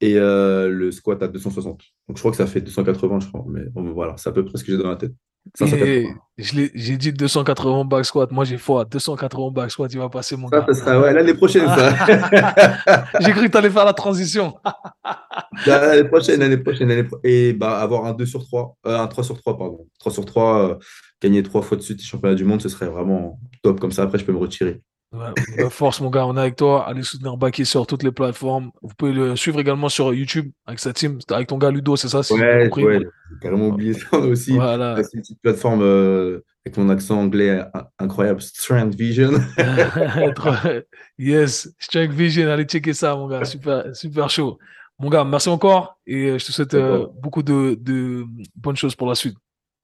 [0.01, 1.83] et euh, le squat à 260.
[2.09, 3.45] Donc je crois que ça fait 280, je crois.
[3.49, 5.13] Mais bon, voilà, c'est à peu près ce que j'ai dans la tête.
[5.57, 5.85] 580.
[5.87, 6.07] Et
[6.39, 8.31] je l'ai- j'ai dit 280 back squat.
[8.31, 8.85] Moi, j'ai foi.
[8.85, 10.67] 280 back squat, il va passer, mon Ça, gars.
[10.69, 11.93] ça sera ouais, l'année prochaine, ça.
[13.21, 14.55] J'ai cru que tu allais faire la transition.
[15.67, 19.07] L'année prochaine, l'année prochaine, l'année pro- Et bah, avoir un 2 sur 3, euh, un
[19.09, 19.87] 3 sur 3, pardon.
[19.99, 20.75] 3 sur 3, euh,
[21.23, 23.79] gagner 3 fois de suite les championnats du monde, ce serait vraiment top.
[23.81, 24.81] Comme ça, après, je peux me retirer.
[25.13, 25.27] Ouais,
[25.59, 26.87] bah, force, mon gars, on est avec toi.
[26.87, 28.71] Allez soutenir Baki sur toutes les plateformes.
[28.81, 32.09] Vous pouvez le suivre également sur YouTube avec sa team, avec ton gars Ludo, c'est
[32.09, 32.85] ça, si Ouais, compris?
[32.85, 34.53] ouais, j'ai carrément oublié ça aussi.
[34.53, 34.97] Voilà.
[35.03, 39.33] C'est une petite plateforme euh, avec mon accent anglais euh, incroyable, Strength Vision.
[41.19, 43.45] Yes, Strength Vision, allez checker ça, mon gars.
[43.45, 44.59] Super, super chaud.
[44.99, 48.25] Mon gars, merci encore et euh, je te souhaite euh, beaucoup de, de
[48.57, 49.37] bonnes choses pour la suite.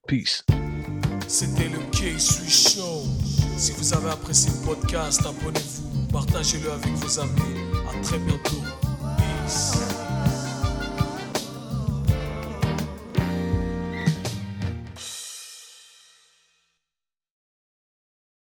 [0.07, 0.45] Peace.
[1.27, 3.03] C'était le K-Sui Show.
[3.59, 7.31] Si vous avez apprécié le podcast, abonnez-vous, partagez-le avec vos amis.
[7.89, 8.63] À très bientôt.
[9.17, 10.06] Peace.